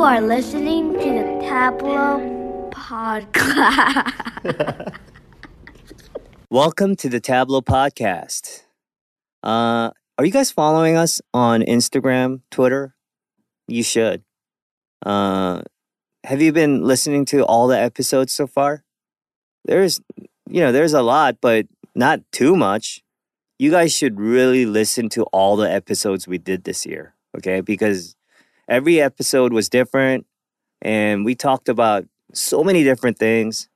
You 0.00 0.06
are 0.06 0.22
listening 0.22 0.94
to 0.94 0.98
the 0.98 1.44
Tablo 1.44 2.72
Podcast. 2.72 4.96
Welcome 6.50 6.96
to 6.96 7.10
the 7.10 7.20
Tablo 7.20 7.60
Podcast. 7.60 8.62
Uh, 9.42 9.90
are 10.16 10.24
you 10.24 10.30
guys 10.30 10.50
following 10.50 10.96
us 10.96 11.20
on 11.34 11.60
Instagram, 11.60 12.40
Twitter? 12.50 12.94
You 13.68 13.82
should. 13.82 14.22
Uh, 15.04 15.60
have 16.24 16.40
you 16.40 16.54
been 16.54 16.82
listening 16.82 17.26
to 17.26 17.44
all 17.44 17.66
the 17.66 17.78
episodes 17.78 18.32
so 18.32 18.46
far? 18.46 18.84
There's, 19.66 20.00
you 20.48 20.62
know, 20.62 20.72
there's 20.72 20.94
a 20.94 21.02
lot, 21.02 21.36
but 21.42 21.66
not 21.94 22.20
too 22.32 22.56
much. 22.56 23.02
You 23.58 23.70
guys 23.70 23.94
should 23.94 24.18
really 24.18 24.64
listen 24.64 25.10
to 25.10 25.24
all 25.24 25.56
the 25.56 25.70
episodes 25.70 26.26
we 26.26 26.38
did 26.38 26.64
this 26.64 26.86
year, 26.86 27.14
okay? 27.36 27.60
Because 27.60 28.16
every 28.70 29.02
episode 29.02 29.52
was 29.52 29.68
different 29.68 30.26
and 30.80 31.26
we 31.26 31.34
talked 31.34 31.68
about 31.68 32.06
so 32.32 32.64
many 32.64 32.82
different 32.84 33.18
things. 33.18 33.68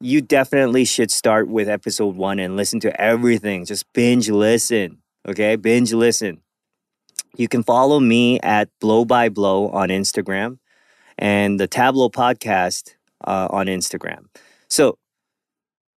You 0.00 0.20
definitely 0.20 0.84
should 0.84 1.12
start 1.12 1.46
with 1.46 1.68
episode 1.68 2.16
one 2.16 2.40
and 2.40 2.56
listen 2.56 2.80
to 2.80 3.00
everything. 3.00 3.64
Just 3.64 3.84
binge 3.92 4.28
listen 4.28 5.02
Okay, 5.28 5.54
binge 5.54 5.92
listen. 5.92 6.42
You 7.36 7.46
can 7.46 7.62
follow 7.62 8.00
me 8.00 8.40
at 8.40 8.68
Blow 8.80 9.04
by 9.04 9.28
Blow 9.28 9.68
on 9.68 9.88
Instagram 9.88 10.58
and 11.16 11.60
the 11.60 11.68
Tablo 11.68 12.10
podcast 12.10 12.94
uh, 13.24 13.46
on 13.50 13.66
Instagram. 13.66 14.26
So 14.68 14.98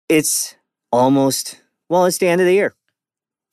it's 0.07 0.55
almost, 0.91 1.63
well, 1.89 2.05
it's 2.05 2.19
the 2.19 2.27
end 2.27 2.39
of 2.39 2.45
the 2.45 2.53
year. 2.53 2.75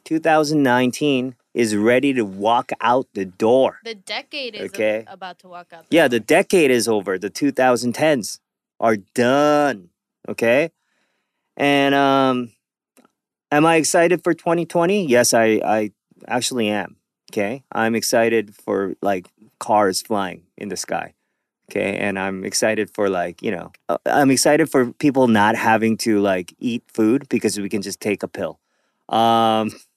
2019 0.05 1.36
is 1.55 1.77
ready 1.77 2.12
to 2.14 2.22
walk 2.25 2.72
out 2.81 3.06
the 3.14 3.25
door. 3.25 3.78
The 3.84 3.95
decade 3.95 4.55
is 4.55 4.70
okay? 4.72 5.05
about 5.06 5.39
to 5.41 5.48
walk 5.48 5.72
out. 5.72 5.86
yeah, 5.91 6.03
door. 6.03 6.09
the 6.11 6.20
decade 6.20 6.70
is 6.70 6.89
over. 6.89 7.19
The 7.19 7.31
2010s 7.31 8.39
are 8.81 8.97
done. 8.97 9.91
Okay. 10.28 10.70
And 11.56 11.94
um, 11.94 12.50
Am 13.53 13.67
I 13.67 13.77
excited 13.77 14.25
for 14.25 14.33
2020? 14.33 15.06
Yes, 15.06 15.34
I, 15.34 15.61
I 15.62 15.91
actually 16.27 16.69
am. 16.69 16.97
Okay. 17.31 17.62
I'm 17.70 17.94
excited 17.94 18.55
for 18.55 18.94
like 19.03 19.28
cars 19.61 20.00
flying 20.00 20.44
in 20.56 20.70
the 20.70 20.77
sky. 20.77 21.12
Okay. 21.70 21.98
And 21.98 22.19
I'm 22.19 22.47
excited 22.47 22.89
for 22.89 23.11
like, 23.11 23.42
you 23.42 23.50
know, 23.50 23.70
uh, 23.91 23.98
I'm 24.06 24.31
excited 24.31 24.70
for 24.70 24.92
people 24.94 25.28
not 25.28 25.55
having 25.55 25.98
to 25.98 26.20
like 26.20 26.55
eat 26.61 26.83
food 26.89 27.28
because 27.28 27.61
we 27.61 27.69
can 27.69 27.83
just 27.83 28.00
take 28.00 28.22
a 28.22 28.28
pill. 28.28 28.59
Um, 29.11 29.70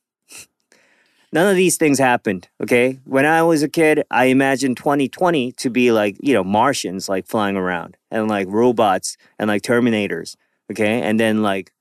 none 1.36 1.48
of 1.48 1.58
these 1.58 1.76
things 1.76 2.00
happened. 2.00 2.48
Okay. 2.64 3.00
When 3.04 3.26
I 3.26 3.44
was 3.44 3.62
a 3.62 3.68
kid, 3.68 4.04
I 4.10 4.26
imagined 4.26 4.78
2020 4.78 5.52
to 5.52 5.70
be 5.70 5.92
like, 5.92 6.16
you 6.22 6.34
know, 6.34 6.46
Martians 6.46 7.10
like 7.10 7.28
flying 7.28 7.58
around 7.58 7.98
and 8.10 8.30
like 8.30 8.48
robots 8.50 9.18
and 9.38 9.50
like 9.50 9.62
Terminators. 9.62 10.38
Okay. 10.72 11.02
And 11.02 11.20
then 11.20 11.44
like 11.44 11.74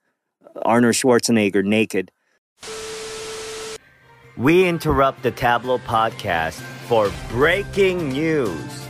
Arnold 0.62 0.94
Schwarzenegger 0.94 1.64
naked. 1.64 2.10
We 4.36 4.66
interrupt 4.66 5.22
the 5.22 5.30
Tablo 5.30 5.78
podcast 5.78 6.60
for 6.88 7.12
breaking 7.28 8.08
news. 8.08 8.88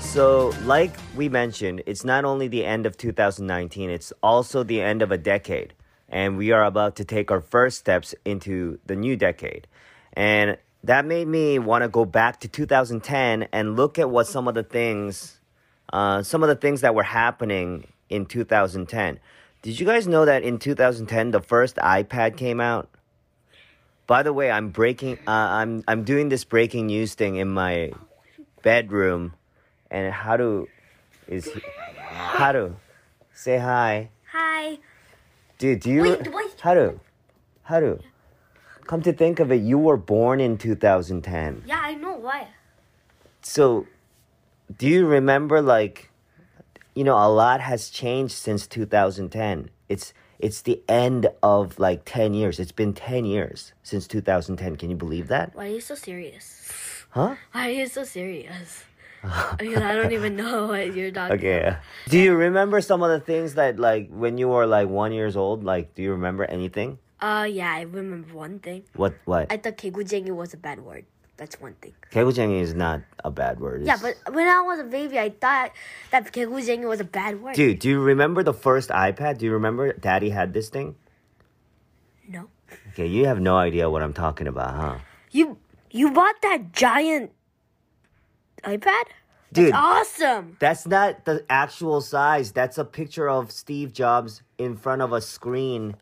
So, 0.00 0.52
like 0.64 0.94
we 1.16 1.30
mentioned, 1.30 1.82
it's 1.86 2.04
not 2.04 2.26
only 2.26 2.46
the 2.46 2.66
end 2.66 2.84
of 2.84 2.98
2019, 2.98 3.88
it's 3.88 4.12
also 4.22 4.62
the 4.62 4.82
end 4.82 5.00
of 5.00 5.10
a 5.10 5.16
decade. 5.16 5.72
And 6.12 6.36
we 6.36 6.52
are 6.52 6.64
about 6.64 6.96
to 6.96 7.04
take 7.04 7.30
our 7.30 7.40
first 7.40 7.78
steps 7.78 8.14
into 8.24 8.78
the 8.86 8.94
new 8.94 9.16
decade. 9.16 9.66
And 10.12 10.58
that 10.84 11.06
made 11.06 11.26
me 11.26 11.58
want 11.58 11.82
to 11.82 11.88
go 11.88 12.04
back 12.04 12.40
to 12.40 12.48
2010 12.48 13.48
and 13.52 13.76
look 13.76 13.98
at 13.98 14.10
what 14.10 14.26
some 14.26 14.46
of 14.46 14.54
the 14.54 14.62
things, 14.62 15.40
uh, 15.92 16.22
some 16.22 16.42
of 16.42 16.48
the 16.48 16.54
things 16.54 16.82
that 16.82 16.94
were 16.94 17.02
happening 17.02 17.86
in 18.10 18.26
2010. 18.26 19.18
Did 19.62 19.80
you 19.80 19.86
guys 19.86 20.06
know 20.06 20.24
that 20.24 20.42
in 20.42 20.58
2010 20.58 21.30
the 21.30 21.40
first 21.40 21.76
iPad 21.76 22.36
came 22.36 22.60
out? 22.60 22.90
By 24.06 24.22
the 24.22 24.32
way, 24.32 24.50
I'm 24.50 24.70
breaking. 24.70 25.18
Uh, 25.26 25.30
I'm 25.30 25.84
I'm 25.86 26.02
doing 26.02 26.28
this 26.28 26.44
breaking 26.44 26.88
news 26.88 27.14
thing 27.14 27.36
in 27.36 27.48
my 27.48 27.92
bedroom, 28.62 29.34
and 29.90 30.12
how 30.12 30.66
is 31.28 31.48
how 32.10 32.52
to 32.52 32.74
say 33.32 33.58
hi. 33.58 34.10
Hi. 34.32 34.78
Dude, 35.62 35.78
do 35.78 35.90
you 35.92 36.02
wait, 36.02 36.24
to 36.24 36.30
how 37.62 37.78
to 37.78 38.00
come 38.88 39.00
to 39.02 39.12
think 39.12 39.38
of 39.38 39.52
it? 39.52 39.62
You 39.62 39.78
were 39.78 39.96
born 39.96 40.40
in 40.40 40.58
2010. 40.58 41.62
Yeah, 41.64 41.78
I 41.80 41.94
know 41.94 42.14
why. 42.14 42.48
So, 43.42 43.86
do 44.76 44.88
you 44.88 45.06
remember 45.06 45.62
like 45.62 46.10
you 46.96 47.04
know, 47.04 47.16
a 47.16 47.30
lot 47.30 47.60
has 47.60 47.90
changed 47.90 48.34
since 48.34 48.66
2010. 48.66 49.70
It's 49.88 50.12
it's 50.40 50.62
the 50.62 50.82
end 50.88 51.28
of 51.44 51.78
like 51.78 52.02
10 52.04 52.34
years. 52.34 52.58
It's 52.58 52.72
been 52.72 52.92
10 52.92 53.24
years 53.24 53.72
since 53.84 54.08
2010. 54.08 54.74
Can 54.74 54.90
you 54.90 54.96
believe 54.96 55.28
that? 55.28 55.54
Why 55.54 55.66
are 55.66 55.74
you 55.74 55.80
so 55.80 55.94
serious? 55.94 57.06
Huh? 57.10 57.36
Why 57.52 57.68
are 57.68 57.72
you 57.72 57.86
so 57.86 58.02
serious? 58.02 58.82
because 59.57 59.81
I 59.81 59.95
don't 59.95 60.11
even 60.11 60.35
know 60.35 60.67
what 60.67 60.93
you're 60.95 61.11
talking 61.11 61.37
okay. 61.37 61.61
about. 61.61 61.79
Do 62.09 62.19
you 62.19 62.35
remember 62.35 62.81
some 62.81 63.01
of 63.03 63.09
the 63.09 63.19
things 63.19 63.55
that 63.55 63.79
like 63.79 64.09
when 64.09 64.37
you 64.37 64.47
were 64.49 64.65
like 64.65 64.87
1 64.87 65.11
years 65.11 65.35
old? 65.35 65.63
Like 65.63 65.95
do 65.95 66.01
you 66.03 66.11
remember 66.11 66.45
anything? 66.45 66.99
Uh 67.19 67.47
yeah, 67.49 67.73
I 67.73 67.81
remember 67.81 68.33
one 68.33 68.59
thing. 68.59 68.83
What 68.95 69.15
what? 69.25 69.51
I 69.51 69.57
thought 69.57 69.77
개구쟁이 69.77 70.31
was 70.31 70.53
a 70.53 70.57
bad 70.57 70.79
word. 70.85 71.05
That's 71.37 71.59
one 71.59 71.73
thing. 71.81 71.93
개구쟁이 72.11 72.61
is 72.61 72.73
not 72.73 73.01
a 73.23 73.31
bad 73.31 73.59
word. 73.59 73.85
Yeah, 73.85 73.97
but 74.01 74.15
when 74.33 74.47
I 74.47 74.61
was 74.61 74.79
a 74.79 74.83
baby, 74.85 75.17
I 75.19 75.29
thought 75.29 75.71
that 76.11 76.31
개구쟁이 76.31 76.85
was 76.85 76.99
a 76.99 77.09
bad 77.09 77.41
word. 77.41 77.55
Dude, 77.55 77.79
do 77.79 77.89
you 77.89 77.99
remember 77.99 78.43
the 78.43 78.53
first 78.53 78.89
iPad? 78.89 79.39
Do 79.39 79.45
you 79.45 79.53
remember 79.53 79.93
Daddy 79.93 80.29
had 80.29 80.53
this 80.53 80.69
thing? 80.69 80.95
No. 82.29 82.49
Okay, 82.93 83.07
you 83.07 83.25
have 83.25 83.39
no 83.39 83.57
idea 83.57 83.89
what 83.89 84.03
I'm 84.03 84.13
talking 84.13 84.45
about, 84.47 84.75
huh? 84.75 84.97
You 85.31 85.57
you 85.89 86.11
bought 86.11 86.41
that 86.41 86.71
giant 86.73 87.31
iPad? 88.62 89.04
Dude, 89.52 89.72
That's 89.72 90.20
awesome. 90.22 90.56
That's 90.60 90.86
not 90.86 91.26
the 91.26 91.44
actual 91.50 92.00
size. 92.00 92.52
That's 92.52 92.78
a 92.78 92.84
picture 92.84 93.28
of 93.28 93.52
Steve 93.52 93.92
Jobs 93.92 94.42
in 94.56 94.76
front 94.76 95.02
of 95.02 95.12
a 95.12 95.20
screen 95.20 95.96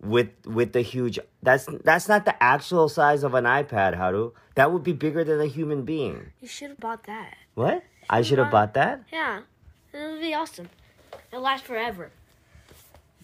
with 0.00 0.28
with 0.44 0.72
the 0.72 0.82
huge 0.82 1.18
that's 1.42 1.66
that's 1.82 2.08
not 2.08 2.24
the 2.24 2.40
actual 2.42 2.88
size 2.88 3.24
of 3.24 3.34
an 3.34 3.44
iPad, 3.44 3.96
Haru. 3.96 4.32
That 4.54 4.72
would 4.72 4.84
be 4.84 4.92
bigger 4.92 5.24
than 5.24 5.40
a 5.40 5.46
human 5.46 5.84
being. 5.84 6.32
You 6.40 6.46
should 6.46 6.68
have 6.70 6.78
bought 6.78 7.04
that. 7.04 7.34
What? 7.54 7.82
I 8.08 8.22
should 8.22 8.38
have 8.38 8.50
bought 8.50 8.74
that? 8.74 9.02
Yeah. 9.12 9.40
It 9.92 10.10
would 10.10 10.20
be 10.20 10.34
awesome. 10.34 10.68
It'll 11.32 11.42
last 11.42 11.64
forever. 11.64 12.10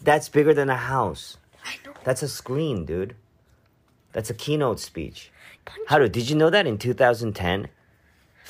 That's 0.02 0.28
bigger 0.28 0.54
than 0.54 0.70
a 0.70 0.76
house. 0.76 1.36
I 1.64 1.74
know. 1.84 1.92
That's 2.04 2.22
a 2.22 2.28
screen, 2.28 2.84
dude. 2.86 3.14
That's 4.12 4.30
a 4.30 4.34
keynote 4.34 4.80
speech. 4.80 5.30
Haru, 5.88 6.08
did 6.08 6.30
you 6.30 6.36
know 6.36 6.50
that 6.50 6.66
in 6.66 6.78
2010, 6.78 7.68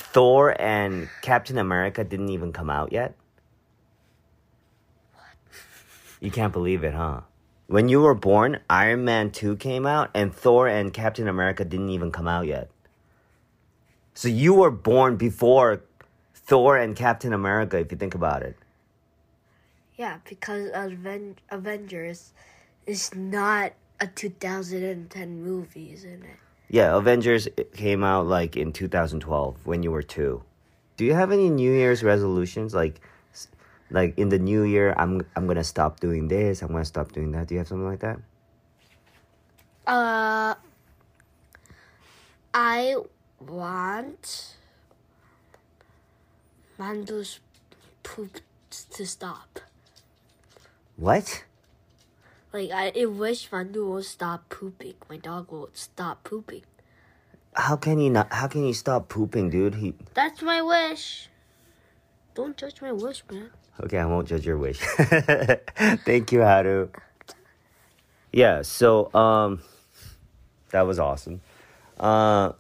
Thor 0.01 0.61
and 0.61 1.09
Captain 1.23 1.59
America 1.59 2.03
didn't 2.03 2.31
even 2.31 2.53
come 2.53 2.71
out 2.71 2.93
yet? 2.93 3.15
What? 5.15 5.55
You 6.21 6.31
can't 6.31 6.53
believe 6.53 6.83
it, 6.83 6.95
huh? 6.95 7.21
When 7.67 7.89
you 7.89 8.01
were 8.01 8.15
born, 8.15 8.59
Iron 8.69 9.05
Man 9.05 9.31
2 9.31 9.57
came 9.57 9.87
out, 9.87 10.11
and 10.13 10.35
Thor 10.35 10.67
and 10.67 10.93
Captain 10.93 11.29
America 11.29 11.65
didn't 11.65 11.91
even 11.91 12.11
come 12.11 12.27
out 12.27 12.47
yet. 12.47 12.69
So 14.15 14.27
you 14.27 14.55
were 14.55 14.73
born 14.73 15.17
before 15.17 15.83
Thor 16.35 16.77
and 16.77 16.97
Captain 16.97 17.33
America, 17.33 17.79
if 17.79 17.93
you 17.93 17.97
think 17.97 18.15
about 18.15 18.43
it. 18.43 18.57
Yeah, 19.97 20.19
because 20.29 20.71
Aven- 20.71 21.37
Avengers 21.51 22.33
is 22.87 23.15
not 23.15 23.73
a 24.01 24.09
2010 24.09 25.43
movie, 25.43 25.93
isn't 25.93 26.25
it? 26.25 26.37
Yeah, 26.71 26.97
Avengers 26.97 27.49
came 27.75 28.03
out 28.03 28.27
like 28.27 28.57
in 28.57 28.73
2012 28.73 29.67
when 29.67 29.83
you 29.83 29.91
were 29.91 30.03
two. 30.03 30.43
Do 30.97 31.05
you 31.05 31.13
have 31.13 31.33
any 31.33 31.51
New 31.51 31.73
Year's 31.73 32.03
resolutions? 32.03 32.73
Like, 32.75 33.01
like 33.91 34.17
in 34.17 34.29
the 34.29 34.39
new 34.39 34.63
year 34.63 34.95
i'm 34.97 35.21
i'm 35.35 35.49
gonna 35.49 35.65
stop 35.65 35.99
doing 35.99 36.29
this 36.29 36.63
i'm 36.63 36.69
gonna 36.69 36.85
stop 36.85 37.11
doing 37.11 37.33
that 37.33 37.49
do 37.49 37.55
you 37.55 37.59
have 37.59 37.67
something 37.67 37.89
like 37.89 37.99
that 37.99 38.21
uh 39.89 40.55
I 42.53 42.97
want 43.39 44.57
Mandu's 46.79 47.39
poop 48.03 48.41
to 48.91 49.07
stop. 49.07 49.61
What? 50.97 51.45
Like 52.53 52.71
I, 52.71 52.93
I 53.01 53.05
wish 53.05 53.49
Mandu 53.51 53.87
will 53.87 54.03
stop 54.03 54.49
pooping. 54.49 54.95
My 55.09 55.17
dog 55.17 55.53
will 55.53 55.71
stop 55.73 56.25
pooping. 56.25 56.63
How 57.55 57.77
can 57.77 57.99
he 57.99 58.09
not? 58.09 58.33
How 58.33 58.49
can 58.49 58.65
he 58.65 58.73
stop 58.73 59.09
pooping, 59.09 59.51
dude? 59.51 59.77
He. 59.77 59.95
That's 60.15 60.43
my 60.43 60.61
wish. 60.63 61.29
Don't 62.35 62.57
judge 62.57 62.81
my 62.83 62.93
wish, 62.93 63.23
man. 63.31 63.51
Okay, 63.83 63.99
I 63.99 64.07
won't 64.07 64.29
judge 64.29 64.47
your 64.47 64.59
wish. 64.59 64.79
Thank 66.05 66.33
you, 66.33 66.43
Haru. 66.43 66.89
Yeah. 68.33 68.63
So, 68.63 69.13
um, 69.15 69.61
that 70.71 70.83
was 70.83 70.99
awesome. 70.99 71.41
Uh, 71.99 72.53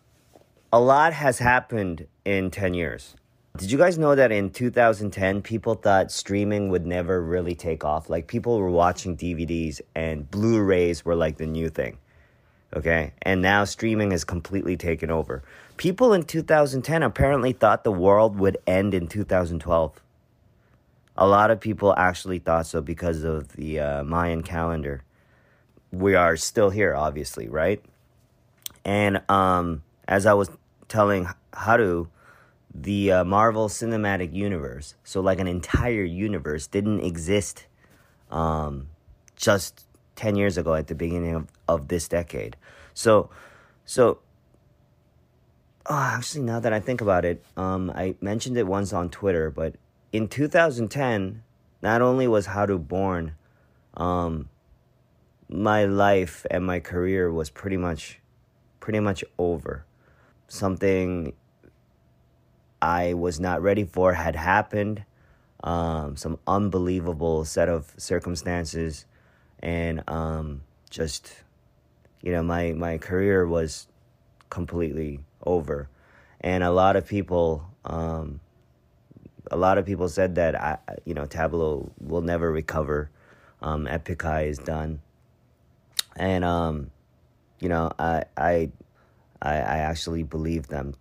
a 0.72 0.80
lot 0.80 1.12
has 1.12 1.38
happened 1.38 2.06
in 2.24 2.50
ten 2.50 2.74
years. 2.74 3.16
Did 3.60 3.70
you 3.70 3.76
guys 3.76 3.98
know 3.98 4.14
that 4.14 4.32
in 4.32 4.48
2010, 4.48 5.42
people 5.42 5.74
thought 5.74 6.10
streaming 6.10 6.70
would 6.70 6.86
never 6.86 7.20
really 7.20 7.54
take 7.54 7.84
off? 7.84 8.08
Like, 8.08 8.26
people 8.26 8.58
were 8.58 8.70
watching 8.70 9.18
DVDs 9.18 9.82
and 9.94 10.30
Blu 10.30 10.62
rays 10.62 11.04
were 11.04 11.14
like 11.14 11.36
the 11.36 11.44
new 11.44 11.68
thing. 11.68 11.98
Okay? 12.74 13.12
And 13.20 13.42
now 13.42 13.64
streaming 13.64 14.12
has 14.12 14.24
completely 14.24 14.78
taken 14.78 15.10
over. 15.10 15.42
People 15.76 16.14
in 16.14 16.22
2010 16.22 17.02
apparently 17.02 17.52
thought 17.52 17.84
the 17.84 17.92
world 17.92 18.38
would 18.38 18.56
end 18.66 18.94
in 18.94 19.08
2012. 19.08 20.02
A 21.18 21.26
lot 21.26 21.50
of 21.50 21.60
people 21.60 21.94
actually 21.98 22.38
thought 22.38 22.66
so 22.66 22.80
because 22.80 23.24
of 23.24 23.52
the 23.56 23.78
uh, 23.78 24.04
Mayan 24.04 24.42
calendar. 24.42 25.04
We 25.92 26.14
are 26.14 26.34
still 26.38 26.70
here, 26.70 26.94
obviously, 26.94 27.46
right? 27.46 27.84
And 28.86 29.20
um, 29.28 29.82
as 30.08 30.24
I 30.24 30.32
was 30.32 30.48
telling 30.88 31.28
Haru, 31.52 32.06
the 32.74 33.12
uh, 33.12 33.24
Marvel 33.24 33.68
Cinematic 33.68 34.34
Universe, 34.34 34.94
so 35.04 35.20
like 35.20 35.40
an 35.40 35.46
entire 35.46 36.04
universe, 36.04 36.66
didn't 36.66 37.00
exist 37.00 37.66
um, 38.30 38.88
just 39.36 39.86
10 40.16 40.36
years 40.36 40.56
ago 40.56 40.74
at 40.74 40.86
the 40.86 40.94
beginning 40.94 41.34
of, 41.34 41.48
of 41.66 41.88
this 41.88 42.06
decade. 42.06 42.56
So, 42.94 43.30
so, 43.84 44.18
oh, 45.86 45.94
actually, 45.94 46.44
now 46.44 46.60
that 46.60 46.72
I 46.72 46.80
think 46.80 47.00
about 47.00 47.24
it, 47.24 47.44
um, 47.56 47.90
I 47.90 48.14
mentioned 48.20 48.56
it 48.56 48.66
once 48.66 48.92
on 48.92 49.10
Twitter, 49.10 49.50
but 49.50 49.74
in 50.12 50.28
2010, 50.28 51.42
not 51.82 52.02
only 52.02 52.28
was 52.28 52.46
Haru 52.46 52.78
born, 52.78 53.34
um, 53.94 54.48
my 55.48 55.84
life 55.84 56.46
and 56.50 56.64
my 56.64 56.78
career 56.78 57.32
was 57.32 57.50
pretty 57.50 57.76
much, 57.76 58.20
pretty 58.78 59.00
much 59.00 59.24
over. 59.38 59.84
Something 60.46 61.32
I 62.82 63.14
was 63.14 63.38
not 63.38 63.62
ready 63.62 63.84
for 63.84 64.14
had 64.14 64.36
happened. 64.36 65.04
Um, 65.62 66.16
some 66.16 66.38
unbelievable 66.46 67.44
set 67.44 67.68
of 67.68 67.92
circumstances, 67.98 69.04
and 69.62 70.02
um, 70.08 70.62
just 70.88 71.42
you 72.22 72.32
know 72.32 72.42
my 72.42 72.72
my 72.72 72.96
career 72.96 73.46
was 73.46 73.86
completely 74.48 75.20
over, 75.44 75.88
and 76.40 76.64
a 76.64 76.70
lot 76.70 76.96
of 76.96 77.06
people. 77.06 77.66
Um, 77.84 78.40
a 79.50 79.56
lot 79.56 79.78
of 79.78 79.86
people 79.86 80.08
said 80.08 80.36
that 80.36 80.54
I, 80.54 80.78
you 81.04 81.12
know, 81.12 81.26
Tablo 81.26 81.90
will 81.98 82.20
never 82.20 82.52
recover. 82.52 83.10
Um, 83.62 83.86
High 83.86 84.44
is 84.44 84.58
done, 84.58 85.00
and 86.16 86.44
um, 86.44 86.90
you 87.60 87.68
know, 87.68 87.92
I, 87.98 88.24
I, 88.36 88.70
I, 89.42 89.52
I 89.52 89.78
actually 89.78 90.22
believe 90.22 90.68
them 90.68 90.94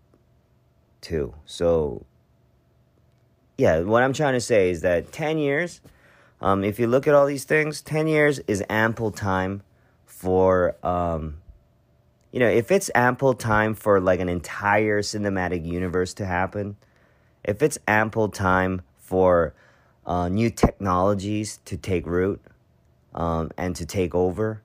too. 1.02 1.34
So, 1.46 2.06
yeah, 3.58 3.82
what 3.82 4.04
I'm 4.04 4.14
trying 4.14 4.34
to 4.34 4.42
say 4.42 4.70
is 4.70 4.82
that 4.82 5.12
10 5.12 5.38
years, 5.38 5.82
um, 6.42 6.64
if 6.64 6.80
you 6.80 6.88
look 6.88 7.08
at 7.08 7.14
all 7.14 7.26
these 7.26 7.44
things, 7.44 7.82
10 7.82 8.08
years 8.08 8.40
is 8.48 8.64
ample 8.70 9.12
time 9.12 9.64
for, 10.06 10.76
um, 10.86 11.38
you 12.32 12.40
know, 12.40 12.48
if 12.48 12.72
it's 12.72 12.90
ample 12.96 13.34
time 13.34 13.74
for 13.74 14.00
like 14.00 14.20
an 14.20 14.30
entire 14.30 15.02
cinematic 15.02 15.66
universe 15.66 16.14
to 16.16 16.26
happen, 16.26 16.78
if 17.44 17.62
it's 17.62 17.78
ample 17.88 18.30
time 18.30 18.82
for 18.98 19.54
uh, 20.06 20.30
new 20.30 20.50
technologies 20.50 21.60
to 21.66 21.78
take 21.78 22.06
root 22.06 22.42
um, 23.14 23.52
and 23.58 23.76
to 23.76 23.86
take 23.86 24.16
over, 24.16 24.62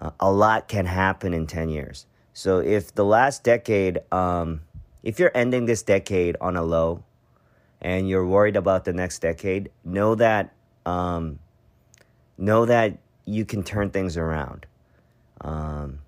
uh, 0.00 0.10
a 0.20 0.30
lot 0.30 0.68
can 0.68 0.86
happen 0.86 1.32
in 1.32 1.46
10 1.46 1.68
years. 1.68 2.06
So 2.32 2.58
if 2.58 2.94
the 2.94 3.04
last 3.04 3.44
decade, 3.44 4.00
um, 4.12 4.60
if 5.06 5.20
you're 5.20 5.30
ending 5.36 5.66
this 5.66 5.84
decade 5.84 6.36
on 6.40 6.56
a 6.56 6.64
low 6.64 7.04
and 7.80 8.08
you're 8.08 8.26
worried 8.26 8.56
about 8.56 8.84
the 8.84 8.92
next 8.92 9.20
decade, 9.20 9.70
know 9.84 10.16
that 10.16 10.52
um, 10.84 11.38
know 12.36 12.66
that 12.66 12.98
you 13.24 13.44
can 13.44 13.62
turn 13.62 13.90
things 13.90 14.16
around. 14.16 14.66
Um, 15.42 16.00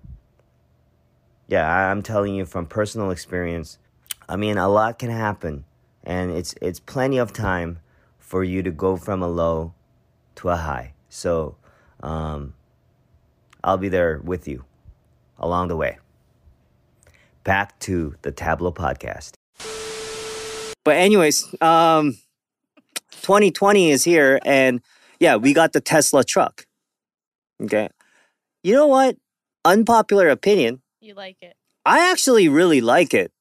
yeah, 1.47 1.89
I'm 1.89 2.01
telling 2.01 2.35
you 2.35 2.45
from 2.45 2.65
personal 2.65 3.09
experience. 3.09 3.77
I 4.27 4.35
mean, 4.35 4.57
a 4.57 4.67
lot 4.67 4.99
can 4.99 5.11
happen, 5.11 5.63
and 6.03 6.31
it's 6.31 6.53
it's 6.61 6.81
plenty 6.81 7.19
of 7.19 7.31
time 7.31 7.79
for 8.19 8.43
you 8.43 8.61
to 8.63 8.69
go 8.69 8.97
from 8.97 9.23
a 9.23 9.29
low 9.29 9.73
to 10.35 10.49
a 10.49 10.57
high. 10.57 10.91
So, 11.07 11.55
um, 12.03 12.53
I'll 13.63 13.77
be 13.77 13.87
there 13.87 14.19
with 14.19 14.45
you 14.45 14.65
along 15.37 15.69
the 15.69 15.77
way 15.77 15.99
back 17.49 17.79
to 17.79 18.13
the 18.21 18.31
Tablo 18.31 18.71
podcast. 18.71 19.33
But 20.85 20.97
anyways, 20.97 21.47
um 21.61 22.15
2020 23.23 23.89
is 23.89 24.03
here 24.03 24.39
and 24.45 24.81
yeah, 25.19 25.35
we 25.35 25.53
got 25.53 25.73
the 25.73 25.81
Tesla 25.81 26.23
truck. 26.23 26.67
Okay. 27.63 27.89
You 28.63 28.75
know 28.75 28.85
what? 28.85 29.17
Unpopular 29.65 30.29
opinion. 30.29 30.83
You 31.01 31.15
like 31.15 31.37
it. 31.41 31.55
I 31.87 32.11
actually 32.11 32.47
really 32.49 32.81
like 32.81 33.15
it. 33.15 33.31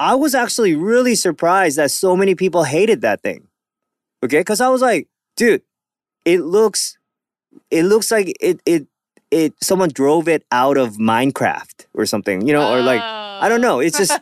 I 0.00 0.14
was 0.14 0.34
actually 0.34 0.74
really 0.74 1.14
surprised 1.14 1.76
that 1.76 1.90
so 1.90 2.16
many 2.16 2.34
people 2.34 2.64
hated 2.64 3.02
that 3.02 3.20
thing. 3.20 3.48
Okay? 4.24 4.42
Cuz 4.44 4.62
I 4.62 4.70
was 4.70 4.80
like, 4.80 5.08
dude, 5.36 5.60
it 6.24 6.40
looks 6.40 6.96
it 7.70 7.82
looks 7.82 8.10
like 8.10 8.34
it 8.40 8.62
it 8.64 8.86
it 9.30 9.52
someone 9.62 9.90
drove 9.90 10.26
it 10.26 10.42
out 10.50 10.78
of 10.78 10.96
Minecraft 10.96 11.84
or 11.92 12.06
something, 12.06 12.46
you 12.46 12.54
know, 12.54 12.72
or 12.72 12.80
like 12.80 13.25
I 13.40 13.48
don't 13.48 13.60
know. 13.60 13.80
It's 13.80 13.98
just 13.98 14.18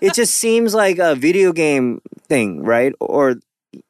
it 0.00 0.14
just 0.14 0.34
seems 0.42 0.74
like 0.74 0.98
a 0.98 1.14
video 1.14 1.52
game 1.52 2.00
thing, 2.28 2.62
right? 2.62 2.92
Or 3.00 3.36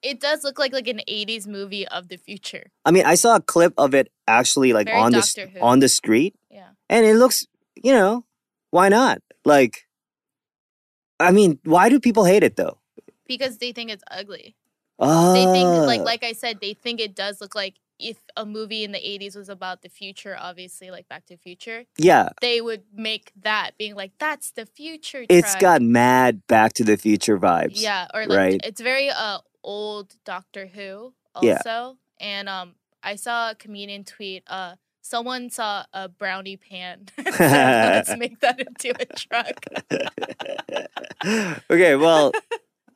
it 0.02 0.20
does 0.20 0.44
look 0.44 0.58
like 0.58 0.72
like 0.72 0.88
an 0.88 1.00
80s 1.08 1.46
movie 1.46 1.86
of 1.88 2.08
the 2.08 2.16
future. 2.16 2.70
I 2.84 2.90
mean, 2.90 3.04
I 3.04 3.14
saw 3.14 3.36
a 3.36 3.40
clip 3.40 3.74
of 3.78 3.94
it 3.94 4.10
actually 4.26 4.72
like 4.72 4.86
Very 4.86 4.98
on 4.98 5.12
Doctor 5.12 5.46
the 5.46 5.52
Who. 5.52 5.60
on 5.60 5.80
the 5.80 5.88
street. 5.88 6.34
Yeah. 6.50 6.68
And 6.88 7.06
it 7.06 7.16
looks, 7.16 7.46
you 7.82 7.92
know, 7.92 8.24
why 8.70 8.88
not? 8.88 9.22
Like 9.44 9.88
I 11.20 11.32
mean, 11.32 11.58
why 11.64 11.88
do 11.88 12.00
people 12.00 12.24
hate 12.24 12.42
it 12.42 12.56
though? 12.56 12.78
Because 13.26 13.58
they 13.58 13.72
think 13.72 13.90
it's 13.90 14.04
ugly. 14.10 14.56
Uh, 14.98 15.32
they 15.32 15.44
think 15.44 15.68
like 15.86 16.00
ah. 16.00 16.04
like 16.04 16.24
I 16.24 16.32
said, 16.32 16.60
they 16.60 16.74
think 16.74 17.00
it 17.00 17.14
does 17.14 17.40
look 17.40 17.54
like 17.54 17.74
if 17.98 18.18
a 18.36 18.46
movie 18.46 18.84
in 18.84 18.92
the 18.92 18.98
80s 18.98 19.36
was 19.36 19.48
about 19.48 19.82
the 19.82 19.88
future, 19.88 20.36
obviously, 20.38 20.90
like 20.90 21.08
Back 21.08 21.26
to 21.26 21.34
the 21.34 21.40
Future, 21.40 21.84
yeah, 21.96 22.30
they 22.40 22.60
would 22.60 22.82
make 22.94 23.32
that 23.42 23.72
being 23.78 23.94
like, 23.94 24.12
that's 24.18 24.50
the 24.52 24.66
future. 24.66 25.24
It's 25.28 25.56
got 25.56 25.82
mad 25.82 26.46
Back 26.46 26.74
to 26.74 26.84
the 26.84 26.96
Future 26.96 27.38
vibes. 27.38 27.80
Yeah, 27.80 28.06
or 28.14 28.26
like, 28.26 28.38
right? 28.38 28.60
it's 28.64 28.80
very 28.80 29.10
uh 29.10 29.38
old 29.62 30.14
Doctor 30.24 30.66
Who 30.66 31.12
also. 31.34 31.48
Yeah. 31.64 31.92
And 32.20 32.48
um, 32.48 32.74
I 33.02 33.16
saw 33.16 33.50
a 33.50 33.54
comedian 33.54 34.04
tweet, 34.04 34.42
uh, 34.48 34.74
someone 35.02 35.50
saw 35.50 35.84
a 35.92 36.08
brownie 36.08 36.56
pan. 36.56 37.06
Let's 37.18 38.16
make 38.16 38.40
that 38.40 38.60
into 38.60 38.94
a 39.00 39.06
truck. 39.06 39.64
okay, 41.70 41.96
well. 41.96 42.32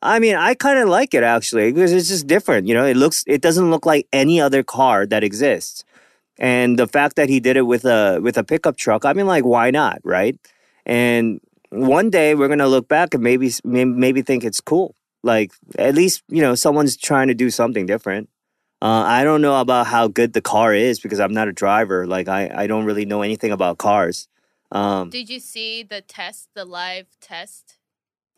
I 0.02 0.18
mean, 0.18 0.34
I 0.34 0.54
kind 0.54 0.78
of 0.80 0.88
like 0.88 1.14
it 1.14 1.22
actually 1.22 1.72
because 1.72 1.92
it's 1.92 2.08
just 2.08 2.26
different. 2.26 2.66
You 2.66 2.74
know, 2.74 2.84
it 2.84 2.96
looks, 2.96 3.22
it 3.26 3.40
doesn't 3.40 3.70
look 3.70 3.86
like 3.86 4.08
any 4.12 4.40
other 4.40 4.62
car 4.62 5.06
that 5.06 5.22
exists. 5.22 5.84
And 6.38 6.78
the 6.78 6.88
fact 6.88 7.16
that 7.16 7.28
he 7.28 7.38
did 7.38 7.56
it 7.56 7.62
with 7.62 7.84
a 7.84 8.18
with 8.20 8.36
a 8.36 8.42
pickup 8.42 8.76
truck, 8.76 9.04
I 9.04 9.12
mean, 9.12 9.26
like, 9.26 9.44
why 9.44 9.70
not, 9.70 10.00
right? 10.02 10.36
And 10.84 11.40
one 11.70 12.10
day 12.10 12.34
we're 12.34 12.48
gonna 12.48 12.66
look 12.66 12.88
back 12.88 13.14
and 13.14 13.22
maybe 13.22 13.52
maybe 13.64 14.22
think 14.22 14.42
it's 14.42 14.60
cool. 14.60 14.96
Like, 15.22 15.52
at 15.78 15.94
least 15.94 16.24
you 16.28 16.42
know 16.42 16.56
someone's 16.56 16.96
trying 16.96 17.28
to 17.28 17.34
do 17.34 17.50
something 17.50 17.86
different. 17.86 18.28
Uh, 18.80 19.04
I 19.06 19.22
don't 19.22 19.40
know 19.40 19.60
about 19.60 19.86
how 19.86 20.08
good 20.08 20.32
the 20.32 20.40
car 20.40 20.74
is 20.74 20.98
because 20.98 21.20
I'm 21.20 21.32
not 21.32 21.46
a 21.46 21.52
driver. 21.52 22.06
Like, 22.06 22.28
I 22.28 22.50
I 22.52 22.66
don't 22.66 22.86
really 22.86 23.04
know 23.04 23.22
anything 23.22 23.52
about 23.52 23.78
cars. 23.78 24.26
Um, 24.72 25.10
did 25.10 25.28
you 25.28 25.38
see 25.38 25.84
the 25.84 26.00
test, 26.00 26.48
the 26.54 26.64
live 26.64 27.06
test? 27.20 27.76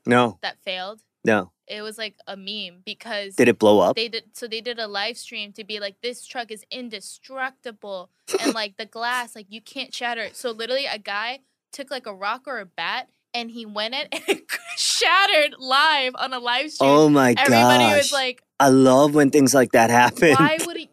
No. 0.05 0.39
That 0.43 0.59
failed. 0.59 1.01
No 1.25 1.54
it 1.67 1.83
was 1.83 1.99
like 1.99 2.17
a 2.27 2.37
meme 2.37 2.83
because 2.85 3.37
did 3.37 3.49
it 3.49 3.59
blow 3.59 3.81
up? 3.81 3.97
They 3.97 4.09
did 4.09 4.25
so 4.33 4.47
they 4.47 4.61
did 4.61 4.79
a 4.79 4.87
live 4.87 5.17
stream 5.17 5.53
to 5.55 5.65
be 5.65 5.81
like 5.81 6.01
this 6.03 6.27
truck 6.27 6.51
is 6.51 6.65
indestructible 6.71 8.11
and 8.41 8.55
like 8.55 8.77
the 8.77 8.87
glass 8.87 9.35
like 9.35 9.47
you 9.49 9.61
can't 9.61 9.95
shatter 9.95 10.23
it. 10.23 10.37
So 10.37 10.51
literally 10.51 10.87
a 10.87 10.99
guy 10.99 11.41
took 11.73 11.91
like 11.91 12.07
a 12.07 12.15
rock 12.15 12.43
or 12.47 12.61
a 12.61 12.67
bat 12.67 13.09
and 13.35 13.51
he 13.51 13.67
went 13.67 13.95
it 13.95 14.09
and 14.13 14.23
it 14.29 14.45
shattered 14.77 15.57
live 15.59 16.13
on 16.17 16.33
a 16.33 16.39
live 16.39 16.71
stream. 16.71 16.91
Oh 16.91 17.09
my 17.09 17.35
god! 17.35 17.47
Everybody 17.47 17.85
gosh. 17.85 17.97
was 17.97 18.13
like, 18.13 18.43
I 18.61 18.69
love 18.69 19.15
when 19.15 19.31
things 19.31 19.55
like 19.55 19.73
that 19.73 19.91
happen. 19.91 20.35
why 20.35 20.59
would 20.67 20.77
he? 20.77 20.89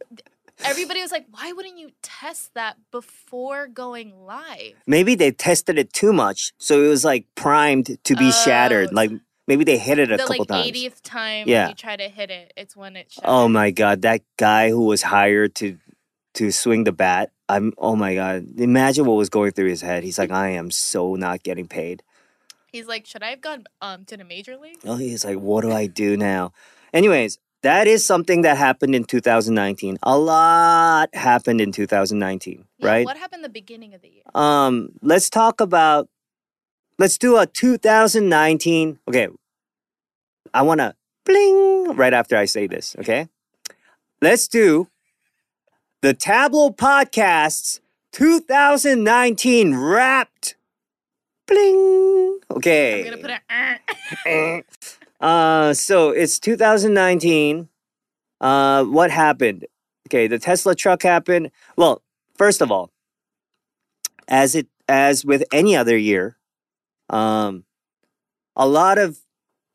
Everybody 0.64 1.02
was 1.02 1.12
like, 1.12 1.26
why 1.32 1.52
wouldn't 1.54 1.80
you 1.80 1.90
test 2.04 2.54
that 2.54 2.78
before 2.92 3.68
going 3.68 4.14
live? 4.26 4.74
maybe 4.86 5.16
they 5.16 5.32
tested 5.32 5.80
it 5.80 5.92
too 5.92 6.14
much, 6.14 6.54
so 6.60 6.84
it 6.84 6.88
was 6.88 7.04
like 7.04 7.26
primed 7.36 7.98
to 8.04 8.16
be 8.16 8.32
shattered. 8.32 8.90
Oh. 8.92 8.96
Like 8.96 9.12
maybe 9.48 9.64
they 9.64 9.78
hit 9.78 10.00
it 10.00 10.12
a 10.12 10.18
the 10.18 10.24
couple 10.24 10.40
like 10.40 10.48
times. 10.48 10.72
80th 10.72 11.02
time 11.02 11.48
Yeah. 11.48 11.70
you 11.70 11.76
try 11.76 11.96
to 11.96 12.10
hit 12.10 12.30
it, 12.30 12.54
it's 12.58 12.76
when 12.76 12.96
it 12.96 13.12
shattered. 13.12 13.30
Oh 13.30 13.48
my 13.48 13.72
god, 13.72 14.02
that 14.04 14.22
guy 14.38 14.70
who 14.70 14.86
was 14.86 15.04
hired 15.04 15.56
to 15.56 15.78
to 16.36 16.52
swing 16.52 16.86
the 16.86 16.92
bat. 16.94 17.32
I'm 17.50 17.74
oh 17.78 17.96
my 17.96 18.16
god. 18.16 18.60
Imagine 18.60 19.06
what 19.06 19.16
was 19.16 19.30
going 19.30 19.52
through 19.52 19.70
his 19.70 19.82
head. 19.82 20.04
He's 20.04 20.18
like, 20.18 20.32
I 20.32 20.50
am 20.50 20.72
so 20.72 21.16
not 21.16 21.44
getting 21.44 21.68
paid. 21.68 22.04
He's 22.72 22.88
like, 22.88 23.06
should 23.06 23.22
I 23.24 23.32
have 23.32 23.42
gone 23.42 23.66
um 23.82 24.06
to 24.06 24.16
the 24.18 24.24
major 24.24 24.56
league? 24.58 24.78
Oh, 24.86 24.96
he's 24.96 25.26
like, 25.26 25.38
what 25.38 25.62
do 25.62 25.72
I 25.72 25.88
do 25.88 26.16
now? 26.16 26.54
Anyways, 26.94 27.38
that 27.64 27.86
is 27.88 28.06
something 28.06 28.42
that 28.44 28.58
happened 28.58 28.96
in 28.96 29.04
2019. 29.04 29.98
A 30.04 30.18
lot 30.18 31.14
happened 31.14 31.62
in 31.62 31.72
2019, 31.72 32.66
Yeah, 32.80 32.88
right? 32.88 33.06
What 33.06 33.18
happened 33.18 33.44
the 33.44 33.50
beginning 33.50 33.94
of 33.94 34.02
the 34.02 34.10
year? 34.10 34.24
Um, 34.34 34.90
let's 35.02 35.30
talk 35.30 35.62
about 35.62 36.08
let's 37.02 37.18
do 37.18 37.36
a 37.36 37.48
2019. 37.48 39.00
Okay. 39.08 39.28
I 40.54 40.62
want 40.62 40.82
to 40.82 40.94
bling 41.26 41.96
right 41.96 42.14
after 42.14 42.38
I 42.38 42.46
say 42.46 42.68
this, 42.68 42.96
okay? 43.00 43.28
Let's 44.22 44.48
do 44.48 44.88
the 46.04 46.14
Tablo 46.14 46.76
Podcasts 46.76 47.80
2019 48.12 49.76
Wrapped. 49.76 50.56
Bling. 51.48 52.40
Okay. 52.52 53.08
I'm 53.08 53.20
gonna 53.20 53.40
put 54.24 54.28
a. 54.28 54.64
uh, 55.20 55.74
so 55.88 56.12
it's 56.12 56.40
2019. 56.40 57.68
Uh, 58.40 58.84
what 58.84 59.10
happened? 59.10 59.66
Okay, 60.08 60.28
the 60.28 60.38
Tesla 60.38 60.76
truck 60.76 61.02
happened. 61.02 61.50
Well, 61.76 62.04
first 62.36 62.62
of 62.62 62.72
all, 62.72 62.92
as 64.28 64.54
it 64.54 64.68
as 64.88 65.26
with 65.26 65.44
any 65.52 65.76
other 65.76 65.98
year, 65.98 66.38
um, 67.12 67.66
a 68.56 68.68
lot 68.68 68.98
of 68.98 69.20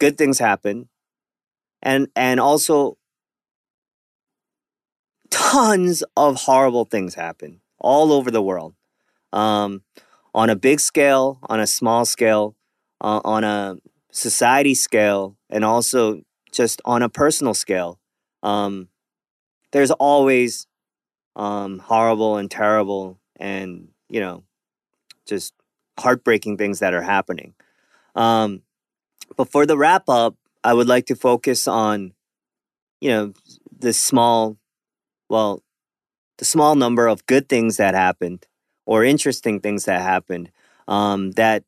good 0.00 0.18
things 0.18 0.38
happen, 0.38 0.88
and 1.82 2.08
and 2.16 2.40
also 2.40 2.98
tons 5.30 6.02
of 6.16 6.36
horrible 6.36 6.84
things 6.84 7.14
happen 7.14 7.60
all 7.78 8.12
over 8.12 8.30
the 8.30 8.42
world, 8.42 8.74
um, 9.32 9.82
on 10.34 10.50
a 10.50 10.56
big 10.56 10.80
scale, 10.80 11.38
on 11.44 11.60
a 11.60 11.66
small 11.66 12.04
scale, 12.04 12.56
uh, 13.00 13.20
on 13.24 13.44
a 13.44 13.76
society 14.10 14.74
scale, 14.74 15.36
and 15.50 15.64
also 15.64 16.22
just 16.52 16.80
on 16.84 17.02
a 17.02 17.08
personal 17.08 17.54
scale. 17.54 18.00
Um, 18.42 18.88
there's 19.72 19.90
always 19.92 20.66
um, 21.36 21.78
horrible 21.80 22.38
and 22.38 22.50
terrible 22.50 23.20
and 23.38 23.88
you 24.08 24.20
know 24.20 24.42
just 25.26 25.52
heartbreaking 25.98 26.56
things 26.56 26.78
that 26.80 26.94
are 26.94 27.02
happening. 27.02 27.54
Um, 28.14 28.62
but 29.36 29.50
for 29.50 29.66
the 29.66 29.76
wrap 29.76 30.08
up, 30.08 30.36
I 30.62 30.74
would 30.74 30.88
like 30.88 31.06
to 31.06 31.16
focus 31.16 31.68
on 31.68 32.12
you 33.00 33.10
know 33.10 33.32
the 33.78 33.92
small, 33.92 34.56
well, 35.28 35.62
the 36.38 36.44
small 36.44 36.74
number 36.74 37.06
of 37.06 37.26
good 37.26 37.48
things 37.48 37.76
that 37.76 37.94
happened 37.94 38.46
or 38.84 39.04
interesting 39.04 39.60
things 39.60 39.84
that 39.84 40.00
happened 40.00 40.50
um, 40.88 41.32
that 41.32 41.64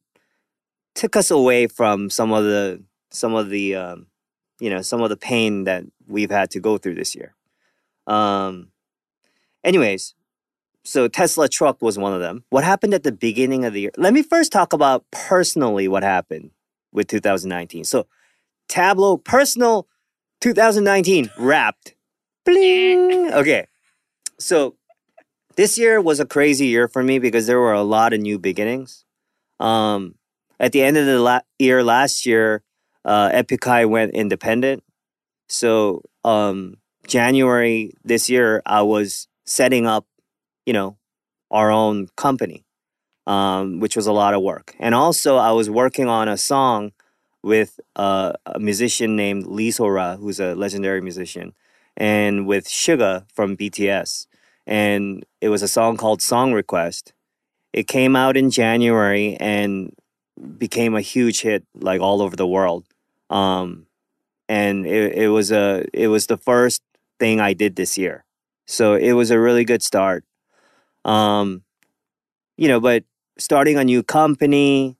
took 0.94 1.16
us 1.16 1.30
away 1.30 1.66
from 1.66 2.10
some 2.10 2.32
of 2.32 2.44
the 2.44 2.82
some 3.10 3.34
of 3.34 3.50
the 3.50 3.74
um, 3.74 4.06
you 4.60 4.70
know 4.70 4.82
some 4.82 5.02
of 5.02 5.10
the 5.10 5.16
pain 5.16 5.64
that 5.64 5.84
we've 6.06 6.30
had 6.30 6.50
to 6.50 6.60
go 6.60 6.78
through 6.78 6.94
this 6.94 7.14
year. 7.14 7.34
Um, 8.06 8.68
anyways, 9.62 10.14
so 10.88 11.06
Tesla 11.06 11.48
truck 11.50 11.82
was 11.82 11.98
one 11.98 12.14
of 12.14 12.20
them. 12.20 12.44
What 12.48 12.64
happened 12.64 12.94
at 12.94 13.02
the 13.02 13.12
beginning 13.12 13.66
of 13.66 13.74
the 13.74 13.82
year? 13.82 13.90
Let 13.98 14.14
me 14.14 14.22
first 14.22 14.50
talk 14.50 14.72
about 14.72 15.04
personally 15.10 15.86
what 15.86 16.02
happened 16.02 16.50
with 16.92 17.08
2019. 17.08 17.84
So 17.84 18.06
Tablo 18.70 19.22
personal 19.22 19.86
2019 20.40 21.30
wrapped. 21.38 21.94
Bling. 22.46 23.32
Okay. 23.34 23.66
So 24.38 24.76
this 25.56 25.76
year 25.76 26.00
was 26.00 26.20
a 26.20 26.26
crazy 26.26 26.68
year 26.68 26.88
for 26.88 27.02
me 27.02 27.18
because 27.18 27.46
there 27.46 27.60
were 27.60 27.74
a 27.74 27.82
lot 27.82 28.14
of 28.14 28.20
new 28.20 28.38
beginnings. 28.38 29.04
Um, 29.60 30.14
at 30.58 30.72
the 30.72 30.82
end 30.82 30.96
of 30.96 31.04
the 31.04 31.18
la- 31.18 31.40
year 31.58 31.84
last 31.84 32.24
year, 32.24 32.62
uh, 33.04 33.28
Epic 33.32 33.62
High 33.62 33.84
went 33.84 34.14
independent. 34.14 34.82
So 35.48 36.02
um, 36.24 36.76
January 37.06 37.92
this 38.04 38.30
year, 38.30 38.62
I 38.64 38.82
was 38.82 39.28
setting 39.44 39.86
up, 39.86 40.06
you 40.68 40.74
know, 40.74 40.98
our 41.50 41.70
own 41.70 42.08
company, 42.14 42.62
um, 43.26 43.80
which 43.80 43.96
was 43.96 44.06
a 44.06 44.12
lot 44.12 44.34
of 44.34 44.42
work. 44.42 44.74
And 44.78 44.94
also, 44.94 45.36
I 45.36 45.52
was 45.52 45.70
working 45.70 46.08
on 46.08 46.28
a 46.28 46.36
song 46.36 46.92
with 47.42 47.80
a 47.96 48.34
musician 48.58 49.16
named 49.16 49.46
Lee 49.46 49.70
Sora, 49.70 50.18
who's 50.20 50.38
a 50.38 50.54
legendary 50.54 51.00
musician, 51.00 51.54
and 51.96 52.46
with 52.46 52.66
Suga 52.66 53.24
from 53.32 53.56
BTS. 53.56 54.26
And 54.66 55.24
it 55.40 55.48
was 55.48 55.62
a 55.62 55.68
song 55.68 55.96
called 55.96 56.20
Song 56.20 56.52
Request. 56.52 57.14
It 57.72 57.88
came 57.88 58.14
out 58.14 58.36
in 58.36 58.50
January 58.50 59.38
and 59.40 59.94
became 60.58 60.94
a 60.94 61.00
huge 61.00 61.40
hit, 61.40 61.64
like 61.74 62.02
all 62.02 62.20
over 62.20 62.36
the 62.36 62.46
world. 62.46 62.84
Um, 63.30 63.86
and 64.50 64.86
it, 64.86 65.14
it 65.14 65.28
was 65.28 65.50
a 65.50 65.86
it 65.94 66.08
was 66.08 66.26
the 66.26 66.36
first 66.36 66.82
thing 67.18 67.40
I 67.40 67.54
did 67.54 67.76
this 67.76 67.96
year, 67.96 68.26
so 68.66 68.96
it 68.96 69.12
was 69.12 69.30
a 69.30 69.40
really 69.40 69.64
good 69.64 69.82
start. 69.82 70.24
Um, 71.08 71.62
you 72.56 72.68
know, 72.68 72.80
but 72.80 73.04
starting 73.38 73.76
a 73.78 73.84
new 73.84 74.02
company, 74.02 74.96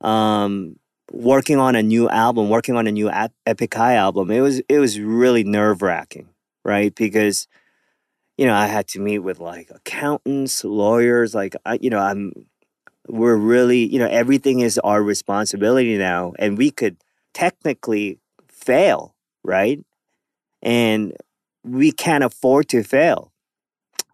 um, 0.00 0.76
working 1.12 1.58
on 1.58 1.76
a 1.76 1.82
new 1.82 2.08
album, 2.08 2.48
working 2.48 2.76
on 2.76 2.86
a 2.86 2.92
new 2.92 3.10
Ep- 3.10 3.34
Epic 3.46 3.74
High 3.74 3.94
album, 3.94 4.30
it 4.30 4.40
was 4.40 4.60
it 4.68 4.78
was 4.78 4.98
really 5.00 5.44
nerve 5.44 5.82
wracking, 5.82 6.28
right? 6.64 6.94
Because 6.94 7.48
you 8.38 8.46
know 8.46 8.54
I 8.54 8.66
had 8.66 8.88
to 8.88 9.00
meet 9.00 9.20
with 9.20 9.40
like 9.40 9.70
accountants, 9.70 10.64
lawyers, 10.64 11.34
like 11.34 11.56
I, 11.66 11.78
you 11.80 11.90
know 11.90 11.98
I'm 11.98 12.32
we're 13.08 13.36
really 13.36 13.86
you 13.92 13.98
know 13.98 14.08
everything 14.08 14.60
is 14.60 14.78
our 14.80 15.02
responsibility 15.02 15.98
now, 15.98 16.34
and 16.38 16.58
we 16.58 16.70
could 16.70 16.96
technically 17.34 18.18
fail, 18.48 19.14
right? 19.44 19.80
And 20.62 21.14
we 21.64 21.92
can't 21.92 22.24
afford 22.24 22.68
to 22.70 22.82
fail. 22.84 23.31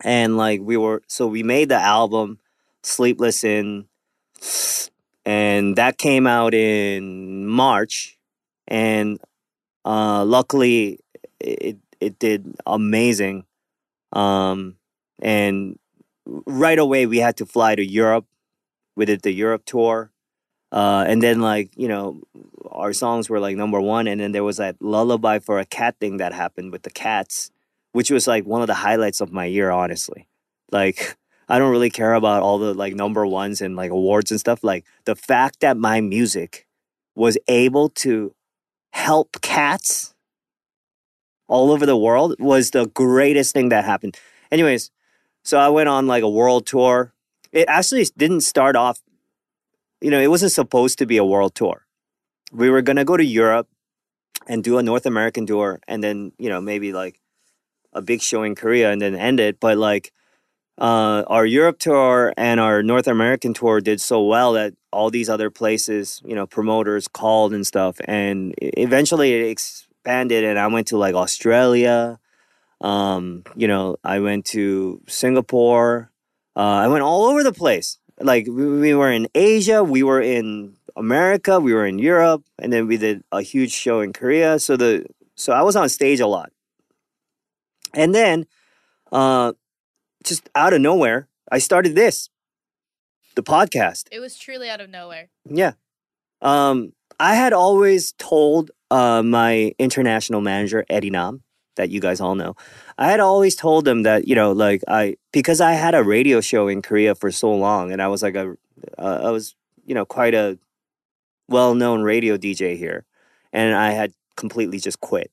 And 0.03 0.37
like 0.37 0.61
we 0.63 0.77
were, 0.77 1.03
so 1.09 1.27
we 1.27 1.43
made 1.43 1.69
the 1.69 1.81
album 1.81 2.39
Sleepless 2.83 3.45
In, 3.45 3.87
and 5.25 5.77
that 5.77 5.99
came 5.99 6.27
out 6.27 6.55
in 6.55 7.47
March. 7.47 8.19
And 8.67 9.19
uh, 9.85 10.25
luckily, 10.25 11.01
it 11.41 11.79
it 12.01 12.19
did 12.19 12.55
amazing. 12.67 13.45
Um, 14.13 14.77
and 15.21 15.79
right 16.47 16.79
away, 16.79 17.07
we 17.07 17.19
had 17.19 17.37
to 17.39 17.47
fly 17.47 17.75
to 17.75 17.85
Europe. 17.85 18.27
We 18.97 19.05
did 19.05 19.23
the 19.23 19.33
Europe 19.33 19.65
tour. 19.65 20.11
Uh, 20.71 21.05
and 21.09 21.23
then 21.23 21.41
like 21.41 21.71
you 21.77 21.89
know 21.89 22.21
our 22.71 22.93
songs 22.93 23.31
were 23.31 23.41
like 23.41 23.57
number 23.57 23.81
one 23.81 24.07
and 24.07 24.21
then 24.21 24.33
there 24.33 24.45
was 24.45 24.59
that 24.59 24.77
lullaby 24.81 25.39
for 25.39 25.59
a 25.59 25.65
cat 25.65 25.97
thing 25.99 26.19
that 26.19 26.35
happened 26.35 26.73
with 26.73 26.83
the 26.83 26.91
cats 26.91 27.51
which 27.93 28.11
was 28.11 28.27
like 28.27 28.45
one 28.45 28.61
of 28.61 28.67
the 28.67 28.75
highlights 28.75 29.21
of 29.21 29.33
my 29.33 29.45
year 29.45 29.71
honestly. 29.71 30.29
Like 30.71 31.17
i 31.51 31.59
don't 31.59 31.71
really 31.71 31.91
care 31.91 32.13
about 32.13 32.43
all 32.43 32.59
the 32.59 32.75
like 32.75 32.95
number 32.95 33.27
ones 33.27 33.61
and 33.61 33.77
like 33.77 33.91
awards 33.91 34.31
and 34.31 34.41
stuff. 34.41 34.63
Like 34.63 34.85
the 35.05 35.17
fact 35.17 35.61
that 35.61 35.77
my 35.77 36.01
music 36.01 36.67
was 37.15 37.39
able 37.49 37.89
to 37.91 38.35
help 38.93 39.41
cats 39.41 40.15
all 41.49 41.71
over 41.73 41.87
the 41.87 41.97
world 41.97 42.35
was 42.39 42.71
the 42.71 42.87
greatest 42.87 43.55
thing 43.55 43.71
that 43.71 43.85
happened. 43.85 44.17
Anyways 44.51 44.91
so 45.45 45.59
i 45.59 45.69
went 45.69 45.89
on 45.89 46.07
like 46.07 46.23
a 46.23 46.29
world 46.29 46.67
tour. 46.67 47.15
It 47.53 47.67
actually 47.69 48.05
didn't 48.17 48.43
start 48.43 48.77
off 48.77 49.01
you 50.01 50.11
know, 50.11 50.21
it 50.21 50.29
wasn't 50.31 50.53
supposed 50.53 50.99
to 50.99 51.07
be 51.07 51.17
a 51.17 51.25
world 51.25 51.55
tour. 51.55 51.87
We 52.53 52.71
were 52.71 52.83
gonna 52.83 53.05
go 53.05 53.17
to 53.17 53.25
Europe 53.25 53.69
and 54.47 54.63
do 54.63 54.79
a 54.79 54.83
North 54.83 55.07
American 55.07 55.47
tour, 55.47 55.81
and 55.89 56.03
then 56.03 56.33
you 56.39 56.49
know 56.49 56.61
maybe 56.61 56.93
like 56.93 57.21
a 57.99 58.03
big 58.03 58.21
show 58.23 58.43
in 58.43 58.55
Korea, 58.55 58.91
and 58.91 59.01
then 59.01 59.15
end 59.15 59.41
it. 59.41 59.61
But 59.61 59.79
like 59.79 60.13
uh, 60.79 61.25
our 61.27 61.47
Europe 61.47 61.79
tour 61.79 62.33
and 62.37 62.61
our 62.61 62.83
North 62.83 63.07
American 63.07 63.55
tour 63.55 63.81
did 63.81 64.01
so 64.01 64.23
well 64.23 64.53
that 64.55 64.75
all 64.93 65.11
these 65.11 65.29
other 65.29 65.51
places, 65.51 66.23
you 66.25 66.35
know, 66.35 66.47
promoters 66.47 67.09
called 67.09 67.53
and 67.53 67.67
stuff, 67.67 68.01
and 68.05 68.55
eventually 68.59 69.35
it 69.35 69.51
expanded, 69.51 70.45
and 70.45 70.59
I 70.59 70.67
went 70.69 70.87
to 70.89 70.97
like 70.97 71.15
Australia. 71.15 72.19
Um, 72.81 73.43
you 73.57 73.67
know, 73.67 73.97
I 74.05 74.21
went 74.21 74.45
to 74.57 75.01
Singapore. 75.09 76.11
Uh, 76.57 76.85
I 76.85 76.89
went 76.89 77.03
all 77.03 77.25
over 77.25 77.43
the 77.43 77.53
place 77.53 77.99
like 78.21 78.47
we 78.47 78.95
were 78.95 79.11
in 79.11 79.29
Asia, 79.35 79.85
we 79.85 80.03
were 80.03 80.21
in 80.21 80.77
America, 80.97 81.61
we 81.61 81.73
were 81.73 81.87
in 81.87 81.99
Europe, 81.99 82.45
and 82.59 82.73
then 82.73 82.87
we 82.87 82.97
did 82.97 83.23
a 83.33 83.43
huge 83.43 83.73
show 83.73 84.01
in 84.01 84.13
Korea. 84.13 84.59
So 84.59 84.77
the 84.77 85.07
so 85.35 85.53
I 85.53 85.63
was 85.63 85.77
on 85.77 85.89
stage 85.89 86.21
a 86.21 86.27
lot. 86.27 86.51
And 87.95 88.15
then 88.15 88.47
uh 89.13 89.53
just 90.25 90.49
out 90.55 90.73
of 90.73 90.81
nowhere, 90.81 91.29
I 91.51 91.59
started 91.59 91.95
this. 91.95 92.29
The 93.35 93.43
podcast. 93.43 94.09
It 94.11 94.19
was 94.19 94.37
truly 94.37 94.69
out 94.69 94.81
of 94.81 94.91
nowhere. 94.91 95.29
Yeah. 95.45 95.73
Um 96.43 96.93
I 97.21 97.35
had 97.35 97.53
always 97.53 98.13
told 98.13 98.71
uh 98.91 99.23
my 99.23 99.73
international 99.79 100.41
manager 100.41 100.85
Eddie 100.89 101.11
Nam 101.11 101.43
that 101.77 101.91
you 101.91 102.01
guys 102.01 102.21
all 102.21 102.35
know. 102.35 102.55
I 102.99 103.11
had 103.11 103.21
always 103.21 103.57
told 103.57 103.89
him 103.89 104.03
that, 104.03 104.29
you 104.29 104.35
know, 104.35 104.53
like 104.53 104.83
I 104.87 105.17
because 105.33 105.61
I 105.61 105.73
had 105.73 105.95
a 105.95 106.03
radio 106.03 106.41
show 106.43 106.69
in 106.69 106.83
Korea 106.83 107.15
for 107.15 107.31
so 107.31 107.55
long 107.55 107.91
and 107.93 108.03
I 108.03 108.09
was 108.09 108.23
like 108.23 108.35
a 108.35 108.57
uh, 108.99 109.21
I 109.25 109.31
was, 109.31 109.55
you 109.87 109.95
know, 109.95 110.05
quite 110.05 110.35
a 110.35 110.59
well-known 111.49 112.03
radio 112.03 112.37
DJ 112.37 112.77
here 112.77 113.07
and 113.53 113.75
I 113.75 113.93
had 113.93 114.13
completely 114.37 114.79
just 114.79 115.01
quit. 115.01 115.31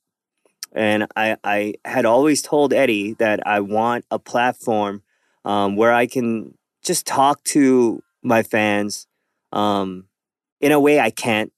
And 0.75 1.07
I 1.15 1.37
I 1.43 1.73
had 1.85 2.05
always 2.05 2.41
told 2.41 2.73
Eddie 2.73 3.13
that 3.13 3.45
I 3.47 3.61
want 3.61 4.05
a 4.11 4.19
platform 4.19 5.01
um, 5.45 5.75
where 5.77 5.93
I 5.93 6.05
can 6.05 6.55
just 6.83 7.07
talk 7.07 7.43
to 7.45 8.03
my 8.21 8.43
fans 8.43 9.07
um, 9.51 10.05
in 10.59 10.71
a 10.71 10.79
way 10.79 10.99
I 10.99 11.09
can't 11.11 11.51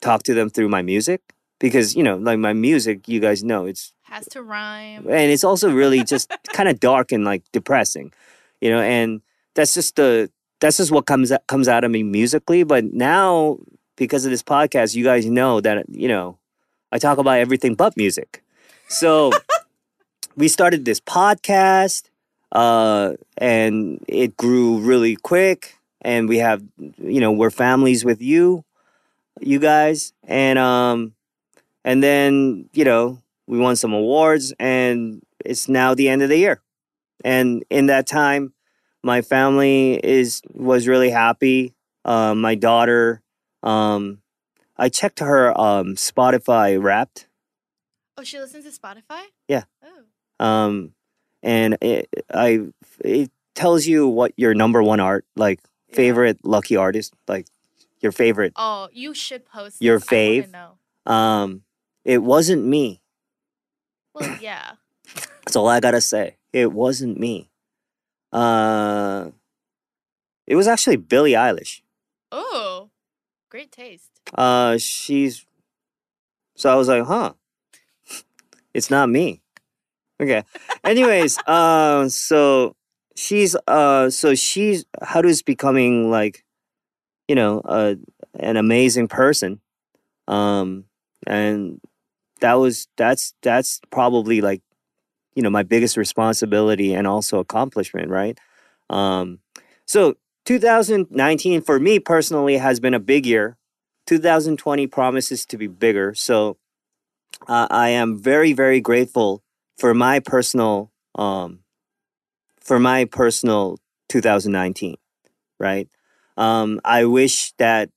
talk 0.00 0.22
to 0.24 0.34
them 0.34 0.50
through 0.50 0.68
my 0.68 0.82
music 0.82 1.20
because 1.58 1.94
you 1.94 2.02
know 2.02 2.16
like 2.16 2.38
my 2.38 2.52
music 2.52 3.06
you 3.06 3.20
guys 3.20 3.44
know 3.44 3.66
it's 3.66 3.92
Has 4.02 4.26
to 4.28 4.42
rhyme. 4.42 5.06
and 5.08 5.30
it's 5.30 5.44
also 5.44 5.70
really 5.70 6.02
just 6.02 6.32
kind 6.52 6.68
of 6.68 6.80
dark 6.80 7.12
and 7.12 7.24
like 7.24 7.44
depressing 7.52 8.12
you 8.60 8.70
know 8.70 8.80
and 8.80 9.20
that's 9.54 9.74
just 9.74 9.96
the 9.96 10.30
that's 10.60 10.78
just 10.78 10.90
what 10.90 11.06
comes 11.06 11.32
comes 11.48 11.68
out 11.68 11.84
of 11.84 11.90
me 11.90 12.02
musically 12.02 12.62
but 12.64 12.84
now 12.92 13.58
because 13.96 14.24
of 14.24 14.30
this 14.30 14.42
podcast 14.42 14.94
you 14.94 15.04
guys 15.04 15.26
know 15.26 15.60
that 15.60 15.84
you 15.90 16.08
know 16.08 16.38
i 16.92 16.98
talk 16.98 17.18
about 17.18 17.38
everything 17.38 17.74
but 17.74 17.96
music. 17.96 18.42
So 18.88 19.32
we 20.36 20.48
started 20.48 20.84
this 20.84 21.00
podcast 21.00 22.04
uh 22.52 23.12
and 23.38 24.04
it 24.08 24.36
grew 24.36 24.78
really 24.78 25.14
quick 25.16 25.76
and 26.02 26.28
we 26.28 26.38
have 26.38 26.62
you 26.98 27.20
know 27.20 27.30
we're 27.30 27.50
families 27.50 28.04
with 28.04 28.20
you 28.20 28.64
you 29.40 29.58
guys 29.60 30.12
and 30.24 30.58
um 30.58 31.14
and 31.84 32.02
then 32.02 32.68
you 32.72 32.84
know 32.84 33.22
we 33.46 33.58
won 33.58 33.76
some 33.76 33.92
awards 33.92 34.52
and 34.58 35.22
it's 35.44 35.68
now 35.68 35.94
the 35.94 36.08
end 36.08 36.22
of 36.22 36.28
the 36.28 36.36
year. 36.36 36.60
And 37.24 37.64
in 37.70 37.86
that 37.86 38.06
time 38.06 38.52
my 39.02 39.22
family 39.22 39.94
is 40.04 40.42
was 40.52 40.86
really 40.88 41.10
happy. 41.10 41.74
Uh, 42.04 42.34
my 42.34 42.54
daughter 42.54 43.22
um 43.62 44.20
i 44.80 44.88
checked 44.88 45.20
her 45.20 45.52
um 45.60 45.94
spotify 45.94 46.80
wrapped 46.82 47.26
Oh, 48.18 48.22
she 48.24 48.38
listens 48.38 48.64
to 48.66 48.70
Spotify? 48.80 49.22
Yeah. 49.48 49.62
Oh. 49.84 50.44
um 50.44 50.92
and 51.42 51.78
it 51.80 52.08
i 52.34 52.60
it 53.04 53.30
tells 53.54 53.86
you 53.86 54.08
what 54.08 54.32
your 54.36 54.52
number 54.54 54.82
one 54.82 54.98
art 55.00 55.24
like 55.36 55.60
Yeah. 55.88 55.96
favorite 55.96 56.38
lucky 56.44 56.76
artist 56.76 57.14
like 57.28 57.46
your 58.00 58.12
favorite 58.12 58.52
Oh, 58.56 58.88
you 58.92 59.14
should 59.14 59.44
post 59.46 59.80
Your 59.80 59.98
this. 59.98 60.08
I 60.08 60.14
fave? 60.14 60.50
know. 60.50 60.78
um 61.06 61.62
it 62.04 62.18
wasn't 62.22 62.64
me 62.64 63.00
Well, 64.14 64.36
yeah. 64.40 64.72
That's 65.44 65.56
all 65.56 65.68
I 65.68 65.80
gotta 65.80 66.00
say. 66.00 66.36
It 66.52 66.72
wasn't 66.72 67.18
me. 67.18 67.50
Uh, 68.32 69.30
it 70.46 70.54
was 70.56 70.66
actually 70.68 70.96
Billie 70.96 71.32
Eilish. 71.32 71.80
Oh, 72.32 72.90
great 73.50 73.70
taste. 73.72 74.19
Uh, 74.34 74.78
she's. 74.78 75.46
So 76.56 76.70
I 76.70 76.74
was 76.74 76.88
like, 76.88 77.04
huh, 77.04 77.32
it's 78.74 78.90
not 78.90 79.08
me. 79.08 79.40
Okay. 80.20 80.42
Anyways, 80.84 81.38
uh, 81.46 82.08
so 82.08 82.76
she's 83.16 83.56
uh, 83.66 84.10
so 84.10 84.34
she's 84.34 84.84
Haru's 85.02 85.42
becoming 85.42 86.10
like, 86.10 86.44
you 87.28 87.34
know, 87.34 87.60
uh, 87.64 87.94
an 88.38 88.56
amazing 88.56 89.08
person. 89.08 89.60
Um, 90.28 90.84
and 91.26 91.80
that 92.40 92.54
was 92.54 92.88
that's 92.96 93.34
that's 93.42 93.80
probably 93.90 94.40
like 94.40 94.62
you 95.34 95.42
know 95.42 95.50
my 95.50 95.62
biggest 95.62 95.96
responsibility 95.96 96.94
and 96.94 97.06
also 97.06 97.38
accomplishment 97.38 98.08
right 98.08 98.38
um 98.90 99.38
so 99.86 100.14
2019 100.46 101.62
for 101.62 101.78
me 101.78 101.98
personally 101.98 102.56
has 102.56 102.80
been 102.80 102.94
a 102.94 103.00
big 103.00 103.26
year 103.26 103.56
2020 104.06 104.86
promises 104.86 105.46
to 105.46 105.56
be 105.56 105.66
bigger 105.66 106.14
so 106.14 106.56
uh, 107.48 107.66
i 107.70 107.88
am 107.88 108.18
very 108.18 108.52
very 108.52 108.80
grateful 108.80 109.42
for 109.78 109.94
my 109.94 110.20
personal 110.20 110.90
um 111.14 111.60
for 112.60 112.78
my 112.78 113.04
personal 113.04 113.78
2019 114.08 114.96
right 115.58 115.88
um 116.36 116.80
i 116.84 117.04
wish 117.04 117.52
that 117.58 117.90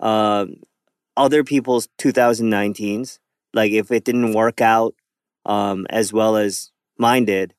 um 0.00 0.56
other 1.16 1.44
people's 1.44 1.88
2019s 1.98 3.18
like 3.52 3.72
if 3.72 3.90
it 3.90 4.04
didn't 4.04 4.32
work 4.32 4.60
out 4.60 4.94
um, 5.46 5.86
as 5.90 6.12
well 6.12 6.36
as 6.36 6.70
mine 6.98 7.24
did, 7.24 7.54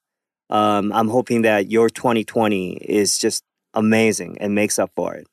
um, 0.50 0.92
I'm 0.92 1.10
hoping 1.10 1.44
that 1.44 1.72
your 1.72 1.90
2020 1.90 2.74
is 2.74 3.18
just 3.18 3.44
amazing 3.74 4.38
and 4.40 4.54
makes 4.54 4.80
up 4.80 4.92
for 4.96 5.16
it. 5.16 5.28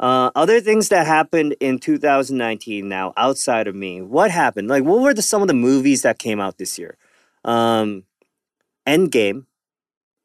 Uh, 0.00 0.30
other 0.34 0.60
things 0.60 0.88
that 0.88 1.06
happened 1.06 1.54
in 1.60 1.78
2019 1.78 2.88
now 2.88 3.12
outside 3.16 3.68
of 3.68 3.74
me, 3.74 4.00
what 4.02 4.30
happened? 4.30 4.68
Like, 4.68 4.84
what 4.84 5.00
were 5.00 5.14
the, 5.14 5.22
some 5.22 5.42
of 5.42 5.48
the 5.48 5.54
movies 5.54 6.02
that 6.02 6.18
came 6.18 6.40
out 6.40 6.58
this 6.58 6.78
year? 6.78 6.96
Um, 7.44 8.04
Endgame, 8.86 9.46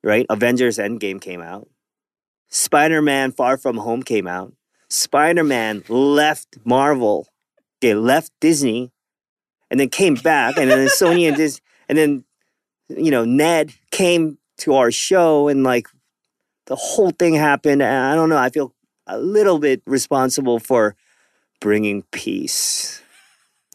right? 0.04 0.26
Avengers 0.30 0.78
Endgame 0.78 1.22
came 1.22 1.42
out. 1.42 1.70
Spider 2.50 3.02
Man 3.02 3.32
Far 3.32 3.58
From 3.58 3.78
Home 3.78 4.02
came 4.02 4.28
out. 4.28 4.54
Spider 4.90 5.44
Man 5.44 5.84
left 5.88 6.58
Marvel, 6.66 7.28
okay, 7.78 7.94
left 7.94 8.32
Disney, 8.40 8.92
and 9.70 9.80
then 9.80 9.90
came 9.90 10.16
back, 10.16 10.58
and 10.58 10.70
then 10.70 10.88
Sony 10.88 11.28
and 11.28 11.38
Disney, 11.38 11.62
and 11.88 11.98
then 11.98 12.24
you 12.90 13.12
know 13.12 13.24
Ned 13.24 13.72
came 13.92 14.40
to 14.58 14.74
our 14.74 14.90
show, 14.90 15.48
and 15.48 15.64
like 15.64 15.88
the 16.66 16.76
whole 16.76 17.12
thing 17.12 17.36
happened. 17.36 17.84
And 17.84 18.06
I 18.06 18.16
don't 18.16 18.30
know. 18.30 18.38
I 18.38 18.50
feel 18.50 18.74
a 19.10 19.17
little 19.17 19.60
bit 19.60 19.82
responsible 19.86 20.60
for 20.60 20.95
bringing 21.60 22.04
peace, 22.12 23.02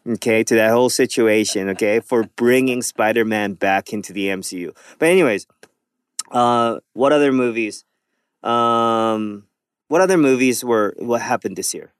okay, 0.06 0.42
to 0.44 0.54
that 0.54 0.70
whole 0.70 0.88
situation, 0.90 1.68
okay, 1.70 2.00
for 2.00 2.24
bringing 2.36 2.80
Spider 2.82 3.24
Man 3.24 3.54
back 3.54 3.92
into 3.92 4.12
the 4.12 4.28
MCU. 4.28 4.74
But 4.98 5.08
anyways, 5.10 5.46
uh, 6.30 6.78
what 6.94 7.12
other 7.12 7.32
movies? 7.32 7.84
Um, 8.42 9.46
what 9.88 10.00
other 10.00 10.16
movies 10.16 10.64
were 10.64 10.94
what 10.98 11.20
happened 11.20 11.56
this 11.56 11.74
year? 11.74 11.92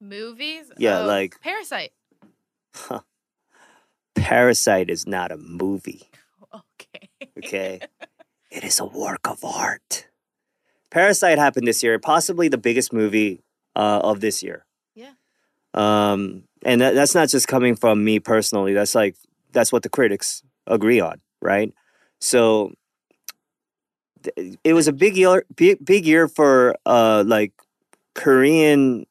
Movies? 0.00 0.70
Yeah, 0.78 1.00
Oh, 1.00 1.06
like- 1.06 1.40
Parasite. 1.42 1.92
Parasite 4.14 4.90
is 4.90 5.06
not 5.06 5.32
a 5.32 5.36
movie. 5.36 6.08
Okay. 6.54 7.08
Okay. 7.38 7.80
it 8.50 8.64
is 8.64 8.80
a 8.80 8.86
work 8.86 9.28
of 9.28 9.44
art. 9.44 10.06
Parasite 10.90 11.38
happened 11.38 11.66
this 11.66 11.82
year, 11.82 11.98
possibly 11.98 12.48
the 12.48 12.58
biggest 12.58 12.92
movie 12.92 13.42
uh, 13.74 14.00
of 14.02 14.20
this 14.20 14.42
year. 14.42 14.64
Yeah. 14.94 15.12
Um, 15.74 16.44
and 16.64 16.80
that, 16.80 16.94
that's 16.94 17.14
not 17.14 17.28
just 17.28 17.48
coming 17.48 17.76
from 17.76 18.04
me 18.04 18.18
personally. 18.18 18.72
That's 18.72 18.94
like 18.94 19.16
that's 19.52 19.72
what 19.72 19.82
the 19.82 19.88
critics 19.88 20.42
agree 20.66 21.00
on, 21.00 21.20
right? 21.40 21.72
So 22.20 22.72
th- 24.22 24.56
it 24.64 24.72
was 24.72 24.88
a 24.88 24.92
big 24.92 25.16
year, 25.16 25.44
big, 25.54 25.84
big 25.84 26.06
year 26.06 26.28
for 26.28 26.76
uh, 26.86 27.24
like 27.26 27.52
Korean 28.14 29.06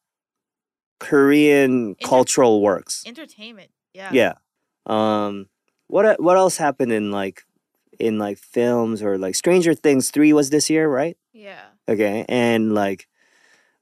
Korean 1.00 1.90
Inter- 1.90 2.08
cultural 2.08 2.62
works. 2.62 3.04
Entertainment. 3.06 3.70
Yeah. 3.94 4.10
Yeah. 4.12 4.34
Um 4.86 5.48
what 5.88 6.20
what 6.22 6.38
else 6.38 6.58
happened 6.58 6.92
in 6.92 7.12
like 7.12 7.44
in 8.00 8.18
like 8.18 8.38
films 8.38 9.02
or 9.02 9.18
like 9.18 9.36
Stranger 9.36 9.74
Things 9.74 10.12
3 10.12 10.34
was 10.34 10.50
this 10.50 10.70
year, 10.70 10.88
right? 10.90 11.18
Yeah. 11.36 11.66
Okay. 11.90 12.26
And 12.30 12.74
like 12.74 13.08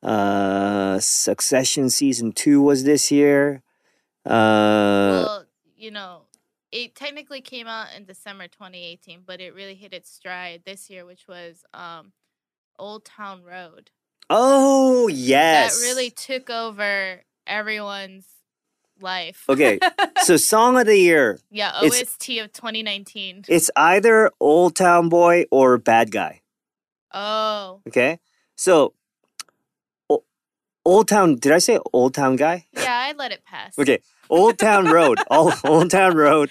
uh 0.01 0.99
Succession 0.99 1.89
season 1.89 2.31
2 2.33 2.61
was 2.61 2.83
this 2.83 3.11
year. 3.11 3.61
Uh 4.25 5.23
well, 5.25 5.45
you 5.77 5.91
know, 5.91 6.23
it 6.71 6.95
technically 6.95 7.41
came 7.41 7.67
out 7.67 7.87
in 7.95 8.05
December 8.05 8.47
2018, 8.47 9.21
but 9.25 9.39
it 9.39 9.53
really 9.53 9.75
hit 9.75 9.93
its 9.93 10.09
stride 10.09 10.63
this 10.65 10.89
year, 10.89 11.05
which 11.05 11.27
was 11.27 11.63
um, 11.73 12.11
Old 12.79 13.05
Town 13.05 13.43
Road. 13.43 13.91
oh 14.29 15.07
yes. 15.07 15.79
That 15.79 15.85
really 15.85 16.09
took 16.09 16.49
over 16.49 17.21
everyone's 17.45 18.25
life. 18.99 19.43
Okay. 19.47 19.77
so 20.23 20.37
song 20.37 20.79
of 20.79 20.85
the 20.87 20.97
year. 20.97 21.39
yeah, 21.51 21.83
it's- 21.83 22.01
OST 22.01 22.29
of 22.39 22.53
2019. 22.53 23.45
It's 23.47 23.69
either 23.75 24.31
Old 24.39 24.75
Town 24.75 25.09
Boy 25.09 25.45
or 25.51 25.77
Bad 25.77 26.11
Guy. 26.11 26.39
Oh, 27.13 27.81
Okay. 27.87 28.19
So, 28.55 28.93
o- 30.09 30.23
Old 30.85 31.07
Town. 31.07 31.35
Did 31.35 31.51
I 31.51 31.57
say 31.59 31.79
Old 31.93 32.13
Town 32.13 32.35
guy? 32.35 32.65
Yeah, 32.73 32.93
I 33.09 33.13
let 33.13 33.31
it 33.31 33.43
pass. 33.45 33.77
Okay, 33.79 33.99
Old 34.29 34.57
Town 34.59 34.85
Road. 34.85 35.19
All, 35.29 35.51
Old 35.63 35.89
Town 35.91 36.15
Road. 36.15 36.49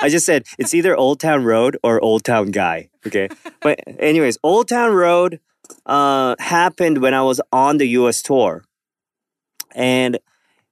I 0.00 0.08
just 0.08 0.26
said 0.26 0.44
it's 0.58 0.74
either 0.74 0.96
Old 0.96 1.20
Town 1.20 1.44
Road 1.44 1.76
or 1.82 2.00
Old 2.00 2.24
Town 2.24 2.50
Guy. 2.50 2.88
Okay, 3.06 3.28
but 3.60 3.78
anyways, 3.98 4.38
Old 4.42 4.68
Town 4.68 4.92
Road 4.92 5.40
uh, 5.86 6.34
happened 6.38 6.98
when 6.98 7.14
I 7.14 7.22
was 7.22 7.40
on 7.52 7.78
the 7.78 7.86
U.S. 8.00 8.22
tour, 8.22 8.64
and 9.74 10.18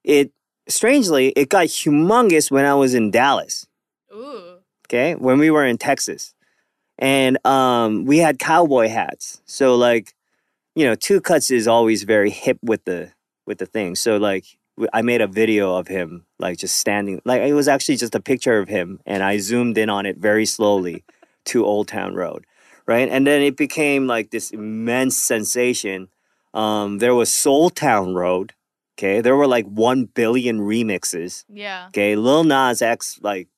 it 0.03 0.33
strangely 0.69 1.29
it 1.37 1.49
got 1.49 1.67
humongous 1.67 2.51
when 2.51 2.65
I 2.65 2.75
was 2.75 2.95
in 2.95 3.11
Dallas. 3.11 3.67
Ooh. 4.13 4.59
Okay, 4.89 5.15
when 5.15 5.39
we 5.39 5.51
were 5.51 5.65
in 5.65 5.79
Texas, 5.79 6.34
and 6.99 7.45
um, 7.47 8.05
we 8.05 8.19
had 8.19 8.39
cowboy 8.39 8.89
hats. 8.89 9.43
So 9.47 9.75
like, 9.75 10.15
you 10.75 10.85
know, 10.85 10.95
Tukutz 10.95 11.51
is 11.51 11.69
always 11.69 12.03
very 12.05 12.31
hip 12.31 12.59
with 12.63 12.85
the 12.85 13.13
with 13.47 13.59
the 13.59 13.67
thing. 13.67 13.95
So 13.95 14.17
like, 14.17 14.45
I 14.93 15.03
made 15.03 15.21
a 15.21 15.27
video 15.27 15.77
of 15.77 15.89
him 15.89 16.27
like 16.39 16.59
just 16.59 16.77
standing. 16.77 17.21
Like 17.25 17.43
it 17.43 17.55
was 17.55 17.69
actually 17.69 17.97
just 17.97 18.15
a 18.15 18.21
picture 18.21 18.59
of 18.59 18.69
him, 18.69 19.01
and 19.07 19.23
I 19.23 19.39
zoomed 19.39 19.79
in 19.79 19.91
on 19.91 20.07
it 20.07 20.19
very 20.19 20.47
slowly 20.47 21.05
to 21.47 21.65
Old 21.65 21.89
Town 21.89 22.15
Road, 22.15 22.47
right? 22.87 23.09
And 23.09 23.27
then 23.27 23.43
it 23.43 23.57
became 23.57 24.07
like 24.07 24.31
this 24.31 24.51
immense 24.51 25.17
sensation. 25.17 26.09
Um, 26.53 26.99
there 26.99 27.15
was 27.15 27.33
Seoul 27.35 27.71
Town 27.71 28.15
Road. 28.15 28.53
Okay, 28.97 29.21
there 29.21 29.37
were 29.37 29.49
like 29.49 29.67
one 29.67 30.05
billion 30.05 30.61
remixes. 30.61 31.45
Yeah. 31.49 31.87
Okay, 31.89 32.15
Lil 32.15 32.45
Nas 32.45 32.81
X 32.81 33.19
like 33.23 33.49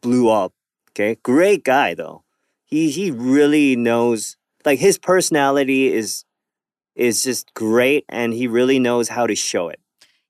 blew 0.00 0.30
up. 0.30 0.52
Okay, 0.90 1.18
great 1.22 1.64
guy 1.64 1.94
though. 1.94 2.24
He 2.68 2.90
he 2.90 3.10
really 3.10 3.74
knows 3.76 4.36
like 4.64 4.78
his 4.78 4.98
personality 4.98 5.92
is 5.92 6.24
is 6.94 7.24
just 7.24 7.52
great, 7.54 8.04
and 8.08 8.32
he 8.34 8.46
really 8.46 8.78
knows 8.78 9.08
how 9.08 9.26
to 9.26 9.34
show 9.34 9.68
it. 9.68 9.80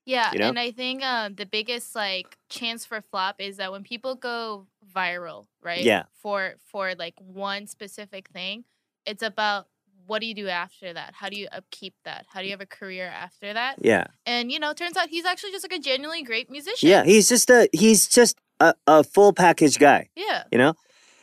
Yeah, 0.07 0.33
You 0.33 0.39
know? 0.39 0.49
and 0.49 0.59
I 0.59 0.71
think 0.71 1.03
uh, 1.03 1.29
the 1.35 1.45
biggest 1.45 1.95
like 1.95 2.39
chance 2.49 2.87
for 2.87 3.03
flop 3.03 3.37
is 3.41 3.59
that 3.59 3.71
when 3.73 3.83
people 3.83 4.15
go 4.15 4.67
viral, 4.95 5.47
right? 5.63 5.83
Yeah. 5.83 6.05
For 6.23 6.55
for 6.71 6.95
like 6.95 7.15
one 7.19 7.67
specific 7.67 8.29
thing, 8.29 8.65
it's 9.05 9.23
about 9.23 9.67
what 10.07 10.21
do 10.23 10.27
you 10.27 10.35
do 10.35 10.49
after 10.49 10.95
that? 10.95 11.13
How 11.15 11.29
do 11.29 11.37
you 11.39 11.49
upkeep 11.53 11.93
that? 12.07 12.25
How 12.33 12.41
do 12.41 12.47
you 12.47 12.53
have 12.53 12.63
a 12.63 12.67
career 12.81 13.05
after 13.07 13.53
that? 13.53 13.77
Yeah, 13.83 14.07
And 14.25 14.51
you 14.51 14.59
know, 14.59 14.73
turns 14.73 14.97
out 14.97 15.11
he's 15.11 15.27
actually 15.27 15.51
just 15.53 15.65
like 15.71 15.79
a 15.79 15.83
genuinely 15.83 16.23
great 16.23 16.51
musician. 16.51 16.89
yeah. 16.89 17.05
He's 17.05 17.29
just 17.29 17.51
a 17.51 17.69
he's 17.75 18.09
just 18.09 18.39
a, 18.61 18.73
a 18.87 19.05
full 19.05 19.35
package 19.35 19.79
guy. 19.79 20.09
Yeah. 20.17 20.45
you 20.53 20.57
know 20.59 20.73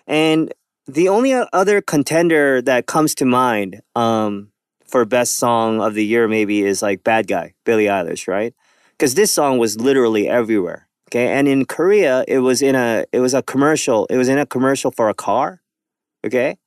and 0.06 0.54
the 0.87 1.09
only 1.09 1.33
other 1.33 1.81
contender 1.81 2.61
that 2.61 2.85
comes 2.85 3.15
to 3.15 3.25
mind 3.25 3.81
um 3.95 4.49
for 4.85 5.03
best 5.05 5.35
song 5.35 5.81
of 5.81 5.93
the 5.93 6.05
year 6.05 6.27
maybe 6.27 6.63
is 6.63 6.81
like 6.81 7.03
bad 7.03 7.27
guy 7.27 7.53
billie 7.63 7.85
eilish 7.85 8.27
right? 8.27 8.53
Because 8.91 9.15
this 9.15 9.31
song 9.31 9.57
was 9.57 9.79
literally 9.79 10.27
everywhere 10.29 10.87
okay? 11.09 11.27
And 11.27 11.47
in 11.47 11.65
korea 11.65 12.23
it 12.27 12.39
was 12.39 12.61
in 12.61 12.75
a 12.75 13.05
it 13.11 13.19
was 13.19 13.33
a 13.33 13.41
commercial 13.41 14.05
it 14.07 14.17
was 14.17 14.29
in 14.29 14.37
a 14.37 14.45
commercial 14.45 14.91
for 14.91 15.09
a 15.09 15.13
car 15.13 15.61
okay? 16.25 16.57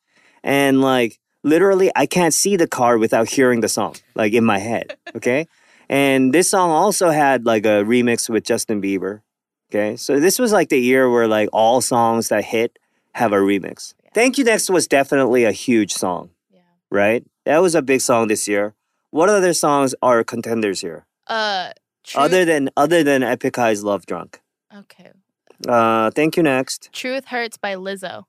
And 0.42 0.81
like 0.81 1.18
literally 1.44 1.90
i 1.94 2.04
can't 2.04 2.35
see 2.35 2.57
the 2.57 2.66
car 2.66 2.98
without 2.98 3.28
hearing 3.28 3.61
the 3.61 3.68
song 3.68 3.94
like 4.14 4.33
in 4.33 4.44
my 4.44 4.59
head 4.59 4.96
okay? 5.16 5.46
And 5.88 6.35
this 6.35 6.50
song 6.50 6.70
also 6.70 7.09
had 7.11 7.46
like 7.46 7.64
a 7.64 7.85
remix 7.85 8.28
with 8.28 8.44
justin 8.44 8.83
bieber 8.83 9.22
Okay, 9.70 9.96
so 9.96 10.18
this 10.18 10.38
was 10.38 10.50
like 10.50 10.70
the 10.70 10.81
year 10.81 11.11
where 11.11 11.28
like 11.28 11.50
all 11.52 11.83
songs 11.83 12.28
that 12.28 12.42
hit 12.42 12.78
have 13.12 13.33
a 13.33 13.37
remix. 13.37 13.92
Thank 14.14 14.38
You 14.38 14.44
Next 14.44 14.71
was 14.71 14.87
definitely 14.87 15.44
a 15.44 15.53
huge 15.53 15.92
song, 15.92 16.31
Yeah. 16.51 16.61
right? 16.90 17.25
That 17.44 17.59
was 17.59 17.75
a 17.75 17.83
big 17.83 18.01
song 18.01 18.29
this 18.29 18.49
year. 18.49 18.75
What 19.11 19.29
other 19.29 19.55
songs 19.55 19.94
are 20.03 20.23
contenders 20.25 20.81
here? 20.81 21.07
Uh 21.27 21.73
Truth, 22.05 22.25
Other 22.25 22.44
than 22.47 22.71
other 22.77 23.03
than 23.05 23.23
Epic 23.23 23.57
High's 23.57 23.85
Love 23.85 24.07
Drunk. 24.07 24.40
Okay. 24.75 25.11
Uh, 25.68 26.11
Thank 26.11 26.37
You 26.38 26.42
Next. 26.42 26.88
Truth 26.92 27.27
Hurts 27.27 27.59
by 27.59 27.75
Lizzo. 27.75 28.25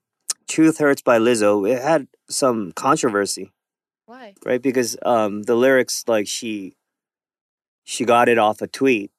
Truth 0.47 0.79
Hurts 0.79 1.01
by 1.01 1.17
Lizzo. 1.19 1.69
It 1.69 1.81
had 1.81 2.07
some 2.29 2.71
controversy, 2.73 3.51
Why? 4.05 4.33
right? 4.45 4.61
Because 4.61 4.97
um 5.03 5.43
the 5.43 5.55
lyrics 5.55 6.03
like 6.07 6.27
she 6.27 6.75
she 7.85 8.03
got 8.03 8.27
it 8.27 8.37
off 8.37 8.61
a 8.61 8.67
tweet. 8.67 9.11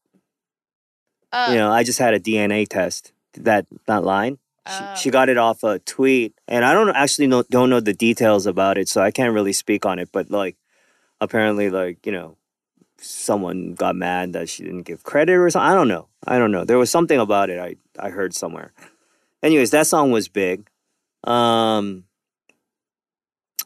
Uh, 1.32 1.48
you 1.52 1.56
know, 1.56 1.70
I 1.70 1.82
just 1.84 1.98
had 1.98 2.12
a 2.14 2.20
DNA 2.20 2.66
test. 2.68 3.12
That 3.34 3.66
that 3.86 4.02
line. 4.04 4.38
She, 4.68 4.84
she 5.02 5.10
got 5.10 5.28
it 5.28 5.38
off 5.38 5.64
a 5.64 5.78
tweet 5.80 6.34
and 6.46 6.64
i 6.64 6.74
don't 6.74 6.94
actually 6.94 7.26
know 7.26 7.42
don't 7.50 7.70
know 7.70 7.80
the 7.80 7.94
details 7.94 8.46
about 8.46 8.76
it 8.76 8.88
so 8.88 9.00
i 9.00 9.10
can't 9.10 9.32
really 9.32 9.54
speak 9.54 9.86
on 9.86 9.98
it 9.98 10.10
but 10.12 10.30
like 10.30 10.56
apparently 11.20 11.70
like 11.70 12.04
you 12.04 12.12
know 12.12 12.36
someone 12.98 13.72
got 13.72 13.96
mad 13.96 14.34
that 14.34 14.48
she 14.48 14.62
didn't 14.62 14.82
give 14.82 15.02
credit 15.02 15.32
or 15.32 15.48
something 15.48 15.70
i 15.70 15.74
don't 15.74 15.88
know 15.88 16.08
i 16.26 16.38
don't 16.38 16.52
know 16.52 16.64
there 16.64 16.78
was 16.78 16.90
something 16.90 17.18
about 17.18 17.48
it 17.48 17.58
i 17.58 17.74
i 17.98 18.10
heard 18.10 18.34
somewhere. 18.34 18.72
Anyways 19.42 19.70
that 19.70 19.86
song 19.86 20.10
was 20.10 20.28
big. 20.28 20.68
Um 21.24 22.04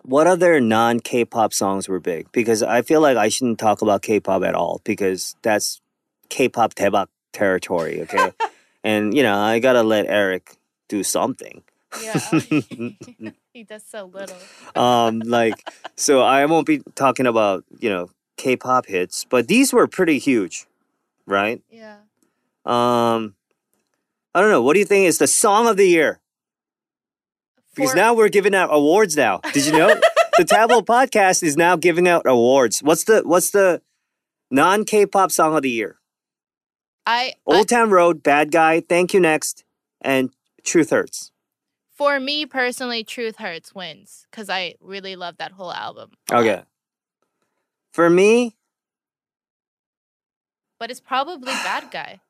what 0.03 0.27
other 0.27 0.61
non 0.61 1.01
k-pop 1.01 1.55
songs 1.55 1.89
were 1.89 2.01
big? 2.01 2.31
Because 2.33 2.63
i 2.63 2.83
feel 2.83 3.01
like 3.01 3.17
i 3.17 3.29
shouldn't 3.29 3.59
talk 3.59 3.83
about 3.83 4.03
k-pop 4.03 4.43
at 4.43 4.55
all 4.55 4.81
because 4.85 5.37
that's 5.43 5.81
k-pop 6.29 6.75
Daebak 6.75 7.09
territory 7.33 8.03
okay? 8.03 8.33
And 8.85 9.17
you 9.17 9.23
know 9.23 9.39
i 9.39 9.61
gotta 9.61 9.83
let 9.83 10.05
eric 10.07 10.57
do 10.95 11.03
something. 11.03 11.63
Yeah. 12.03 12.19
he 13.55 13.63
does 13.63 13.85
so 13.89 14.07
little. 14.07 14.37
um 14.75 15.21
like 15.21 15.55
so 15.97 16.21
i 16.23 16.45
won't 16.47 16.67
be 16.67 16.83
talking 16.97 17.27
about 17.27 17.63
you 17.79 17.89
know 17.89 18.11
k-pop 18.37 18.87
hits 18.87 19.25
but 19.31 19.47
these 19.47 19.73
were 19.73 19.87
pretty 19.87 20.19
huge 20.19 20.67
right? 21.27 21.63
Yeah. 21.71 21.99
um 22.67 23.35
i 24.35 24.41
don't 24.41 24.51
know. 24.51 24.63
What 24.63 24.75
do 24.75 24.81
you 24.81 24.85
think 24.93 25.07
is 25.07 25.19
the 25.19 25.27
song 25.29 25.69
of 25.69 25.77
the 25.77 25.87
year? 25.89 26.21
Because 27.75 27.93
For- 27.93 27.97
now 27.97 28.15
we're 28.15 28.29
giving 28.39 28.55
out 28.55 28.69
awards 28.73 29.17
now. 29.17 29.41
Did 29.53 29.67
you 29.67 29.73
know? 29.73 29.89
The 30.39 30.45
tablo 30.45 30.83
podcast 30.95 31.43
is 31.43 31.57
now 31.57 31.77
giving 31.77 32.07
out 32.09 32.23
awards. 32.27 32.83
What's 32.83 33.05
the 33.05 33.23
what's 33.25 33.51
the 33.51 33.83
non 34.51 34.85
k-pop 34.85 35.31
song 35.31 35.57
of 35.57 35.63
the 35.63 35.71
year? 35.71 35.97
I, 37.07 37.35
I 37.49 37.57
old 37.57 37.69
town 37.69 37.91
road 37.91 38.23
bad 38.23 38.51
guy 38.51 38.81
thank 38.81 39.15
you 39.15 39.21
next 39.21 39.65
and 40.01 40.31
truth 40.65 40.91
hurts 40.91 41.31
for 41.93 42.19
me 42.19 42.45
personally, 42.45 43.05
Truth 43.05 43.37
Hurts 43.37 43.73
wins 43.73 44.27
because 44.29 44.51
I 44.51 44.75
really 44.81 45.15
love 45.15 45.37
that 45.39 45.53
whole 45.53 45.73
album. 45.73 46.11
okay 46.33 46.63
for 47.93 48.11
me 48.11 48.55
But 50.79 50.91
it's 50.91 51.01
probably 51.01 51.53
Bad 51.65 51.91
Guy. 51.91 52.21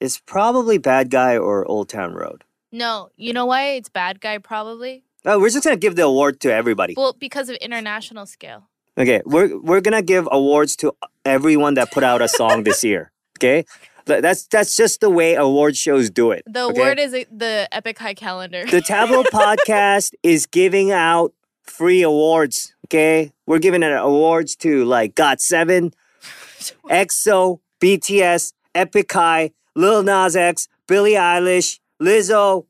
it's 0.00 0.18
probably 0.18 0.78
bad 0.78 1.10
guy 1.10 1.36
or 1.36 1.64
old 1.66 1.88
town 1.88 2.14
road 2.14 2.44
No, 2.72 3.10
you 3.16 3.32
know 3.32 3.46
why 3.46 3.70
it's 3.78 3.88
Bad 3.88 4.20
Guy 4.20 4.38
probably? 4.38 5.04
Oh, 5.24 5.38
we're 5.40 5.48
just 5.50 5.64
gonna 5.64 5.76
give 5.76 5.96
the 5.96 6.02
award 6.04 6.38
to 6.40 6.52
everybody. 6.52 6.94
Well, 6.96 7.14
because 7.18 7.48
of 7.48 7.56
international 7.56 8.26
scale. 8.26 8.68
Okay, 8.98 9.22
we're 9.24 9.58
we're 9.58 9.80
gonna 9.80 10.02
give 10.02 10.28
awards 10.30 10.76
to 10.76 10.92
everyone 11.24 11.74
that 11.74 11.90
put 11.90 12.04
out 12.04 12.20
a 12.22 12.28
song 12.28 12.64
this 12.64 12.84
year. 12.84 13.10
Okay, 13.38 13.64
that's 14.06 14.46
that's 14.46 14.76
just 14.76 15.00
the 15.00 15.10
way 15.10 15.34
award 15.34 15.76
shows 15.76 16.10
do 16.10 16.30
it. 16.30 16.42
The 16.46 16.64
okay? 16.66 16.80
award 16.80 16.98
is 16.98 17.12
the 17.12 17.68
Epic 17.72 17.98
High 17.98 18.14
Calendar. 18.14 18.64
the 18.66 18.80
Tablo 18.80 19.24
Podcast 19.32 20.14
is 20.22 20.46
giving 20.46 20.90
out 20.90 21.32
free 21.62 22.02
awards. 22.02 22.74
Okay, 22.86 23.32
we're 23.46 23.58
giving 23.58 23.82
out 23.82 24.04
awards 24.04 24.56
to 24.56 24.84
like 24.84 25.14
Got 25.14 25.40
Seven, 25.40 25.92
EXO, 26.90 27.60
BTS, 27.80 28.52
Epic 28.74 29.12
High, 29.12 29.52
Lil 29.74 30.02
Nas 30.02 30.36
X, 30.36 30.68
Billie 30.86 31.12
Eilish, 31.12 31.80
Lizzo, 32.00 32.66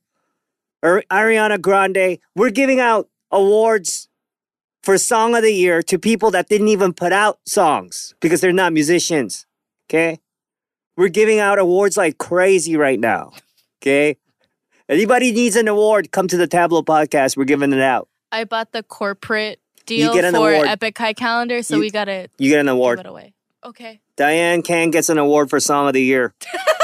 Ar- 0.83 1.05
Ariana 1.11 1.61
Grande. 1.61 2.19
We're 2.37 2.51
giving 2.51 2.81
out 2.81 3.09
awards 3.31 4.09
for 4.83 4.99
Song 4.99 5.35
of 5.35 5.43
the 5.43 5.53
Year 5.53 5.83
to 5.83 5.99
people 5.99 6.31
that 6.31 6.49
didn't 6.49 6.69
even 6.69 6.93
put 6.93 7.13
out 7.13 7.41
songs 7.47 8.15
because 8.21 8.41
they're 8.41 8.53
not 8.53 8.73
musicians. 8.73 9.47
Okay? 9.89 10.21
We're 10.97 11.09
giving 11.09 11.39
out 11.41 11.59
awards 11.59 11.97
like 11.97 12.19
crazy 12.19 12.77
right 12.77 12.99
now. 13.01 13.33
Okay? 13.83 14.17
Anybody 14.89 15.33
needs 15.33 15.57
an 15.57 15.67
award, 15.69 16.13
come 16.13 16.29
to 16.29 16.37
the 16.37 16.47
Tablo 16.47 16.85
podcast. 16.85 17.37
We're 17.37 17.45
giving 17.45 17.73
it 17.73 17.81
out. 17.81 18.09
I 18.31 18.45
bought 18.45 18.73
the 18.73 18.83
corporate 18.83 19.61
deal 19.87 20.13
for 20.13 20.27
award. 20.27 20.67
Epic 20.69 20.97
High 20.99 21.13
Calendar, 21.15 21.63
so 21.63 21.77
You- 21.77 21.81
we 21.81 21.91
gotta 21.91 22.29
You 22.39 22.51
get 22.51 22.61
an 22.61 22.69
award. 22.69 22.99
give 22.99 23.07
it 23.07 23.09
away. 23.09 23.35
Okay. 23.65 24.01
Diane 24.17 24.63
Can 24.63 24.91
gets 24.91 25.09
an 25.09 25.19
award 25.19 25.51
for 25.51 25.59
Song 25.59 25.87
of 25.89 25.95
the 25.95 26.03
Year. 26.03 26.35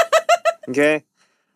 okay? 0.69 1.03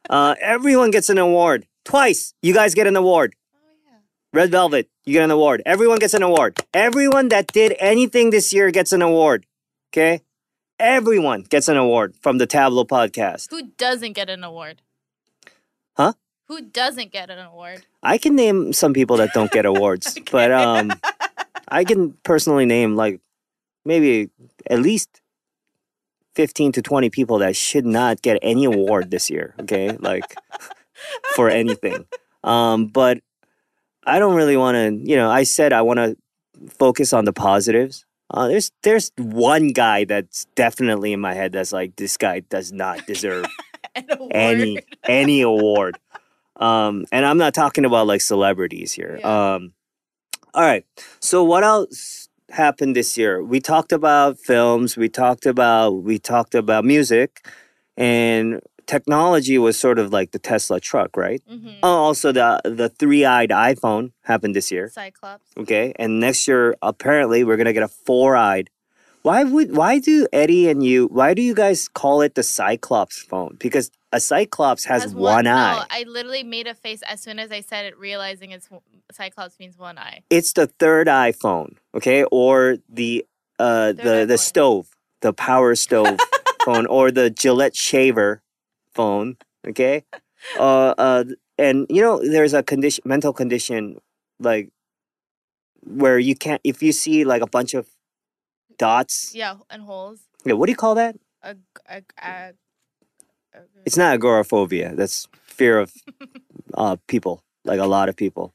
Uh, 0.09 0.35
everyone 0.39 0.91
gets 0.91 1.09
an 1.09 1.17
award. 1.17 1.65
Twice. 1.83 2.33
You 2.41 2.53
guys 2.53 2.73
get 2.75 2.87
an 2.87 2.95
award. 2.95 3.35
Oh 3.55 3.57
yeah. 3.85 3.97
Red 4.33 4.51
Velvet, 4.51 4.89
you 5.05 5.13
get 5.13 5.23
an 5.23 5.31
award. 5.31 5.61
Everyone 5.65 5.97
gets 5.97 6.13
an 6.13 6.23
award. 6.23 6.59
Everyone 6.73 7.29
that 7.29 7.47
did 7.47 7.75
anything 7.79 8.29
this 8.29 8.53
year 8.53 8.69
gets 8.71 8.93
an 8.93 9.01
award. 9.01 9.45
Okay? 9.91 10.21
Everyone 10.79 11.41
gets 11.41 11.67
an 11.67 11.77
award 11.77 12.15
from 12.21 12.37
the 12.37 12.47
Tablo 12.47 12.85
podcast. 12.85 13.49
Who 13.49 13.71
doesn't 13.77 14.13
get 14.13 14.29
an 14.29 14.43
award? 14.43 14.81
Huh? 15.95 16.13
Who 16.47 16.61
doesn't 16.61 17.11
get 17.11 17.29
an 17.29 17.39
award? 17.39 17.85
I 18.03 18.17
can 18.17 18.35
name 18.35 18.73
some 18.73 18.93
people 18.93 19.17
that 19.17 19.33
don't 19.33 19.51
get 19.51 19.65
awards, 19.65 20.17
but 20.31 20.51
um 20.51 20.91
I 21.67 21.83
can 21.83 22.13
personally 22.23 22.65
name 22.65 22.95
like 22.95 23.21
maybe 23.85 24.29
at 24.69 24.79
least 24.79 25.21
15 26.35 26.73
to 26.73 26.81
20 26.81 27.09
people 27.09 27.39
that 27.39 27.55
should 27.55 27.85
not 27.85 28.21
get 28.21 28.37
any 28.41 28.65
award 28.65 29.09
this 29.09 29.29
year, 29.29 29.55
okay? 29.61 29.95
Like 29.97 30.35
for 31.35 31.49
anything. 31.49 32.05
Um, 32.43 32.87
but 32.87 33.19
I 34.05 34.19
don't 34.19 34.35
really 34.35 34.57
want 34.57 34.75
to, 34.75 35.09
you 35.09 35.15
know, 35.15 35.29
I 35.29 35.43
said 35.43 35.73
I 35.73 35.81
want 35.81 35.97
to 35.97 36.17
focus 36.69 37.13
on 37.13 37.25
the 37.25 37.33
positives. 37.33 38.05
Uh, 38.29 38.47
there's 38.47 38.71
there's 38.83 39.11
one 39.17 39.69
guy 39.69 40.05
that's 40.05 40.45
definitely 40.55 41.13
in 41.13 41.19
my 41.19 41.33
head 41.33 41.51
that's 41.51 41.71
like 41.71 41.95
this 41.95 42.17
guy 42.17 42.39
does 42.39 42.71
not 42.71 43.05
deserve 43.05 43.45
An 43.95 44.31
any 44.31 44.79
any 45.07 45.41
award. 45.41 45.97
Um, 46.57 47.05
and 47.11 47.25
I'm 47.25 47.37
not 47.37 47.53
talking 47.53 47.85
about 47.85 48.07
like 48.07 48.21
celebrities 48.21 48.91
here. 48.91 49.17
Yeah. 49.19 49.53
Um, 49.55 49.73
all 50.53 50.63
right. 50.63 50.85
So 51.19 51.43
what 51.43 51.63
else 51.63 52.29
happened 52.49 52.95
this 52.95 53.17
year? 53.17 53.43
We 53.43 53.59
talked 53.59 53.91
about 53.91 54.39
films. 54.39 54.97
We 54.97 55.09
talked 55.09 55.45
about 55.45 55.91
we 56.03 56.17
talked 56.17 56.55
about 56.55 56.85
music, 56.85 57.45
and 57.97 58.61
technology 58.87 59.57
was 59.57 59.79
sort 59.79 59.99
of 59.99 60.11
like 60.13 60.31
the 60.31 60.39
Tesla 60.39 60.79
truck, 60.79 61.15
right? 61.17 61.41
Mhm. 61.51 61.77
Oh, 61.83 61.97
also 62.07 62.31
the 62.31 62.61
the 62.63 62.89
three 62.89 63.25
eyed 63.25 63.49
iPhone 63.49 64.11
happened 64.23 64.55
this 64.55 64.71
year. 64.71 64.89
Cyclops. 64.89 65.47
Okay, 65.57 65.93
and 65.97 66.19
next 66.19 66.47
year 66.47 66.75
apparently 66.81 67.43
we're 67.43 67.57
gonna 67.57 67.73
get 67.73 67.83
a 67.83 67.87
four 67.87 68.35
eyed. 68.35 68.69
Why 69.23 69.43
would 69.43 69.75
why 69.75 69.99
do 69.99 70.27
Eddie 70.31 70.69
and 70.69 70.83
you 70.83 71.07
why 71.07 71.33
do 71.33 71.41
you 71.41 71.55
guys 71.55 71.87
call 71.87 72.21
it 72.21 72.35
the 72.35 72.43
Cyclops 72.43 73.21
phone? 73.21 73.55
Because 73.59 73.89
a 74.11 74.19
Cyclops 74.19 74.85
has, 74.85 75.13
one, 75.13 75.45
eye. 75.45 75.73
No, 75.75 75.83
I 75.89 76.03
literally 76.07 76.43
made 76.43 76.67
a 76.67 76.73
face 76.75 77.01
as 77.01 77.19
soon 77.21 77.37
as 77.37 77.51
I 77.51 77.59
said 77.59 77.85
it, 77.85 77.97
realizing 77.97 78.51
it's 78.51 78.69
Cyclops 79.11 79.59
means 79.59 79.77
one 79.77 79.97
eye. 79.97 80.21
It's 80.29 80.53
the 80.53 80.67
third 80.67 81.07
iPhone, 81.07 81.75
okay, 81.95 82.23
or 82.31 82.77
the 82.87 83.25
uh 83.59 83.91
Third 83.93 83.97
the 83.97 84.25
the 84.25 84.37
phone. 84.37 84.37
stove, 84.37 84.87
the 85.21 85.33
power 85.33 85.75
stove 85.75 86.17
phone, 86.65 86.85
or 86.85 87.11
the 87.11 87.29
Gillette 87.29 87.75
shaver 87.75 88.41
phone, 88.95 89.37
okay. 89.67 90.03
Uh 90.59 90.93
uh, 90.97 91.23
and 91.57 91.85
you 91.89 92.01
know 92.01 92.19
there's 92.21 92.53
a 92.53 92.63
condition, 92.63 93.03
mental 93.05 93.33
condition, 93.33 93.97
like 94.39 94.69
where 95.83 96.19
you 96.19 96.35
can't 96.35 96.61
if 96.63 96.81
you 96.81 96.91
see 96.91 97.23
like 97.23 97.41
a 97.41 97.47
bunch 97.47 97.73
of 97.73 97.87
dots. 98.77 99.33
Yeah, 99.33 99.57
and 99.69 99.81
holes. 99.83 100.19
Yeah, 100.45 100.53
what 100.53 100.67
do 100.67 100.71
you 100.71 100.77
call 100.77 100.95
that? 100.95 101.15
A, 101.43 101.55
a, 101.89 102.01
a, 102.21 102.53
It's 103.85 103.97
not 103.97 104.13
agoraphobia. 104.13 104.95
That's 104.95 105.27
fear 105.45 105.79
of 105.79 105.93
uh, 106.73 106.97
people, 107.07 107.43
like 107.63 107.79
a 107.79 107.85
lot 107.85 108.09
of 108.09 108.15
people. 108.15 108.53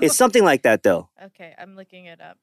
It's 0.00 0.16
something 0.22 0.44
like 0.44 0.62
that, 0.62 0.82
though. 0.82 1.08
okay, 1.26 1.54
I'm 1.58 1.76
looking 1.76 2.06
it 2.06 2.20
up. 2.20 2.38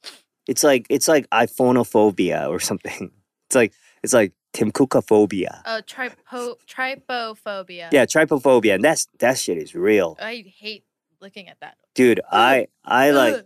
It's 0.48 0.64
like 0.64 0.86
it's 0.90 1.08
like 1.08 1.30
iphonophobia 1.32 2.50
or 2.50 2.60
something. 2.60 3.12
It's 3.48 3.56
like 3.56 3.74
it's 4.06 4.14
like 4.14 4.32
timkukaphobia. 4.54 5.62
Oh, 5.66 5.82
tripo, 5.86 6.56
trypophobia. 6.68 7.90
Yeah, 7.92 8.06
trypophobia, 8.06 8.76
and 8.76 8.84
that's 8.84 9.08
that 9.20 9.38
shit 9.38 9.58
is 9.58 9.76
real, 9.76 10.16
I 10.22 10.46
hate 10.58 10.84
looking 11.22 11.50
at 11.50 11.60
that. 11.62 11.76
dude. 11.96 12.22
I 12.32 12.68
I 12.84 13.12
like 13.12 13.46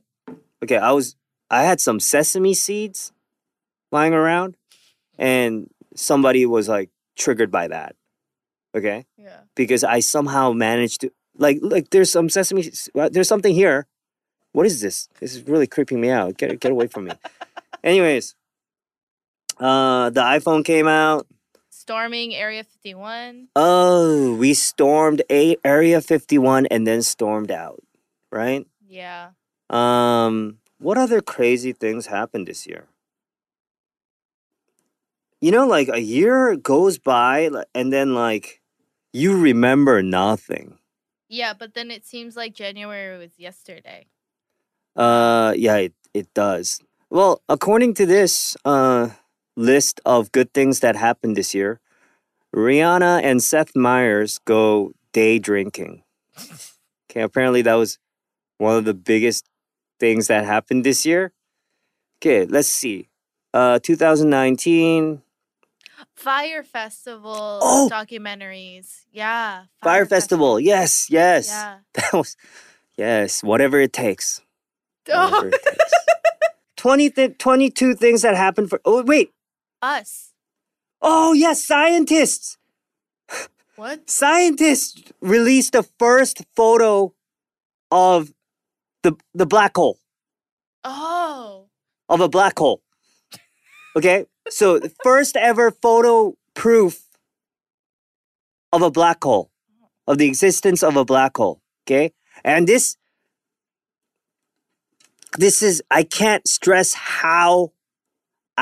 okay. 0.64 0.78
I 0.78 0.92
was 0.92 1.16
I 1.50 1.64
had 1.64 1.80
some 1.80 2.00
sesame 2.00 2.54
seeds 2.54 3.12
lying 3.92 4.14
around, 4.14 4.58
and 5.18 5.70
somebody 5.96 6.46
was 6.46 6.68
like 6.70 6.90
triggered 7.18 7.52
by 7.52 7.68
that. 7.70 7.96
Okay. 8.76 9.06
Yeah. 9.18 9.42
because 9.56 9.84
I 9.84 10.00
somehow 10.00 10.52
managed 10.52 11.02
to 11.02 11.12
like 11.36 11.58
like 11.62 11.90
there's 11.90 12.12
some 12.12 12.30
sesame 12.30 12.70
there's 12.94 13.28
something 13.28 13.56
here. 13.56 13.88
What 14.52 14.66
is 14.66 14.82
this? 14.82 15.08
This 15.20 15.36
is 15.36 15.48
really 15.48 15.68
creeping 15.68 16.02
me 16.02 16.10
out. 16.10 16.38
Get 16.38 16.60
get 16.60 16.72
away 16.72 16.88
from 16.88 17.06
me. 17.06 17.14
Anyways, 17.84 18.36
uh 19.60 20.10
the 20.10 20.22
iPhone 20.22 20.64
came 20.64 20.88
out. 20.88 21.28
Storming 21.70 22.36
Area 22.36 22.64
51. 22.64 23.48
Oh, 23.56 24.36
we 24.36 24.54
stormed 24.54 25.22
a 25.32 25.58
Area 25.64 26.02
51 26.02 26.68
and 26.68 26.86
then 26.86 27.02
stormed 27.02 27.52
out, 27.52 27.82
right? 28.32 28.66
Yeah. 28.88 29.32
Um 29.70 30.58
what 30.80 30.98
other 30.98 31.22
crazy 31.22 31.74
things 31.74 32.08
happened 32.08 32.48
this 32.48 32.66
year? 32.66 32.88
You 35.42 35.52
know 35.52 35.68
like 35.68 35.90
a 35.90 36.02
year 36.02 36.56
goes 36.56 36.98
by 36.98 37.50
and 37.74 37.92
then 37.94 38.14
like 38.14 38.62
you 39.14 39.38
remember 39.38 40.04
nothing. 40.04 40.78
Yeah, 41.28 41.54
but 41.54 41.74
then 41.76 41.92
it 41.92 42.06
seems 42.06 42.36
like 42.36 42.54
January 42.54 43.18
was 43.18 43.38
yesterday. 43.38 44.08
Uh, 44.96 45.54
yeah, 45.56 45.78
it, 45.78 45.94
it 46.14 46.34
does. 46.34 46.82
Well, 47.10 47.42
according 47.48 47.94
to 47.96 48.06
this 48.06 48.58
uh 48.66 49.10
list 49.60 50.00
of 50.06 50.32
good 50.32 50.54
things 50.54 50.80
that 50.80 50.96
happened 50.96 51.36
this 51.36 51.54
year, 51.54 51.80
Rihanna 52.56 53.22
and 53.24 53.44
Seth 53.44 53.76
Meyers 53.76 54.40
go 54.46 54.94
day 55.12 55.38
drinking. 55.38 56.04
Okay, 57.12 57.22
apparently 57.22 57.62
that 57.64 57.74
was 57.76 58.00
one 58.58 58.78
of 58.78 58.86
the 58.86 58.94
biggest 58.94 59.46
things 60.00 60.28
that 60.28 60.46
happened 60.46 60.84
this 60.86 61.06
year. 61.06 61.34
Okay, 62.22 62.46
let's 62.46 62.70
see. 62.70 63.10
Uh, 63.54 63.80
2019 63.80 65.22
Fyre 66.16 66.64
Festival 66.64 67.60
Oh! 67.62 67.90
documentaries. 67.92 69.06
Yeah. 69.12 69.64
Fyre 69.84 70.06
Festival. 70.06 70.60
Yes, 70.60 71.10
yes. 71.10 71.48
Yeah. 71.50 71.78
That 71.94 72.14
was 72.14 72.38
yes. 72.98 73.44
Whatever 73.44 73.80
it 73.82 73.92
takes. 73.92 74.42
Whatever 75.08 75.48
it 75.48 75.62
takes. 75.64 75.94
20 76.78 77.10
th- 77.10 77.38
22 77.38 77.96
things 77.96 78.22
that 78.22 78.36
happened 78.36 78.70
for. 78.70 78.80
Oh 78.86 79.04
wait. 79.04 79.32
Us. 79.82 80.34
Oh 81.02 81.34
yes, 81.34 81.64
scientists. 81.66 82.58
What? 83.76 84.10
Scientists 84.10 85.02
released 85.22 85.74
the 85.74 85.84
first 86.00 86.44
photo 86.56 87.14
of 87.92 88.34
the 89.04 89.16
the 89.34 89.46
black 89.46 89.78
hole 89.78 90.00
Oh. 90.84 91.68
of 92.10 92.22
a 92.22 92.30
black 92.30 92.58
hole. 92.60 92.82
Okay, 93.96 94.26
so 94.50 94.80
the 94.80 94.92
first 95.04 95.36
ever 95.38 95.72
photo 95.72 96.36
proof 96.56 97.04
of 98.74 98.82
a 98.82 98.92
black 98.92 99.24
hole, 99.24 99.50
of 100.08 100.18
the 100.18 100.28
existence 100.28 100.84
of 100.84 100.96
a 100.96 101.06
black 101.06 101.38
hole. 101.38 101.62
Okay, 101.86 102.14
and 102.44 102.68
this 102.68 102.98
this 105.38 105.62
is 105.64 105.82
I 105.92 106.04
can't 106.04 106.48
stress 106.48 106.94
how 106.94 107.72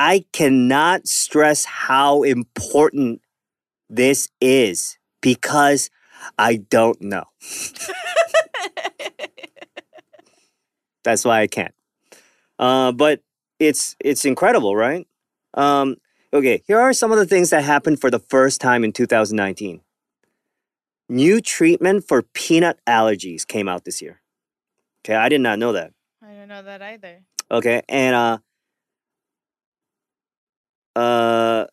I 0.00 0.24
cannot 0.32 1.08
stress 1.08 1.64
how 1.64 2.22
important 2.22 3.20
this 3.90 4.28
is 4.40 4.96
because 5.20 5.90
I 6.38 6.58
don't 6.58 7.00
know. 7.00 7.24
That's 11.02 11.24
why 11.24 11.40
I 11.40 11.48
can't. 11.48 11.74
Uh, 12.60 12.92
but 12.92 13.22
it's 13.58 13.96
it's 13.98 14.24
incredible, 14.24 14.76
right? 14.76 15.08
Um, 15.54 15.96
okay, 16.32 16.62
here 16.68 16.78
are 16.78 16.92
some 16.92 17.10
of 17.10 17.18
the 17.18 17.26
things 17.26 17.50
that 17.50 17.64
happened 17.64 18.00
for 18.00 18.08
the 18.08 18.20
first 18.20 18.60
time 18.60 18.84
in 18.84 18.92
2019. 18.92 19.80
New 21.08 21.40
treatment 21.40 22.06
for 22.06 22.22
peanut 22.22 22.78
allergies 22.86 23.44
came 23.44 23.66
out 23.68 23.84
this 23.84 24.00
year. 24.00 24.20
Okay, 25.04 25.16
I 25.16 25.28
did 25.28 25.40
not 25.40 25.58
know 25.58 25.72
that. 25.72 25.92
I 26.22 26.34
don't 26.34 26.46
know 26.46 26.62
that 26.62 26.82
either. 26.82 27.24
Okay, 27.50 27.82
and 27.88 28.14
uh, 28.14 28.38
uh, 30.98 31.66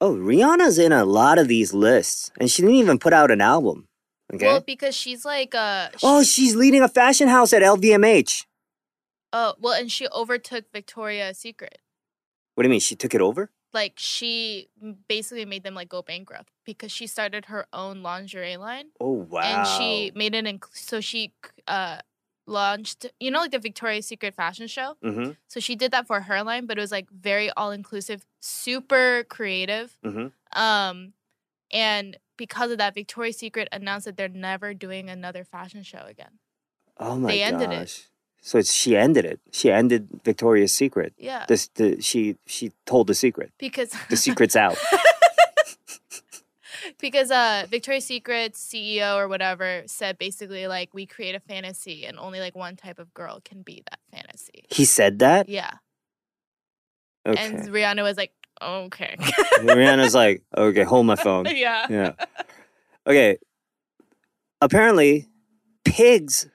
oh, 0.00 0.14
Rihanna's 0.14 0.78
in 0.78 0.92
a 0.92 1.04
lot 1.04 1.38
of 1.38 1.48
these 1.48 1.72
lists, 1.74 2.30
and 2.38 2.50
she 2.50 2.62
didn't 2.62 2.76
even 2.76 2.98
put 2.98 3.12
out 3.12 3.30
an 3.30 3.40
album. 3.40 3.88
Okay. 4.32 4.46
Well, 4.46 4.60
because 4.60 4.94
she's 4.94 5.24
like 5.24 5.54
uh 5.54 5.88
sh- 5.96 6.02
oh, 6.02 6.22
she's 6.22 6.54
leading 6.54 6.82
a 6.82 6.88
fashion 6.88 7.28
house 7.28 7.52
at 7.54 7.62
LVMH. 7.62 8.44
oh 9.32 9.54
well 9.58 9.72
and 9.72 9.90
she 9.90 10.06
overtook 10.14 10.64
Victoria's 10.72 11.38
Secret. 11.38 11.78
What 12.54 12.62
do 12.62 12.68
you 12.68 12.70
mean? 12.70 12.80
She 12.80 12.94
took 12.96 13.14
it 13.14 13.22
over? 13.22 13.50
Like 13.72 13.94
she 13.96 14.68
basically 15.08 15.46
made 15.46 15.62
them 15.62 15.74
like 15.74 15.88
go 15.88 16.02
bankrupt 16.02 16.50
because 16.66 16.92
she 16.92 17.06
started 17.06 17.46
her 17.46 17.66
own 17.72 18.02
lingerie 18.02 18.56
line 18.58 18.88
Oh 19.00 19.12
wow! 19.12 19.40
and 19.40 19.66
she 19.66 20.12
made 20.14 20.34
it 20.34 20.44
inc- 20.44 20.74
so 20.76 21.00
she 21.00 21.32
uh 21.66 21.98
launched 22.48 23.06
you 23.20 23.30
know 23.30 23.40
like 23.40 23.50
the 23.52 23.58
Victoria's 23.58 24.06
Secret 24.06 24.34
fashion 24.34 24.66
show. 24.66 24.96
Mm-hmm. 25.04 25.32
So 25.46 25.60
she 25.60 25.76
did 25.76 25.90
that 25.92 26.06
for 26.06 26.22
her 26.22 26.42
line, 26.42 26.66
but 26.66 26.78
it 26.78 26.80
was 26.80 26.90
like 26.92 27.08
very 27.10 27.50
all 27.50 27.70
inclusive, 27.70 28.24
super 28.40 29.24
creative. 29.28 29.98
Mhm. 30.04 30.32
Um, 30.52 31.12
and 31.72 32.16
because 32.36 32.70
of 32.70 32.78
that, 32.78 32.94
Victoria's 32.94 33.36
Secret 33.36 33.68
announced 33.72 34.06
that 34.06 34.16
they're 34.16 34.28
never 34.28 34.72
doing 34.74 35.10
another 35.10 35.44
fashion 35.44 35.82
show 35.82 36.04
again. 36.08 36.38
Oh 36.98 37.16
my 37.16 37.28
They 37.30 37.42
ended 37.42 37.70
it. 37.70 38.08
So 38.40 38.58
it's, 38.58 38.72
she 38.72 38.96
ended 38.96 39.24
it. 39.24 39.40
She 39.52 39.70
ended 39.70 40.08
Victoria's 40.24 40.72
Secret. 40.72 41.12
Yeah, 41.18 41.44
This 41.48 41.68
the 41.74 42.00
she 42.00 42.36
she 42.46 42.72
told 42.86 43.06
the 43.08 43.14
secret. 43.14 43.52
because 43.58 43.90
The 44.08 44.16
secret's 44.16 44.56
out. 44.56 44.78
because 47.00 47.30
uh 47.30 47.66
Victoria's 47.70 48.04
Secret's 48.04 48.60
CEO 48.66 49.16
or 49.16 49.28
whatever 49.28 49.82
said 49.86 50.18
basically 50.18 50.66
like 50.66 50.92
we 50.92 51.06
create 51.06 51.34
a 51.34 51.40
fantasy 51.40 52.04
and 52.06 52.18
only 52.18 52.40
like 52.40 52.54
one 52.56 52.76
type 52.76 52.98
of 52.98 53.12
girl 53.14 53.40
can 53.44 53.62
be 53.62 53.82
that 53.90 53.98
fantasy. 54.12 54.64
he 54.70 54.84
said 54.84 55.18
that. 55.20 55.48
Yeah. 55.48 55.70
And 57.24 57.36
Rihanna 57.68 58.02
was 58.02 58.16
like, 58.16 58.32
okay. 58.62 59.16
Rihanna's 59.60 60.14
like, 60.14 60.42
okay, 60.56 60.82
hold 60.84 61.04
my 61.06 61.16
phone. 61.16 61.44
yeah. 61.54 61.86
Yeah. 61.90 62.12
Okay. 63.06 63.36
Apparently, 64.62 65.28
pigs, 65.84 66.48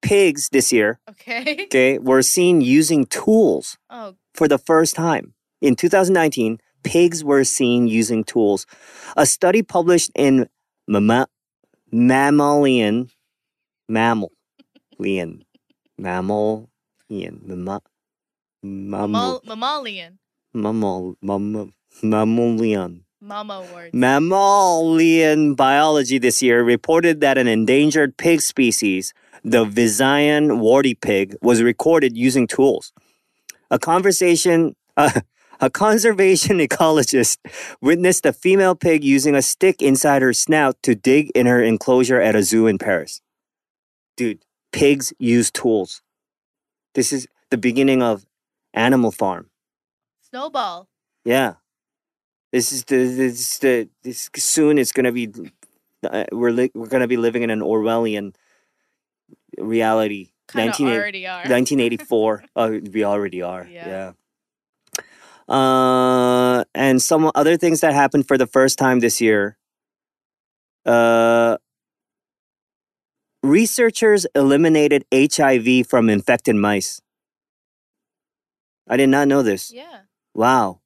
pigs 0.00 0.48
this 0.50 0.72
year, 0.72 1.00
Okay. 1.10 1.64
okay, 1.64 1.98
were 1.98 2.22
seen 2.22 2.60
using 2.60 3.04
tools 3.06 3.78
Oh, 3.90 4.14
for 4.32 4.46
the 4.48 4.58
first 4.58 4.94
time. 4.94 5.34
In 5.60 5.76
2019, 5.76 6.58
pigs 6.82 7.22
were 7.24 7.44
seen 7.44 7.86
using 7.88 8.24
tools. 8.24 8.66
A 9.16 9.26
study 9.26 9.62
published 9.62 10.10
in 10.14 10.48
Mamma- 10.88 11.28
Mammalian, 11.90 13.08
Mammalian, 13.88 15.44
Mammalian, 15.98 17.40
Mamma- 17.44 17.82
Mammal, 18.64 19.42
mammalian. 19.44 20.18
mammal, 20.54 21.16
mammal, 21.22 21.70
mammalian. 22.02 23.04
Mama 23.20 23.60
words. 23.72 23.94
Mammalian 23.94 25.54
biology 25.54 26.18
this 26.18 26.42
year 26.42 26.62
reported 26.64 27.20
that 27.20 27.38
an 27.38 27.46
endangered 27.46 28.16
pig 28.16 28.40
species, 28.40 29.14
the 29.44 29.64
Visayan 29.64 30.58
warty 30.58 30.94
pig, 30.94 31.36
was 31.40 31.62
recorded 31.62 32.16
using 32.16 32.46
tools. 32.48 32.92
A 33.70 33.78
conversation, 33.78 34.74
uh, 34.96 35.20
a 35.62 35.70
conservation 35.70 36.58
ecologist 36.66 37.38
witnessed 37.80 38.26
a 38.26 38.32
female 38.32 38.74
pig 38.74 39.02
using 39.02 39.34
a 39.34 39.40
stick 39.40 39.80
inside 39.80 40.20
her 40.20 40.32
snout 40.34 40.76
to 40.82 40.94
dig 40.94 41.30
in 41.34 41.46
her 41.46 41.62
enclosure 41.62 42.20
at 42.20 42.34
a 42.34 42.42
zoo 42.42 42.66
in 42.66 42.76
Paris. 42.76 43.22
Dude, 44.16 44.44
pigs 44.72 45.14
use 45.18 45.50
tools. 45.50 46.02
This 46.94 47.12
is 47.12 47.26
the 47.50 47.56
beginning 47.56 48.02
of 48.02 48.26
Animal 48.74 49.12
Farm. 49.12 49.48
Snowball. 50.28 50.88
Yeah. 51.24 51.54
This 52.50 52.72
is 52.72 52.84
the 52.84 52.96
this 52.96 53.40
is 53.40 53.58
the 53.60 53.88
this 54.02 54.28
soon 54.36 54.76
it's 54.76 54.92
gonna 54.92 55.12
be 55.12 55.32
uh, 56.04 56.24
we're 56.32 56.50
li- 56.50 56.72
we're 56.74 56.88
gonna 56.88 57.08
be 57.08 57.16
living 57.16 57.42
in 57.42 57.48
an 57.50 57.60
Orwellian 57.60 58.34
reality. 59.56 60.32
Kind 60.48 60.68
of 60.68 60.80
19 60.80 60.88
already 60.88 61.26
are. 61.26 61.36
1984. 61.48 62.44
oh, 62.56 62.80
we 62.92 63.04
already 63.04 63.40
are. 63.40 63.66
Yeah. 63.70 63.86
Yeah. 63.86 64.12
Uh, 65.52 66.64
and 66.74 67.02
some 67.02 67.30
other 67.34 67.58
things 67.58 67.80
that 67.80 67.92
happened 67.92 68.26
for 68.26 68.38
the 68.38 68.46
first 68.46 68.78
time 68.78 69.00
this 69.00 69.20
year. 69.20 69.58
Uh, 70.86 71.58
researchers 73.42 74.26
eliminated 74.34 75.04
HIV 75.12 75.86
from 75.86 76.08
infected 76.08 76.56
mice. 76.56 77.02
I 78.88 78.96
did 78.96 79.10
not 79.10 79.28
know 79.28 79.42
this. 79.42 79.72
yeah. 79.72 80.00
Wow. 80.34 80.80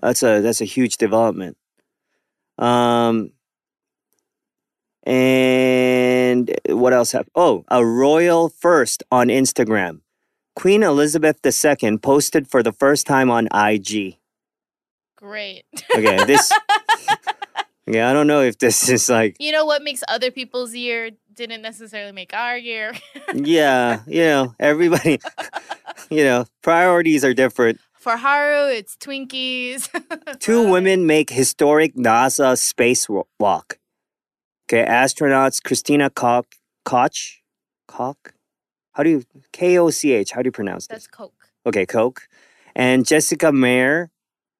That's 0.00 0.22
a 0.22 0.40
that's 0.40 0.60
a 0.60 0.64
huge 0.64 0.96
development. 0.96 1.56
Um 2.56 3.32
and 5.02 6.54
what 6.68 6.92
else 6.92 7.12
happened? 7.12 7.32
Oh, 7.34 7.64
a 7.68 7.84
royal 7.84 8.48
first 8.48 9.02
on 9.10 9.28
Instagram. 9.28 10.00
Queen 10.56 10.82
Elizabeth 10.82 11.38
II 11.44 11.98
posted 11.98 12.48
for 12.48 12.62
the 12.62 12.72
first 12.72 13.06
time 13.06 13.30
on 13.30 13.48
IG. 13.54 14.18
Great. 15.16 15.64
Okay, 15.94 16.24
this 16.24 16.52
Yeah, 17.86 18.08
I 18.08 18.12
don't 18.12 18.28
know 18.28 18.40
if 18.40 18.58
this 18.58 18.88
is 18.88 19.08
like 19.08 19.36
you 19.40 19.50
know 19.50 19.64
what 19.64 19.82
makes 19.82 20.04
other 20.06 20.30
people's 20.30 20.74
year 20.74 21.10
didn't 21.34 21.62
necessarily 21.62 22.12
make 22.12 22.32
our 22.32 22.56
year. 22.56 22.92
yeah, 23.34 24.00
you 24.06 24.22
know, 24.22 24.54
everybody 24.60 25.18
you 26.10 26.22
know, 26.22 26.46
priorities 26.62 27.24
are 27.24 27.34
different. 27.34 27.80
For 27.94 28.16
Haru, 28.16 28.70
it's 28.70 28.96
Twinkies. 28.96 29.88
Two 30.38 30.70
women 30.70 31.06
make 31.06 31.30
historic 31.30 31.94
NASA 31.96 32.54
spacewalk. 32.56 33.76
Okay, 34.66 34.86
astronauts 34.86 35.62
Christina 35.62 36.10
Koch, 36.10 36.46
Koch, 36.84 37.42
Koch. 37.88 38.32
How 39.00 39.04
do 39.04 39.08
you 39.08 39.24
K 39.52 39.78
O 39.78 39.88
C 39.88 40.12
H? 40.12 40.32
How 40.32 40.42
do 40.42 40.48
you 40.48 40.52
pronounce 40.52 40.86
That's? 40.86 41.06
Coke. 41.06 41.32
Okay, 41.64 41.86
Coke. 41.86 42.28
and 42.76 43.06
Jessica 43.06 43.50
Meir 43.50 44.10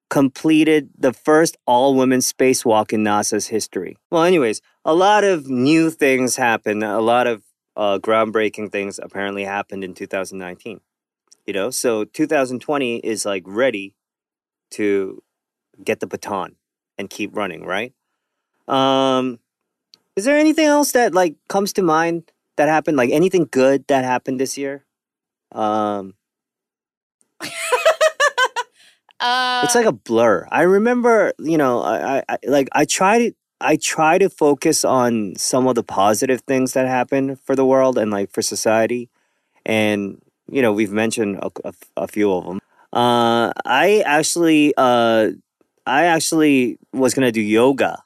completed 0.09 0.88
the 0.98 1.12
first 1.12 1.59
all-women 1.66 2.20
spacewalk 2.20 2.90
in 2.94 3.05
NASA's 3.05 3.48
history. 3.48 3.98
Well, 4.11 4.22
anyways, 4.22 4.62
a 4.83 4.94
lot 4.94 5.24
of 5.24 5.50
new 5.50 5.90
things 5.90 6.37
happened. 6.37 6.83
A 6.83 7.03
lot 7.03 7.26
of 7.26 7.42
uh, 7.76 7.98
groundbreaking 7.98 8.72
things 8.72 8.98
apparently 8.98 9.44
happened 9.44 9.85
in 9.85 9.92
2019. 9.92 10.81
You 11.46 11.53
know, 11.53 11.68
so 11.68 12.05
2020 12.05 12.96
is 12.96 13.26
like 13.26 13.42
ready 13.44 13.94
to 14.70 15.22
get 15.85 16.00
the 16.00 16.07
baton 16.07 16.57
and 16.96 17.11
keep 17.11 17.37
running, 17.37 17.66
right? 17.66 17.92
Um, 18.66 19.38
is 20.16 20.24
there 20.24 20.38
anything 20.38 20.64
else 20.64 20.92
that 20.92 21.12
like 21.12 21.35
comes 21.50 21.74
to 21.74 21.83
mind 21.83 22.33
that 22.61 22.68
happened? 22.68 22.96
Like 22.96 23.11
anything 23.11 23.49
good 23.51 23.87
that 23.88 24.05
happened 24.05 24.38
this 24.38 24.59
year? 24.61 24.85
Um, 25.53 26.14
Uh, 29.20 29.61
it's 29.64 29.75
like 29.75 29.85
a 29.85 29.92
blur. 29.92 30.49
I 30.51 30.62
remember, 30.62 31.35
you 31.38 31.59
know, 31.59 31.83
I, 31.83 32.23
I, 32.27 32.38
like 32.46 32.68
I 32.73 32.87
try 32.87 33.18
to 33.18 33.33
I 33.61 33.77
try 33.77 34.16
to 34.16 34.31
focus 34.31 34.83
on 34.83 35.35
some 35.37 35.66
of 35.66 35.75
the 35.75 35.83
positive 35.83 36.40
things 36.49 36.73
that 36.73 36.88
happen 36.88 37.37
for 37.37 37.55
the 37.55 37.66
world 37.66 37.99
and 37.99 38.11
like 38.11 38.31
for 38.31 38.40
society, 38.40 39.11
and 39.66 40.23
you 40.51 40.62
know 40.62 40.73
we've 40.73 40.92
mentioned 40.92 41.37
a, 41.42 41.51
a, 41.66 41.73
a 41.99 42.09
few 42.09 42.33
of 42.33 42.46
them. 42.46 42.61
Uh, 42.94 43.53
I 43.66 44.03
actually, 44.07 44.73
uh, 44.79 45.33
I 45.85 46.05
actually 46.05 46.79
was 46.94 47.12
gonna 47.12 47.31
do 47.31 47.42
yoga. 47.42 48.03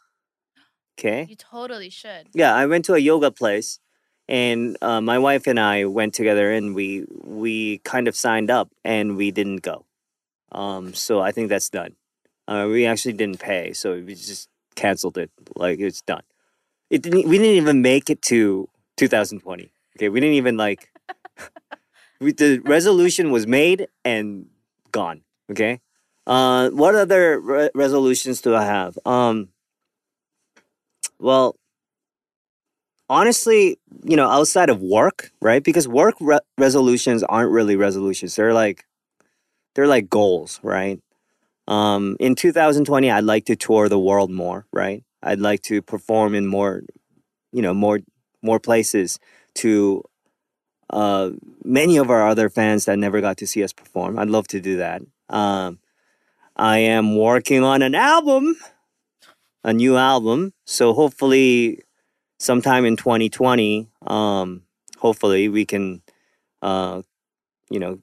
Okay. 0.98 1.26
you 1.28 1.36
totally 1.36 1.90
should. 1.90 2.28
Yeah, 2.34 2.54
I 2.54 2.66
went 2.66 2.84
to 2.86 2.94
a 2.94 2.98
yoga 2.98 3.30
place, 3.30 3.78
and 4.28 4.76
uh, 4.80 5.00
my 5.00 5.18
wife 5.18 5.46
and 5.46 5.60
I 5.60 5.84
went 5.84 6.14
together, 6.14 6.50
and 6.52 6.74
we 6.74 7.06
we 7.22 7.78
kind 7.78 8.08
of 8.08 8.16
signed 8.16 8.50
up, 8.50 8.70
and 8.84 9.16
we 9.16 9.30
didn't 9.30 9.62
go. 9.62 9.84
Um, 10.52 10.94
so 10.94 11.20
I 11.20 11.32
think 11.32 11.48
that's 11.48 11.68
done. 11.68 11.96
Uh, 12.46 12.68
we 12.70 12.86
actually 12.86 13.14
didn't 13.14 13.40
pay, 13.40 13.72
so 13.72 13.94
we 13.94 14.14
just 14.14 14.48
canceled 14.76 15.18
it. 15.18 15.30
Like 15.56 15.80
it's 15.80 16.02
done. 16.02 16.22
It 16.90 17.02
didn't. 17.02 17.28
We 17.28 17.38
didn't 17.38 17.56
even 17.56 17.82
make 17.82 18.10
it 18.10 18.22
to 18.22 18.68
2020. 18.96 19.70
Okay, 19.96 20.08
we 20.08 20.20
didn't 20.20 20.36
even 20.36 20.56
like. 20.56 20.90
we, 22.20 22.32
the 22.32 22.60
resolution 22.60 23.30
was 23.30 23.46
made 23.46 23.88
and 24.04 24.46
gone. 24.92 25.22
Okay. 25.50 25.80
Uh, 26.26 26.70
what 26.70 26.94
other 26.94 27.38
re- 27.38 27.70
resolutions 27.74 28.40
do 28.40 28.54
I 28.54 28.64
have? 28.64 28.98
Um. 29.04 29.48
Well, 31.18 31.56
honestly, 33.08 33.78
you 34.04 34.16
know, 34.16 34.28
outside 34.28 34.70
of 34.70 34.80
work, 34.80 35.30
right? 35.40 35.62
Because 35.62 35.88
work 35.88 36.14
re- 36.20 36.40
resolutions 36.58 37.22
aren't 37.22 37.50
really 37.52 37.76
resolutions. 37.76 38.36
They're 38.36 38.54
like 38.54 38.84
they're 39.74 39.88
like 39.88 40.08
goals, 40.08 40.60
right? 40.62 41.00
Um, 41.66 42.16
in 42.20 42.34
2020, 42.34 43.10
I'd 43.10 43.24
like 43.24 43.46
to 43.46 43.56
tour 43.56 43.88
the 43.88 43.98
world 43.98 44.30
more, 44.30 44.66
right? 44.72 45.02
I'd 45.22 45.40
like 45.40 45.62
to 45.62 45.82
perform 45.82 46.34
in 46.34 46.46
more, 46.46 46.82
you 47.52 47.62
know, 47.62 47.74
more 47.74 48.00
more 48.42 48.60
places 48.60 49.18
to 49.56 50.02
uh, 50.90 51.30
many 51.64 51.96
of 51.96 52.10
our 52.10 52.28
other 52.28 52.50
fans 52.50 52.84
that 52.84 52.98
never 52.98 53.20
got 53.20 53.38
to 53.38 53.46
see 53.46 53.62
us 53.64 53.72
perform. 53.72 54.18
I'd 54.18 54.28
love 54.28 54.46
to 54.48 54.60
do 54.60 54.76
that. 54.76 55.02
Um, 55.28 55.78
I 56.56 56.78
am 56.78 57.16
working 57.16 57.62
on 57.64 57.82
an 57.82 57.94
album, 57.94 58.56
a 59.64 59.72
new 59.72 59.96
album. 59.96 60.52
So 60.66 60.92
hopefully, 60.92 61.80
sometime 62.44 62.84
in 62.84 62.96
2020, 62.96 63.88
um, 64.06 64.62
hopefully 64.98 65.48
we 65.48 65.64
can, 65.64 66.02
uh, 66.62 67.02
you 67.70 67.80
know, 67.80 67.98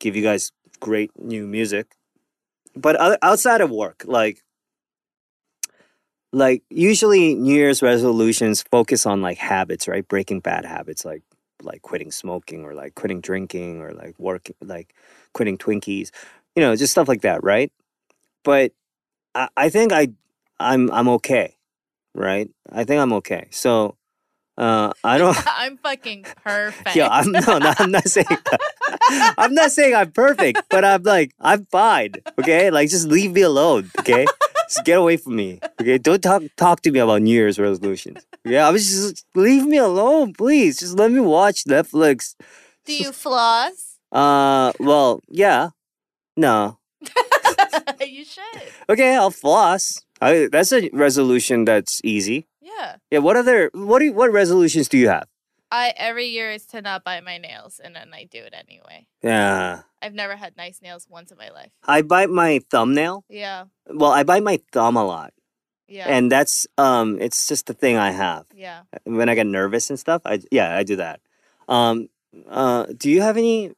give 0.00 0.16
you 0.16 0.22
guys 0.22 0.50
great 0.80 1.10
new 1.18 1.46
music. 1.46 1.94
But 2.76 2.96
outside 3.22 3.60
of 3.60 3.70
work, 3.70 4.02
like, 4.06 4.42
like 6.32 6.64
usually 6.68 7.36
New 7.36 7.54
Year's 7.54 7.80
resolutions 7.80 8.64
focus 8.70 9.06
on 9.06 9.22
like 9.22 9.38
habits, 9.38 9.86
right? 9.86 10.06
Breaking 10.06 10.40
bad 10.40 10.64
habits, 10.64 11.04
like 11.04 11.22
like 11.62 11.82
quitting 11.82 12.10
smoking 12.10 12.64
or 12.64 12.74
like 12.74 12.96
quitting 12.96 13.20
drinking 13.20 13.80
or 13.80 13.92
like 13.92 14.18
working, 14.18 14.56
like 14.60 14.92
quitting 15.32 15.56
Twinkies, 15.56 16.10
you 16.56 16.62
know, 16.62 16.74
just 16.74 16.90
stuff 16.90 17.06
like 17.06 17.22
that, 17.22 17.44
right? 17.44 17.70
But 18.42 18.72
I, 19.36 19.48
I 19.56 19.68
think 19.68 19.92
I 19.92 20.08
I'm 20.58 20.90
I'm 20.90 21.08
okay, 21.08 21.54
right? 22.14 22.48
I 22.70 22.84
think 22.84 23.00
I'm 23.00 23.12
okay. 23.14 23.48
So 23.50 23.96
uh, 24.56 24.92
I 25.02 25.18
don't. 25.18 25.36
I'm 25.46 25.76
fucking 25.78 26.26
perfect. 26.44 26.96
Yeah, 26.96 27.08
I'm 27.10 27.32
no, 27.32 27.58
no, 27.58 27.74
I'm 27.78 27.90
not 27.90 28.08
saying 28.08 28.26
I'm 29.38 29.54
not 29.54 29.72
saying 29.72 29.94
I'm 29.94 30.12
perfect, 30.12 30.62
but 30.70 30.84
I'm 30.84 31.02
like 31.02 31.32
I'm 31.40 31.66
fine. 31.66 32.14
Okay, 32.38 32.70
like 32.70 32.88
just 32.88 33.08
leave 33.08 33.32
me 33.32 33.42
alone. 33.42 33.90
Okay, 33.98 34.26
just 34.68 34.84
get 34.84 34.98
away 34.98 35.16
from 35.16 35.36
me. 35.36 35.58
Okay, 35.80 35.98
don't 35.98 36.22
talk 36.22 36.42
talk 36.56 36.82
to 36.82 36.90
me 36.90 37.00
about 37.00 37.22
New 37.22 37.34
Year's 37.34 37.58
resolutions. 37.58 38.24
Yeah, 38.44 38.68
I 38.68 38.70
was 38.70 38.86
just 38.88 39.26
leave 39.34 39.64
me 39.66 39.78
alone, 39.78 40.34
please. 40.34 40.78
Just 40.78 40.96
let 40.98 41.10
me 41.10 41.20
watch 41.20 41.64
Netflix. 41.64 42.36
Do 42.84 42.96
you 42.96 43.12
floss? 43.12 43.98
Uh, 44.12 44.72
well, 44.78 45.20
yeah, 45.28 45.70
no, 46.36 46.78
you 48.00 48.24
should. 48.24 48.62
Okay, 48.88 49.16
I'll 49.16 49.30
floss. 49.30 50.00
I, 50.23 50.47
that's 50.51 50.71
a 50.71 50.89
resolution 50.93 51.65
that's 51.65 52.01
easy. 52.03 52.47
Yeah. 52.61 52.95
Yeah. 53.11 53.19
What 53.19 53.35
other 53.37 53.69
what 53.73 53.99
do 53.99 54.05
you, 54.05 54.13
what 54.13 54.31
resolutions 54.31 54.87
do 54.89 54.97
you 54.97 55.09
have? 55.09 55.27
I 55.71 55.93
every 55.97 56.25
year 56.27 56.49
is 56.51 56.65
to 56.73 56.81
not 56.81 57.03
bite 57.03 57.23
my 57.23 57.37
nails, 57.37 57.79
and 57.83 57.95
then 57.95 58.09
I 58.13 58.25
do 58.25 58.39
it 58.41 58.53
anyway. 58.57 59.05
Yeah. 59.21 59.81
I've 60.01 60.13
never 60.15 60.35
had 60.35 60.57
nice 60.57 60.81
nails 60.81 61.05
once 61.09 61.31
in 61.31 61.37
my 61.37 61.49
life. 61.49 61.69
I 61.85 62.01
bite 62.01 62.29
my 62.31 62.61
thumbnail. 62.71 63.23
Yeah. 63.29 63.65
Well, 63.85 64.11
I 64.11 64.23
bite 64.23 64.41
my 64.43 64.59
thumb 64.71 64.97
a 64.97 65.03
lot, 65.05 65.33
Yeah. 65.87 66.07
and 66.09 66.31
that's 66.31 66.65
um, 66.77 67.21
it's 67.21 67.45
just 67.47 67.67
the 67.67 67.73
thing 67.75 67.97
I 67.97 68.11
have. 68.11 68.45
yeah. 68.55 68.81
when 69.05 69.29
I 69.29 69.35
get 69.35 69.45
nervous 69.45 69.89
and 69.91 69.99
stuff, 69.99 70.21
I 70.25 70.39
yeah, 70.51 70.73
I 70.75 70.81
do 70.83 70.95
that. 70.97 71.19
Um, 71.67 72.09
uh, 72.49 72.85
do 72.97 73.09
you 73.11 73.21
have 73.21 73.37
any 73.37 73.71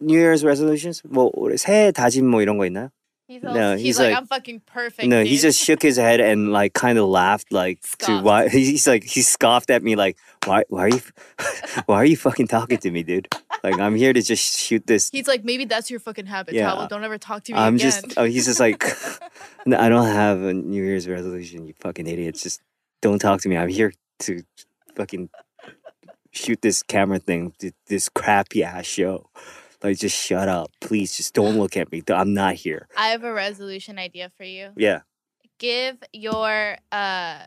New 0.00 0.18
Year's 0.18 0.44
resolutions? 0.44 1.00
뭐 1.08 1.30
새해 1.56 1.92
다짐 1.92 2.26
뭐 2.28 2.42
이런 2.42 2.58
거 2.58 2.66
있나요? 2.66 2.90
He's, 3.29 3.43
all, 3.45 3.53
No, 3.53 3.73
he's, 3.75 3.81
he's 3.85 3.99
like, 3.99 4.09
like- 4.09 4.17
I'm 4.17 4.25
fucking 4.25 4.61
perfect. 4.65 5.07
no, 5.07 5.23
he 5.23 5.37
just 5.37 5.63
shook 5.63 5.83
his 5.83 5.97
head 5.97 6.19
and 6.19 6.51
like 6.51 6.73
kind 6.73 6.97
of 6.97 7.07
laughed, 7.07 7.51
like 7.53 7.79
to 7.99 8.21
why 8.21 8.49
he's 8.49 8.87
like 8.87 9.03
he 9.03 9.21
scoffed 9.21 9.69
at 9.69 9.83
me, 9.83 9.95
like 9.95 10.17
why 10.45 10.63
why 10.69 10.85
are 10.85 10.89
you 10.89 11.01
why 11.85 11.97
are 11.97 12.05
you 12.05 12.17
fucking 12.17 12.47
talking 12.47 12.79
to 12.79 12.89
me, 12.89 13.03
dude? 13.03 13.27
Like 13.63 13.77
I'm 13.79 13.95
here 13.95 14.13
to 14.13 14.21
just 14.23 14.57
shoot 14.59 14.87
this. 14.87 15.11
He's 15.11 15.27
like, 15.27 15.45
maybe 15.45 15.65
that's 15.65 15.91
your 15.91 15.99
fucking 15.99 16.25
habit, 16.25 16.55
Yeah. 16.55 16.69
Towel. 16.71 16.79
Uh, 16.81 16.87
don't 16.87 17.03
ever 17.03 17.19
talk 17.19 17.43
to 17.43 17.53
me 17.53 17.59
I'm 17.59 17.75
again. 17.75 17.91
just 17.91 18.17
oh, 18.17 18.23
he's 18.23 18.45
just 18.47 18.59
like 18.59 18.83
"No, 19.67 19.77
I 19.79 19.89
don't 19.89 20.07
have 20.07 20.41
a 20.41 20.53
New 20.53 20.83
Year's 20.83 21.07
resolution, 21.07 21.67
you 21.67 21.75
fucking 21.79 22.07
idiots. 22.07 22.41
Just 22.41 22.61
don't 23.03 23.19
talk 23.19 23.41
to 23.41 23.49
me. 23.49 23.57
I'm 23.57 23.69
here 23.69 23.93
to 24.21 24.41
fucking 24.95 25.29
shoot 26.31 26.61
this 26.63 26.81
camera 26.81 27.19
thing, 27.19 27.53
this 27.87 28.09
crappy 28.09 28.63
ass 28.63 28.85
show. 28.85 29.29
Like 29.83 29.97
just 29.97 30.17
shut 30.17 30.49
up, 30.49 30.71
please. 30.81 31.15
Just 31.15 31.33
don't 31.33 31.57
look 31.57 31.77
at 31.77 31.91
me. 31.91 32.03
I'm 32.09 32.33
not 32.33 32.55
here. 32.55 32.87
I 32.97 33.09
have 33.09 33.23
a 33.23 33.31
resolution 33.33 33.97
idea 33.97 34.31
for 34.37 34.43
you. 34.43 34.71
Yeah. 34.75 35.01
Give 35.57 35.97
your 36.13 36.77
uh 36.91 37.43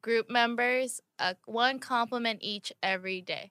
group 0.00 0.30
members 0.30 1.00
a 1.18 1.34
one 1.46 1.78
compliment 1.78 2.38
each 2.42 2.72
every 2.82 3.20
day. 3.20 3.50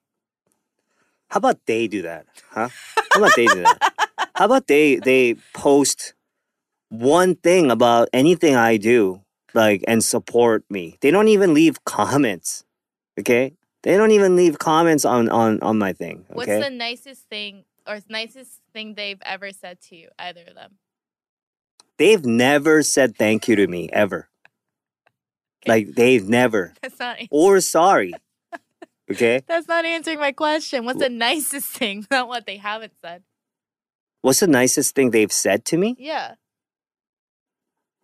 How 1.29 1.39
about 1.39 1.65
they 1.65 1.88
do 1.88 2.03
that? 2.03 2.27
Huh? 2.51 2.69
How 3.11 3.19
about 3.19 3.36
they 3.36 3.47
do 3.47 3.63
that? 3.63 4.07
How 4.36 4.45
about 4.45 4.67
they 4.67 4.97
they 4.97 5.36
post 5.53 6.13
one 6.89 7.36
thing 7.36 7.71
about 7.71 8.07
anything 8.13 8.55
I 8.55 8.77
do, 8.77 9.21
like 9.53 9.84
and 9.88 10.03
support 10.03 10.63
me. 10.69 10.97
They 11.01 11.11
don't 11.11 11.27
even 11.27 11.53
leave 11.53 11.84
comments. 11.86 12.63
Okay? 13.19 13.53
They 13.81 13.97
don't 13.97 14.11
even 14.11 14.36
leave 14.36 14.59
comments 14.59 15.03
on 15.05 15.27
on 15.29 15.59
on 15.61 15.77
my 15.77 15.91
thing. 15.91 16.25
What's 16.29 16.47
the 16.47 16.69
nicest 16.69 17.27
thing 17.29 17.65
or 17.88 17.99
the 17.99 18.05
nicest 18.09 18.61
thing 18.73 18.95
they've 18.95 19.21
ever 19.25 19.51
said 19.51 19.81
to 19.89 19.95
you, 19.95 20.09
either 20.17 20.41
of 20.47 20.55
them? 20.55 20.77
They've 21.97 22.25
never 22.25 22.84
said 22.84 23.15
thank 23.15 23.47
you 23.47 23.55
to 23.55 23.67
me 23.67 23.89
ever. 23.91 24.29
Like 25.65 25.95
they've 25.95 26.27
never 26.27 26.73
That's 26.81 26.99
not 26.99 27.19
or 27.31 27.61
sorry. 27.61 28.13
Okay? 29.09 29.39
that's 29.47 29.65
not 29.65 29.86
answering 29.86 30.19
my 30.19 30.34
question. 30.34 30.84
What's 30.84 30.99
the 30.99 31.07
nicest 31.07 31.69
thing? 31.69 32.05
Not 32.11 32.27
what 32.27 32.45
they 32.45 32.57
haven't 32.57 32.91
said. 33.01 33.23
What's 34.21 34.41
the 34.41 34.47
nicest 34.47 34.93
thing 34.93 35.11
they've 35.11 35.31
said 35.31 35.63
to 35.65 35.77
me? 35.77 35.95
Yeah. 35.97 36.36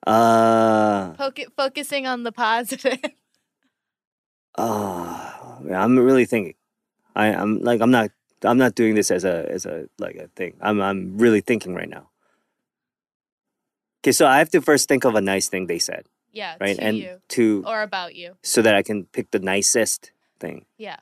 Uh 0.07 1.11
Poc- 1.15 1.51
focusing 1.57 2.07
on 2.07 2.23
the 2.23 2.31
positive. 2.31 2.99
Oh, 4.57 5.57
yeah, 5.65 5.83
I'm 5.83 5.99
really 5.99 6.25
thinking. 6.25 6.55
I, 7.15 7.27
I'm 7.27 7.59
like 7.59 7.81
I'm 7.81 7.91
not 7.91 8.11
I'm 8.43 8.57
not 8.57 8.75
doing 8.75 8.95
this 8.95 9.11
as 9.11 9.25
a 9.25 9.45
as 9.49 9.65
a 9.65 9.87
like 9.97 10.15
a 10.15 10.27
thing. 10.35 10.55
I'm 10.61 10.81
I'm 10.81 11.17
really 11.17 11.41
thinking 11.41 11.73
right 11.75 11.89
now. 11.89 12.09
Okay, 14.01 14.13
so 14.13 14.25
I 14.25 14.37
have 14.37 14.49
to 14.51 14.61
first 14.61 14.87
think 14.87 15.03
of 15.03 15.15
a 15.15 15.21
nice 15.21 15.49
thing 15.49 15.67
they 15.67 15.79
said, 15.79 16.05
yeah, 16.31 16.55
right? 16.59 16.77
and 16.79 16.97
you 16.97 17.21
to 17.29 17.63
or 17.67 17.81
about 17.81 18.15
you. 18.15 18.37
so 18.43 18.61
that 18.61 18.75
I 18.75 18.81
can 18.81 19.05
pick 19.05 19.31
the 19.31 19.39
nicest 19.39 20.11
thing. 20.39 20.65
Yeah. 20.77 20.97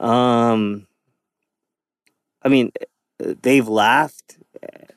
Um 0.00 0.86
I 2.42 2.48
mean, 2.48 2.72
they've 3.18 3.66
laughed 3.66 4.36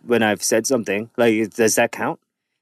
when 0.03 0.21
I've 0.21 0.43
said 0.43 0.67
something. 0.67 1.09
Like 1.17 1.51
does 1.51 1.75
that 1.75 1.91
count? 1.93 2.19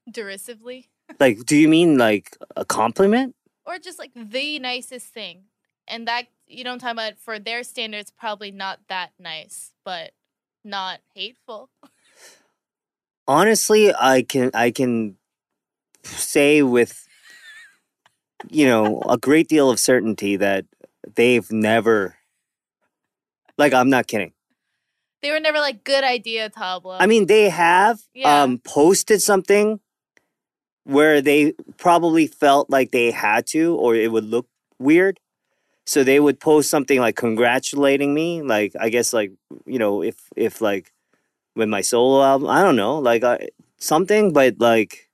Derisively. 0.08 0.88
Like 1.18 1.44
do 1.44 1.56
you 1.56 1.66
mean 1.68 1.98
like 1.98 2.36
a 2.54 2.64
compliment? 2.64 3.34
Or 3.64 3.78
just 3.78 3.98
like 3.98 4.12
the 4.14 4.60
nicest 4.60 5.08
thing. 5.08 5.46
And 5.88 6.06
that 6.08 6.26
you 6.46 6.64
know 6.64 6.72
I'm 6.72 6.78
talking 6.78 6.92
about 6.92 7.18
for 7.18 7.38
their 7.38 7.62
standards 7.62 8.10
probably 8.16 8.50
not 8.50 8.80
that 8.88 9.10
nice, 9.18 9.72
but 9.84 10.12
not 10.64 11.00
hateful. 11.14 11.70
honestly 13.28 13.92
i 13.98 14.22
can 14.22 14.50
i 14.54 14.70
can 14.70 15.16
say 16.04 16.62
with 16.62 17.06
you 18.50 18.66
know 18.66 19.02
a 19.08 19.16
great 19.18 19.48
deal 19.48 19.68
of 19.70 19.78
certainty 19.80 20.36
that 20.36 20.64
they've 21.16 21.50
never 21.50 22.16
like 23.58 23.72
i'm 23.74 23.90
not 23.90 24.06
kidding 24.06 24.32
They 25.22 25.30
were 25.30 25.40
never 25.40 25.58
like 25.58 25.82
good 25.84 26.04
idea, 26.04 26.50
Tablo. 26.50 26.96
i 27.00 27.06
mean 27.06 27.26
they 27.26 27.48
have 27.48 28.00
Yeah. 28.14 28.42
um 28.42 28.58
posted 28.58 29.20
something 29.22 29.80
where 30.84 31.20
they 31.20 31.52
probably 31.78 32.26
felt 32.28 32.70
like 32.70 32.92
they 32.92 33.10
had 33.10 33.46
to 33.48 33.74
or 33.74 33.96
it 33.96 34.12
would 34.12 34.24
look 34.24 34.46
weird 34.78 35.18
so 35.86 36.02
they 36.02 36.20
would 36.20 36.40
post 36.40 36.68
something 36.68 37.00
like 37.00 37.16
congratulating 37.16 38.12
me 38.12 38.42
like 38.42 38.72
i 38.78 38.88
guess 38.88 39.12
like 39.12 39.32
you 39.64 39.78
know 39.78 40.02
if 40.02 40.16
if 40.36 40.60
like 40.60 40.92
with 41.54 41.68
my 41.68 41.80
solo 41.80 42.22
album 42.22 42.48
i 42.48 42.62
don't 42.62 42.76
know 42.76 42.98
like 42.98 43.24
I, 43.24 43.48
something 43.78 44.32
but 44.32 44.56
like 44.58 45.08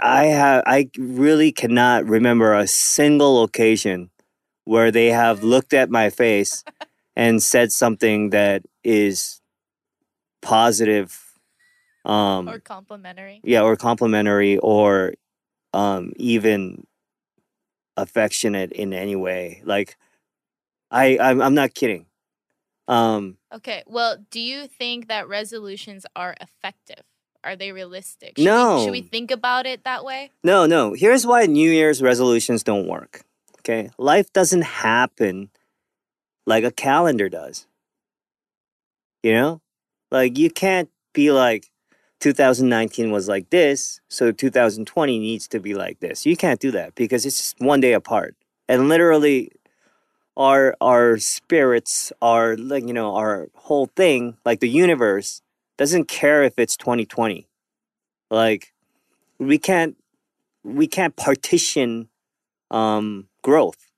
i 0.00 0.24
have 0.26 0.64
i 0.66 0.88
really 0.98 1.52
cannot 1.52 2.04
remember 2.06 2.54
a 2.54 2.66
single 2.66 3.42
occasion 3.42 4.10
where 4.64 4.90
they 4.90 5.06
have 5.06 5.42
looked 5.42 5.72
at 5.72 5.90
my 5.90 6.10
face 6.10 6.64
and 7.16 7.42
said 7.42 7.72
something 7.72 8.30
that 8.30 8.62
is 8.84 9.40
positive 10.42 11.38
um 12.04 12.48
or 12.48 12.58
complimentary. 12.58 13.40
yeah 13.44 13.62
or 13.62 13.76
complimentary 13.76 14.58
or 14.58 15.12
um 15.74 16.12
even 16.16 16.82
affectionate 18.02 18.72
in 18.72 18.92
any 18.92 19.16
way 19.16 19.62
like 19.64 19.96
i 20.90 21.18
i'm, 21.18 21.40
I'm 21.40 21.54
not 21.54 21.74
kidding 21.74 22.06
um 22.88 23.36
Okay. 23.52 23.82
Well, 23.86 24.16
do 24.30 24.38
you 24.38 24.68
think 24.68 25.08
that 25.08 25.28
resolutions 25.28 26.06
are 26.14 26.36
effective? 26.40 27.02
Are 27.42 27.56
they 27.56 27.72
realistic? 27.72 28.38
No. 28.38 28.76
We, 28.76 28.84
should 28.84 28.92
we 28.92 29.02
think 29.02 29.32
about 29.32 29.66
it 29.66 29.82
that 29.84 30.04
way? 30.04 30.30
no 30.44 30.66
no 30.66 30.92
here's 30.94 31.26
why 31.26 31.46
new 31.46 31.70
year's 31.70 32.00
resolutions 32.02 32.62
don't 32.62 32.86
work 32.86 33.22
okay 33.58 33.90
life 33.98 34.32
doesn't 34.32 34.62
happen 34.62 35.50
like 36.46 36.64
a 36.64 36.70
calendar 36.70 37.28
does 37.28 37.66
you 39.22 39.32
know 39.32 39.60
like 40.10 40.38
you 40.38 40.50
can't 40.50 40.90
be 41.12 41.30
like 41.32 41.70
2019 42.20 43.10
was 43.10 43.28
like 43.28 43.50
this 43.50 44.00
so 44.08 44.30
2020 44.32 45.18
needs 45.18 45.48
to 45.48 45.60
be 45.60 45.74
like 45.74 46.00
this. 46.00 46.26
You 46.26 46.36
can't 46.36 46.60
do 46.60 46.70
that 46.72 46.94
because 46.94 47.26
it's 47.26 47.36
just 47.36 47.60
one 47.60 47.80
day 47.80 47.92
apart. 47.92 48.36
And 48.68 48.88
literally 48.88 49.50
our 50.36 50.76
our 50.80 51.18
spirits 51.18 52.12
our 52.22 52.56
like 52.56 52.86
you 52.86 52.92
know 52.92 53.16
our 53.16 53.48
whole 53.54 53.86
thing 53.96 54.36
like 54.44 54.60
the 54.60 54.68
universe 54.68 55.42
doesn't 55.76 56.06
care 56.06 56.44
if 56.44 56.56
it's 56.56 56.76
2020 56.76 57.48
like 58.30 58.72
we 59.38 59.58
can't 59.58 59.96
we 60.62 60.86
can't 60.86 61.16
partition 61.16 62.08
um 62.70 63.26
growth. 63.42 63.90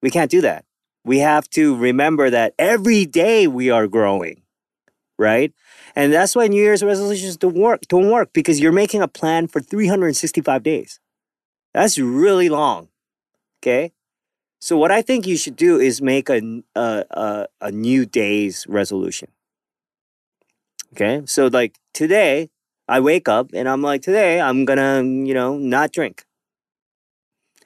We 0.00 0.10
can't 0.10 0.30
do 0.30 0.40
that. 0.42 0.64
We 1.04 1.18
have 1.18 1.48
to 1.50 1.76
remember 1.76 2.30
that 2.30 2.54
every 2.58 3.04
day 3.04 3.46
we 3.46 3.70
are 3.70 3.86
growing 3.86 4.42
right? 5.18 5.52
And 5.96 6.12
that's 6.12 6.36
why 6.36 6.46
new 6.46 6.62
year's 6.62 6.82
resolutions 6.82 7.36
don't 7.36 7.56
work 7.56 7.82
don't 7.88 8.10
work 8.10 8.32
because 8.32 8.60
you're 8.60 8.72
making 8.72 9.02
a 9.02 9.08
plan 9.08 9.48
for 9.48 9.60
365 9.60 10.62
days. 10.62 11.00
That's 11.74 11.98
really 11.98 12.48
long 12.48 12.88
okay? 13.62 13.92
So 14.60 14.76
what 14.76 14.90
i 14.90 15.02
think 15.02 15.26
you 15.26 15.36
should 15.36 15.56
do 15.56 15.78
is 15.78 16.02
make 16.02 16.28
a 16.28 16.62
a 16.74 17.46
a 17.60 17.70
new 17.72 18.06
day's 18.06 18.66
resolution 18.68 19.28
okay? 20.92 21.22
So 21.26 21.46
like 21.48 21.76
today 21.94 22.50
i 22.88 23.00
wake 23.00 23.28
up 23.28 23.50
and 23.54 23.68
i'm 23.68 23.82
like 23.82 24.02
today 24.02 24.40
i'm 24.40 24.64
gonna 24.64 25.02
you 25.02 25.34
know 25.34 25.58
not 25.58 25.92
drink. 25.92 26.24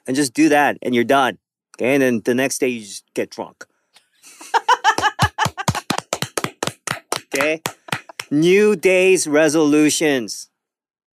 And 0.05 0.17
just 0.17 0.33
do 0.33 0.49
that 0.49 0.77
and 0.81 0.93
you're 0.93 1.05
done 1.05 1.37
okay? 1.77 1.93
And 1.95 2.03
then 2.03 2.21
the 2.25 2.35
next 2.35 2.59
day 2.59 2.67
you 2.67 2.81
just 2.81 3.05
get 3.13 3.29
drunk 3.29 3.65
okay 7.33 7.61
new 8.29 8.75
day's 8.75 9.27
resolutions 9.27 10.49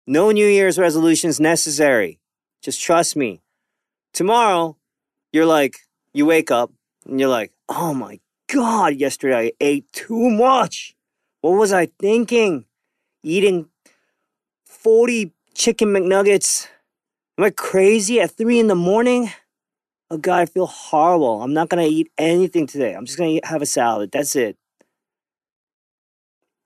no 0.06 0.30
new 0.30 0.46
year's 0.46 0.78
resolutions 0.78 1.40
necessary 1.40 2.18
just 2.62 2.80
trust 2.80 3.16
me 3.16 3.40
tomorrow 4.12 4.76
you're 5.32 5.46
like 5.46 5.76
you 6.12 6.26
wake 6.26 6.50
up 6.50 6.70
and 7.06 7.18
you're 7.18 7.28
like 7.28 7.52
oh 7.68 7.94
my 7.94 8.20
god 8.52 8.94
yesterday 8.96 9.36
i 9.48 9.52
ate 9.60 9.90
too 9.92 10.30
much 10.30 10.94
what 11.40 11.52
was 11.52 11.72
i 11.72 11.86
thinking 11.98 12.64
eating 13.22 13.68
40 14.64 15.32
chicken 15.54 15.88
McNuggets. 15.88 16.66
Am 17.36 17.44
I 17.44 17.50
crazy 17.50 18.20
at 18.20 18.30
three 18.30 18.58
in 18.58 18.66
the 18.66 18.74
morning? 18.74 19.30
Oh 20.10 20.16
God, 20.16 20.40
I 20.40 20.46
feel 20.46 20.66
horrible. 20.66 21.42
I'm 21.42 21.52
not 21.52 21.68
gonna 21.68 21.84
eat 21.84 22.10
anything 22.18 22.66
today. 22.66 22.94
I'm 22.94 23.04
just 23.04 23.18
gonna 23.18 23.40
have 23.44 23.62
a 23.62 23.66
salad. 23.66 24.10
That's 24.10 24.34
it. 24.36 24.56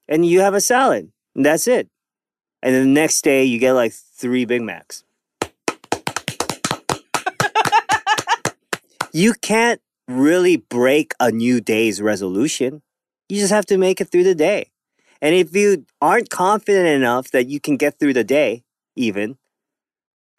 And 0.08 0.26
you 0.26 0.40
have 0.40 0.54
a 0.54 0.60
salad. 0.60 1.10
And 1.34 1.44
that's 1.44 1.66
it. 1.66 1.88
And 2.62 2.74
then 2.74 2.84
the 2.84 3.00
next 3.00 3.22
day 3.22 3.44
you 3.44 3.58
get 3.58 3.72
like 3.72 3.92
three 3.92 4.44
Big 4.44 4.62
Macs. 4.62 5.04
you 9.12 9.34
can't 9.34 9.80
really 10.08 10.56
break 10.56 11.12
a 11.20 11.30
new 11.30 11.60
day's 11.60 12.00
resolution. 12.00 12.82
You 13.28 13.38
just 13.38 13.52
have 13.52 13.66
to 13.66 13.78
make 13.78 14.00
it 14.00 14.10
through 14.10 14.24
the 14.24 14.34
day. 14.34 14.70
And 15.20 15.34
if 15.34 15.54
you 15.56 15.86
aren't 16.00 16.30
confident 16.30 16.86
enough 16.86 17.30
that 17.30 17.46
you 17.46 17.60
can 17.60 17.76
get 17.76 17.98
through 17.98 18.12
the 18.12 18.24
day, 18.24 18.64
even, 18.96 19.38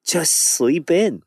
just 0.05 0.34
sleep 0.34 0.91
in. 0.91 1.24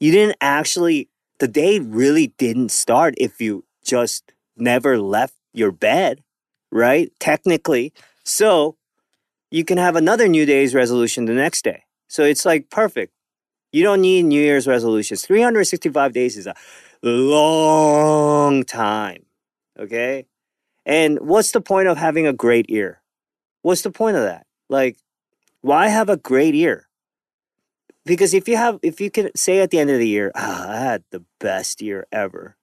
You 0.00 0.12
didn't 0.12 0.36
actually, 0.40 1.08
the 1.38 1.48
day 1.48 1.78
really 1.78 2.28
didn't 2.38 2.70
start 2.70 3.14
if 3.16 3.40
you 3.40 3.64
just 3.84 4.32
never 4.56 4.98
left 4.98 5.34
your 5.54 5.72
bed, 5.72 6.22
right? 6.72 7.12
Technically. 7.20 7.92
So 8.24 8.76
you 9.50 9.64
can 9.64 9.78
have 9.78 9.94
another 9.94 10.26
New 10.26 10.46
Day's 10.46 10.74
resolution 10.74 11.26
the 11.26 11.34
next 11.34 11.62
day. 11.62 11.84
So 12.08 12.24
it's 12.24 12.44
like 12.44 12.70
perfect. 12.70 13.12
You 13.70 13.82
don't 13.82 14.00
need 14.00 14.24
New 14.24 14.40
Year's 14.40 14.66
resolutions. 14.66 15.24
365 15.24 16.12
days 16.12 16.36
is 16.36 16.46
a 16.46 16.54
long 17.02 18.64
time. 18.64 19.24
Okay? 19.78 20.26
And 20.84 21.20
what's 21.20 21.52
the 21.52 21.60
point 21.60 21.88
of 21.88 21.96
having 21.96 22.26
a 22.26 22.32
great 22.32 22.68
year? 22.68 23.00
What's 23.62 23.82
the 23.82 23.90
point 23.90 24.16
of 24.16 24.24
that? 24.24 24.46
Like, 24.68 24.98
why 25.60 25.88
have 25.88 26.08
a 26.08 26.16
great 26.16 26.54
year? 26.54 26.88
Because 28.04 28.34
if 28.34 28.48
you 28.48 28.56
have, 28.56 28.80
if 28.82 29.00
you 29.00 29.10
can 29.10 29.30
say 29.36 29.60
at 29.60 29.70
the 29.70 29.78
end 29.78 29.90
of 29.90 29.98
the 29.98 30.08
year, 30.08 30.32
ah, 30.34 30.68
I 30.70 30.76
had 30.76 31.04
the 31.10 31.24
best 31.38 31.80
year 31.80 32.06
ever. 32.10 32.56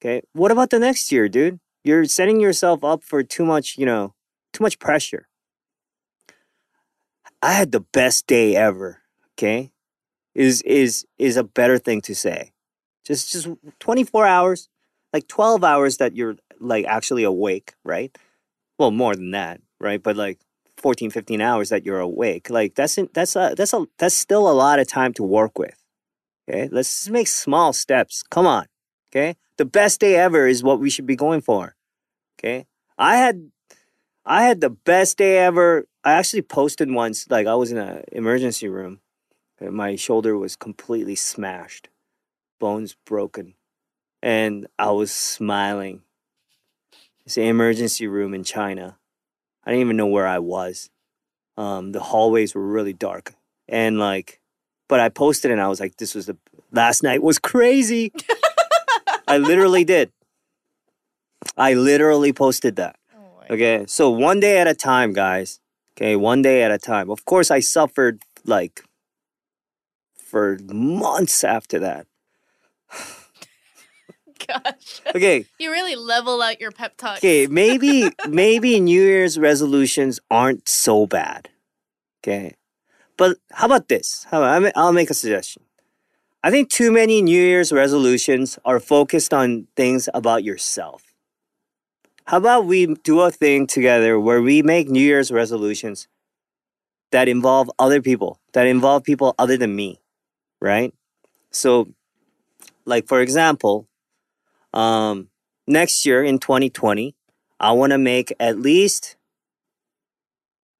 Okay. 0.00 0.22
What 0.32 0.50
about 0.50 0.70
the 0.70 0.78
next 0.78 1.12
year, 1.12 1.28
dude? 1.28 1.60
You're 1.84 2.04
setting 2.04 2.40
yourself 2.40 2.84
up 2.84 3.02
for 3.02 3.22
too 3.22 3.44
much, 3.44 3.76
you 3.76 3.86
know, 3.86 4.14
too 4.52 4.62
much 4.62 4.78
pressure. 4.78 5.28
I 7.42 7.52
had 7.52 7.72
the 7.72 7.80
best 7.80 8.26
day 8.26 8.54
ever. 8.54 9.02
Okay. 9.34 9.72
Is, 10.34 10.62
is, 10.62 11.06
is 11.18 11.36
a 11.36 11.44
better 11.44 11.78
thing 11.78 12.00
to 12.02 12.14
say. 12.14 12.52
Just, 13.04 13.32
just 13.32 13.48
24 13.80 14.26
hours, 14.26 14.68
like 15.12 15.26
12 15.28 15.64
hours 15.64 15.96
that 15.98 16.16
you're 16.16 16.36
like 16.60 16.86
actually 16.86 17.24
awake, 17.24 17.74
right? 17.84 18.16
Well, 18.78 18.90
more 18.90 19.14
than 19.14 19.32
that, 19.32 19.60
right? 19.80 20.02
But 20.02 20.16
like 20.16 20.38
14, 20.76 21.10
15 21.10 21.40
hours 21.40 21.68
that 21.70 21.84
you're 21.84 22.00
awake, 22.00 22.48
like 22.48 22.74
that's 22.74 22.98
that's 23.12 23.36
a, 23.36 23.54
that's 23.56 23.72
a 23.72 23.86
that's 23.98 24.14
still 24.14 24.48
a 24.48 24.52
lot 24.52 24.78
of 24.78 24.88
time 24.88 25.12
to 25.14 25.22
work 25.22 25.58
with. 25.58 25.76
Okay, 26.48 26.68
let's 26.72 26.88
just 26.88 27.10
make 27.10 27.28
small 27.28 27.72
steps. 27.72 28.22
Come 28.22 28.46
on, 28.46 28.66
okay. 29.12 29.36
The 29.58 29.64
best 29.64 30.00
day 30.00 30.16
ever 30.16 30.46
is 30.46 30.62
what 30.62 30.80
we 30.80 30.90
should 30.90 31.06
be 31.06 31.16
going 31.16 31.40
for. 31.40 31.76
Okay, 32.38 32.66
I 32.98 33.16
had 33.16 33.50
I 34.24 34.44
had 34.44 34.60
the 34.60 34.70
best 34.70 35.18
day 35.18 35.38
ever. 35.38 35.86
I 36.04 36.12
actually 36.14 36.42
posted 36.42 36.90
once, 36.90 37.30
like 37.30 37.46
I 37.46 37.54
was 37.54 37.70
in 37.70 37.78
an 37.78 38.04
emergency 38.10 38.68
room. 38.68 39.00
My 39.60 39.94
shoulder 39.94 40.36
was 40.36 40.56
completely 40.56 41.14
smashed, 41.14 41.88
bones 42.58 42.96
broken, 43.06 43.54
and 44.20 44.66
I 44.76 44.90
was 44.90 45.12
smiling 45.12 46.02
it's 47.24 47.36
an 47.36 47.44
emergency 47.44 48.06
room 48.06 48.34
in 48.34 48.44
China. 48.44 48.98
I 49.64 49.70
didn't 49.70 49.82
even 49.82 49.96
know 49.96 50.06
where 50.06 50.26
I 50.26 50.38
was. 50.38 50.90
Um, 51.56 51.92
the 51.92 52.00
hallways 52.00 52.54
were 52.54 52.66
really 52.66 52.92
dark. 52.92 53.34
And 53.68 53.98
like, 53.98 54.40
but 54.88 55.00
I 55.00 55.08
posted 55.08 55.50
and 55.50 55.60
I 55.60 55.68
was 55.68 55.80
like, 55.80 55.96
this 55.96 56.14
was 56.14 56.26
the 56.26 56.36
last 56.72 57.02
night 57.02 57.22
was 57.22 57.38
crazy. 57.38 58.12
I 59.32 59.38
literally 59.38 59.84
did. 59.94 60.12
I 61.56 61.74
literally 61.74 62.32
posted 62.32 62.76
that. 62.76 62.96
Oh 63.16 63.42
okay. 63.50 63.84
So 63.86 64.10
one 64.10 64.40
day 64.40 64.58
at 64.58 64.66
a 64.68 64.74
time, 64.74 65.12
guys. 65.12 65.60
Okay. 65.96 66.16
One 66.16 66.42
day 66.42 66.62
at 66.62 66.70
a 66.70 66.78
time. 66.78 67.10
Of 67.10 67.24
course, 67.24 67.50
I 67.50 67.60
suffered 67.60 68.22
like 68.44 68.82
for 70.16 70.58
months 70.70 71.44
after 71.44 71.78
that. 71.80 72.06
gosh. 74.46 75.00
Okay. 75.14 75.46
You 75.58 75.70
really 75.70 75.96
level 75.96 76.42
out 76.42 76.60
your 76.60 76.72
pep 76.72 76.96
talk. 76.96 77.18
Okay, 77.18 77.46
maybe 77.46 78.10
maybe 78.28 78.80
New 78.80 79.02
Year's 79.02 79.38
resolutions 79.38 80.20
aren't 80.30 80.68
so 80.68 81.06
bad. 81.06 81.48
Okay. 82.20 82.54
But 83.16 83.36
how 83.52 83.66
about 83.66 83.88
this? 83.88 84.26
How 84.30 84.42
about, 84.42 84.72
I'll 84.74 84.92
make 84.92 85.10
a 85.10 85.14
suggestion. 85.14 85.62
I 86.44 86.50
think 86.50 86.70
too 86.70 86.90
many 86.90 87.22
New 87.22 87.40
Year's 87.40 87.72
resolutions 87.72 88.58
are 88.64 88.80
focused 88.80 89.32
on 89.32 89.68
things 89.76 90.08
about 90.12 90.42
yourself. 90.42 91.14
How 92.24 92.38
about 92.38 92.66
we 92.66 92.86
do 92.86 93.20
a 93.20 93.30
thing 93.30 93.66
together 93.68 94.18
where 94.18 94.42
we 94.42 94.60
make 94.62 94.88
New 94.88 95.02
Year's 95.02 95.30
resolutions 95.30 96.08
that 97.12 97.28
involve 97.28 97.70
other 97.78 98.02
people, 98.02 98.40
that 98.54 98.66
involve 98.66 99.04
people 99.04 99.36
other 99.38 99.56
than 99.56 99.76
me, 99.76 100.00
right? 100.60 100.92
So, 101.52 101.88
like 102.86 103.06
for 103.06 103.20
example, 103.20 103.86
um, 104.74 105.28
next 105.68 106.04
year 106.04 106.24
in 106.24 106.38
2020, 106.40 107.14
I 107.60 107.72
want 107.72 107.92
to 107.92 107.98
make 107.98 108.32
at 108.40 108.58
least 108.58 109.16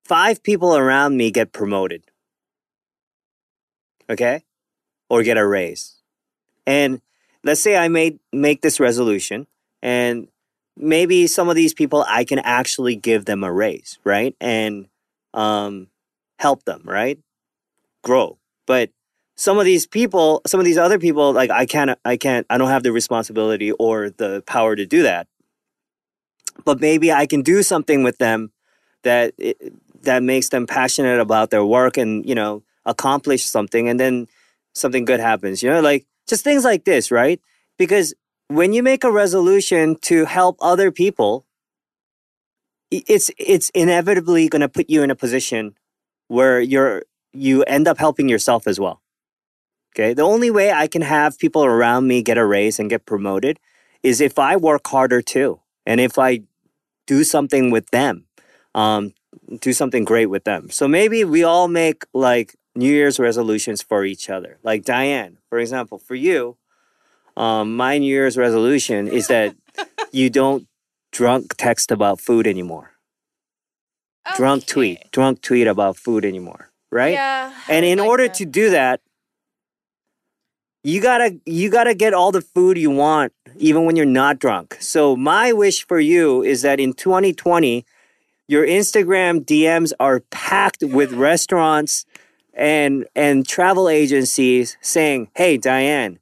five 0.05 0.43
people 0.43 0.77
around 0.77 1.17
me 1.17 1.31
get 1.31 1.53
promoted. 1.53 2.03
Okay? 4.11 4.43
Or 5.13 5.23
get 5.23 5.37
a 5.37 5.47
raise. 5.47 5.97
And 6.67 7.03
let's 7.45 7.61
say 7.61 7.77
I 7.77 7.89
made 7.89 8.19
make 8.33 8.63
this 8.63 8.81
resolution 8.81 9.47
and 9.83 10.29
maybe 10.75 11.27
some 11.27 11.51
of 11.51 11.55
these 11.55 11.75
people 11.75 12.07
I 12.09 12.25
can 12.25 12.39
actually 12.39 12.97
give 12.97 13.27
them 13.27 13.45
a 13.45 13.53
raise, 13.53 13.99
right? 14.05 14.35
And 14.41 14.89
um 15.35 15.89
help 16.39 16.65
them, 16.65 16.83
right? 16.85 17.19
Grow. 18.03 18.39
But 18.67 18.89
some 19.37 19.59
of 19.59 19.67
these 19.67 19.87
people, 19.87 20.41
some 20.47 20.61
of 20.61 20.67
these 20.67 20.79
other 20.79 20.99
people, 20.99 21.33
like 21.33 21.51
I 21.51 21.67
can't, 21.67 21.99
I 22.05 22.17
can't, 22.17 22.47
I 22.49 22.57
don't 22.59 22.69
have 22.69 22.83
the 22.83 22.93
responsibility 22.93 23.73
or 23.73 24.11
the 24.11 24.43
power 24.47 24.77
to 24.77 24.87
do 24.87 25.03
that. 25.03 25.27
But 26.65 26.81
maybe 26.81 27.13
I 27.13 27.27
can 27.27 27.43
do 27.43 27.63
something 27.63 28.03
with 28.03 28.19
them 28.19 28.53
that 29.03 29.35
that 30.03 30.23
makes 30.23 30.49
them 30.49 30.67
passionate 30.67 31.21
about 31.21 31.51
their 31.51 31.65
work 31.65 31.97
and 31.99 32.27
you 32.27 32.35
know 32.35 32.63
accomplish 32.87 33.45
something, 33.45 33.89
and 33.89 34.01
then 34.01 34.27
something 34.75 35.05
good 35.05 35.21
happens. 35.21 35.63
You 35.63 35.71
know, 35.71 35.81
like 35.81 36.07
just 36.29 36.45
things 36.45 36.65
like 36.65 36.85
this, 36.85 37.11
right? 37.11 37.41
Because 37.79 38.15
when 38.49 38.73
you 38.73 38.83
make 38.83 39.05
a 39.05 39.11
resolution 39.11 39.97
to 40.03 40.25
help 40.25 40.57
other 40.61 40.91
people, 40.91 41.47
it's 42.91 43.31
it's 43.39 43.71
inevitably 43.71 44.49
going 44.49 44.61
to 44.61 44.69
put 44.69 44.91
you 44.91 45.03
in 45.03 45.11
a 45.11 45.17
position 45.17 45.75
where 46.29 46.61
you're 46.61 47.03
you 47.33 47.63
end 47.65 47.89
up 47.89 47.99
helping 47.99 48.29
yourself 48.29 48.67
as 48.67 48.79
well. 48.79 49.03
Okay. 49.95 50.15
The 50.15 50.23
only 50.23 50.51
way 50.51 50.73
I 50.73 50.87
can 50.87 51.03
have 51.03 51.39
people 51.39 51.65
around 51.65 52.07
me 52.07 52.23
get 52.23 52.39
a 52.39 52.45
raise 52.45 52.79
and 52.79 52.89
get 52.91 53.07
promoted 53.07 53.59
is 54.03 54.21
if 54.21 54.39
I 54.39 54.57
work 54.57 54.87
harder 54.87 55.23
too. 55.23 55.61
And 55.85 56.01
if 56.01 56.19
I 56.19 56.43
do 57.07 57.25
something 57.25 57.71
with 57.71 57.91
them, 57.91 58.27
um, 58.75 59.13
do 59.61 59.73
something 59.73 60.05
great 60.05 60.27
with 60.27 60.45
them. 60.45 60.71
So 60.71 60.87
maybe 60.87 61.25
we 61.25 61.45
all 61.45 61.69
make 61.69 62.05
like 62.15 62.55
New 62.75 62.91
Year's 62.91 63.19
resolutions 63.19 63.83
for 63.83 64.05
each 64.05 64.31
other. 64.31 64.59
Like 64.63 64.85
Diane, 64.85 65.39
for 65.49 65.59
example, 65.59 65.99
for 65.99 66.15
you, 66.15 66.57
um, 67.37 67.77
my 67.77 67.99
New 67.99 68.07
Year's 68.07 68.37
resolution 68.37 69.09
is 69.09 69.29
that 69.29 69.55
you 70.13 70.31
don't 70.31 70.67
drunk 71.11 71.55
text 71.57 71.91
about 71.91 72.21
food 72.21 72.47
anymore. 72.47 72.93
Okay. 74.27 74.37
Drunk 74.37 74.67
tweet, 74.67 74.99
drunk 75.11 75.43
tweet 75.43 75.67
about 75.67 75.97
food 75.97 76.25
anymore, 76.25 76.71
right? 76.91 77.13
Yeah. 77.13 77.53
And 77.69 77.85
in 77.85 77.99
like 77.99 78.09
order 78.09 78.29
that. 78.29 78.35
to 78.35 78.45
do 78.47 78.71
that, 78.71 79.01
you 80.85 81.01
gotta 81.01 81.39
you 81.47 81.71
gotta 81.71 81.95
get 81.95 82.13
all 82.13 82.33
the 82.33 82.41
food 82.41 82.77
you 82.77 82.91
want 82.91 83.33
even 83.57 83.85
when 83.85 83.95
you're 83.95 84.05
not 84.05 84.39
drunk 84.39 84.77
so 84.81 85.15
my 85.15 85.53
wish 85.53 85.87
for 85.87 86.01
you 86.01 86.43
is 86.43 86.63
that 86.63 86.81
in 86.81 86.93
2020 86.93 87.85
your 88.49 88.67
instagram 88.67 89.45
dms 89.45 89.93
are 90.01 90.21
packed 90.31 90.83
with 90.83 91.13
restaurants 91.31 92.05
and 92.55 93.07
and 93.15 93.47
travel 93.47 93.89
agencies 93.89 94.77
saying 94.81 95.29
hey 95.35 95.57
diane 95.57 96.19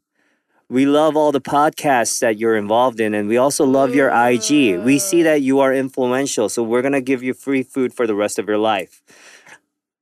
we 0.68 0.86
love 0.86 1.16
all 1.16 1.32
the 1.32 1.40
podcasts 1.40 2.20
that 2.20 2.38
you're 2.38 2.56
involved 2.56 3.00
in 3.00 3.12
and 3.12 3.28
we 3.28 3.36
also 3.36 3.64
love 3.64 3.94
your 3.94 4.10
ig 4.28 4.78
we 4.84 4.98
see 4.98 5.20
mm. 5.20 5.24
that 5.24 5.42
you 5.42 5.58
are 5.58 5.74
influential 5.74 6.48
so 6.48 6.62
we're 6.62 6.82
gonna 6.82 7.00
give 7.00 7.22
you 7.22 7.34
free 7.34 7.62
food 7.62 7.92
for 7.92 8.06
the 8.06 8.14
rest 8.14 8.38
of 8.38 8.48
your 8.48 8.58
life. 8.58 9.02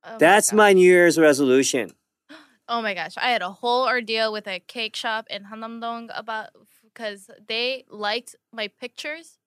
Oh 0.03 0.17
that's 0.17 0.51
God. 0.51 0.57
my 0.57 0.73
new 0.73 0.81
year's 0.81 1.17
resolution. 1.17 1.91
Oh 2.71 2.83
my 2.83 2.93
gosh, 2.93 3.15
I 3.17 3.31
had 3.31 3.41
a 3.41 3.49
whole 3.49 3.87
ordeal 3.87 4.31
with 4.31 4.47
a 4.47 4.59
cake 4.59 4.95
shop 4.95 5.25
in 5.31 5.45
Hannamdong 5.45 6.09
about 6.15 6.49
because 6.83 7.31
they 7.47 7.83
liked 7.89 8.35
my 8.53 8.67
pictures 8.67 9.39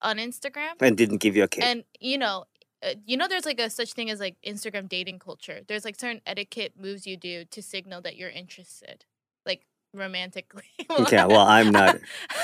on 0.00 0.18
Instagram, 0.18 0.74
and 0.80 0.96
didn't 0.96 1.18
give 1.18 1.34
you 1.34 1.42
a 1.42 1.48
cake. 1.48 1.64
and 1.64 1.82
you 1.98 2.16
know, 2.16 2.44
uh, 2.82 2.94
you 3.06 3.16
know 3.16 3.28
there's 3.28 3.44
like 3.46 3.60
a 3.60 3.70
such 3.70 3.92
thing 3.92 4.10
as 4.10 4.20
like 4.20 4.36
Instagram 4.46 4.88
dating 4.88 5.18
culture. 5.18 5.60
There's 5.66 5.84
like 5.84 5.98
certain 5.98 6.20
etiquette 6.26 6.72
moves 6.78 7.06
you 7.06 7.16
do 7.16 7.44
to 7.46 7.62
signal 7.62 8.00
that 8.02 8.16
you're 8.16 8.30
interested, 8.30 9.04
like 9.46 9.66
romantically. 9.94 10.64
Yeah, 11.10 11.26
well, 11.26 11.46
I'm 11.46 11.70
not. 11.70 11.96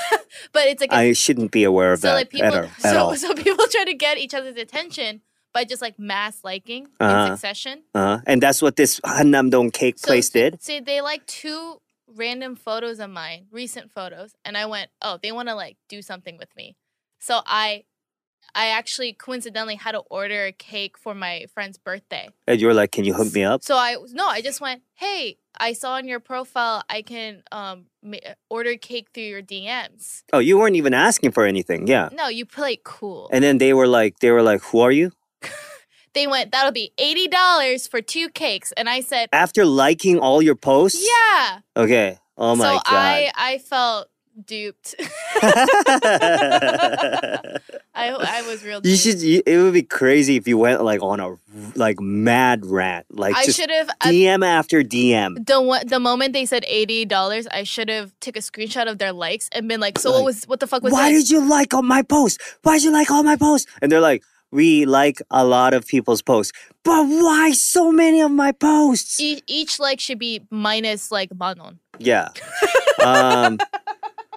but 0.53 0.67
it's 0.67 0.81
like 0.81 0.91
a, 0.91 0.95
I 0.95 1.13
shouldn't 1.13 1.51
be 1.51 1.63
aware 1.63 1.93
of 1.93 1.99
so 1.99 2.07
that 2.09 2.13
like 2.15 2.29
people 2.29 2.47
at, 2.47 2.63
at 2.65 2.79
so 2.81 2.97
all. 2.97 3.15
so 3.15 3.33
people 3.33 3.65
try 3.69 3.83
to 3.85 3.93
get 3.93 4.17
each 4.17 4.33
other's 4.33 4.57
attention 4.57 5.21
by 5.53 5.63
just 5.63 5.81
like 5.81 5.97
mass 5.99 6.43
liking 6.43 6.87
Uh-huh. 6.99 7.25
in 7.25 7.31
succession. 7.31 7.83
Uh, 7.95 8.17
huh. 8.17 8.21
and 8.27 8.41
that's 8.41 8.61
what 8.61 8.75
this 8.75 8.99
Hannamdong 9.01 9.73
cake 9.73 9.97
So, 9.99 10.07
place 10.07 10.29
did. 10.29 10.61
See, 10.61 10.79
they 10.79 11.01
like 11.01 11.25
two 11.25 11.81
random 12.07 12.55
photos 12.55 12.99
of 12.99 13.09
mine, 13.09 13.45
recent 13.51 13.91
photos, 13.91 14.33
and 14.45 14.57
I 14.57 14.65
went, 14.65 14.89
"Oh, 15.01 15.17
they 15.21 15.31
want 15.31 15.49
to 15.49 15.55
like 15.55 15.77
do 15.89 16.01
something 16.01 16.37
with 16.37 16.55
me." 16.55 16.75
So 17.19 17.41
I 17.45 17.83
I 18.55 18.67
actually 18.67 19.13
coincidentally 19.13 19.75
had 19.75 19.93
to 19.93 19.99
order 20.09 20.45
a 20.45 20.51
cake 20.51 20.97
for 20.97 21.13
my 21.13 21.45
friend's 21.53 21.77
birthday. 21.77 22.29
And 22.47 22.59
you 22.59 22.67
were 22.67 22.73
like, 22.73 22.91
"Can 22.91 23.05
you 23.05 23.13
hook 23.13 23.33
me 23.33 23.43
up?" 23.43 23.63
So 23.63 23.75
I 23.75 23.95
no, 24.11 24.27
I 24.27 24.41
just 24.41 24.61
went, 24.61 24.81
"Hey, 24.95 25.37
I 25.57 25.73
saw 25.73 25.93
on 25.93 26.07
your 26.07 26.19
profile 26.19 26.83
I 26.89 27.01
can 27.01 27.43
um 27.51 27.85
ma- 28.03 28.17
order 28.49 28.75
cake 28.75 29.09
through 29.13 29.23
your 29.23 29.41
DMs." 29.41 30.23
Oh, 30.33 30.39
you 30.39 30.57
weren't 30.57 30.75
even 30.75 30.93
asking 30.93 31.31
for 31.31 31.45
anything. 31.45 31.87
Yeah. 31.87 32.09
No, 32.11 32.27
you 32.27 32.45
play 32.45 32.79
cool. 32.83 33.29
And 33.31 33.43
then 33.43 33.57
they 33.57 33.73
were 33.73 33.87
like, 33.87 34.19
they 34.19 34.31
were 34.31 34.43
like, 34.43 34.61
"Who 34.63 34.79
are 34.79 34.91
you?" 34.91 35.11
they 36.13 36.27
went, 36.27 36.51
"That'll 36.51 36.71
be 36.71 36.93
$80 36.97 37.89
for 37.89 38.01
two 38.01 38.29
cakes." 38.29 38.71
And 38.73 38.89
I 38.89 39.01
said, 39.01 39.29
After 39.31 39.65
liking 39.65 40.19
all 40.19 40.41
your 40.41 40.55
posts. 40.55 41.05
"Yeah." 41.05 41.59
Okay. 41.75 42.17
Oh 42.37 42.55
my 42.55 42.63
so 42.63 42.73
god. 42.75 42.83
I 42.85 43.31
I 43.35 43.57
felt 43.57 44.07
duped. 44.45 44.95
I 45.41 45.59
I 47.95 48.43
was 48.47 48.63
real. 48.63 48.77
you 48.77 48.95
duped. 48.95 49.01
should. 49.01 49.21
You, 49.21 49.41
it 49.45 49.57
would 49.57 49.73
be 49.73 49.83
crazy 49.83 50.35
if 50.35 50.47
you 50.47 50.57
went 50.57 50.83
like 50.83 51.01
on 51.01 51.19
a 51.19 51.35
like 51.75 51.99
mad 51.99 52.65
rant, 52.65 53.05
like 53.09 53.35
I 53.35 53.45
should 53.45 53.69
have. 53.69 53.89
DM 54.01 54.45
after 54.45 54.83
DM. 54.83 55.45
The 55.45 55.83
the 55.87 55.99
moment 55.99 56.33
they 56.33 56.45
said 56.45 56.65
eighty 56.67 57.05
dollars, 57.05 57.47
I 57.47 57.63
should 57.63 57.89
have 57.89 58.11
took 58.19 58.35
a 58.35 58.39
screenshot 58.39 58.89
of 58.89 58.97
their 58.97 59.13
likes 59.13 59.49
and 59.51 59.67
been 59.67 59.79
like, 59.79 59.99
"So 59.99 60.11
what 60.11 60.23
was 60.23 60.45
what 60.45 60.59
the 60.59 60.67
fuck 60.67 60.83
was 60.83 60.93
Why 60.93 61.11
that?" 61.11 61.17
did 61.17 61.29
you 61.29 61.47
like 61.47 61.73
all 61.73 61.81
my 61.81 62.01
posts? 62.01 62.37
Why 62.63 62.75
did 62.75 62.83
you 62.83 62.91
like 62.91 63.11
all 63.11 63.23
my 63.23 63.35
posts? 63.35 63.69
And 63.81 63.91
they're 63.91 64.01
like, 64.01 64.23
we 64.51 64.85
like 64.85 65.21
a 65.29 65.45
lot 65.45 65.73
of 65.73 65.85
people's 65.85 66.21
posts, 66.21 66.53
but 66.83 67.05
why 67.05 67.51
so 67.51 67.91
many 67.91 68.21
of 68.21 68.31
my 68.31 68.51
posts? 68.51 69.19
each, 69.19 69.43
each 69.47 69.79
like 69.79 69.99
should 69.99 70.19
be 70.19 70.41
minus 70.49 71.11
like 71.11 71.29
manon. 71.37 71.79
Yeah. 71.99 72.29
um. 73.05 73.59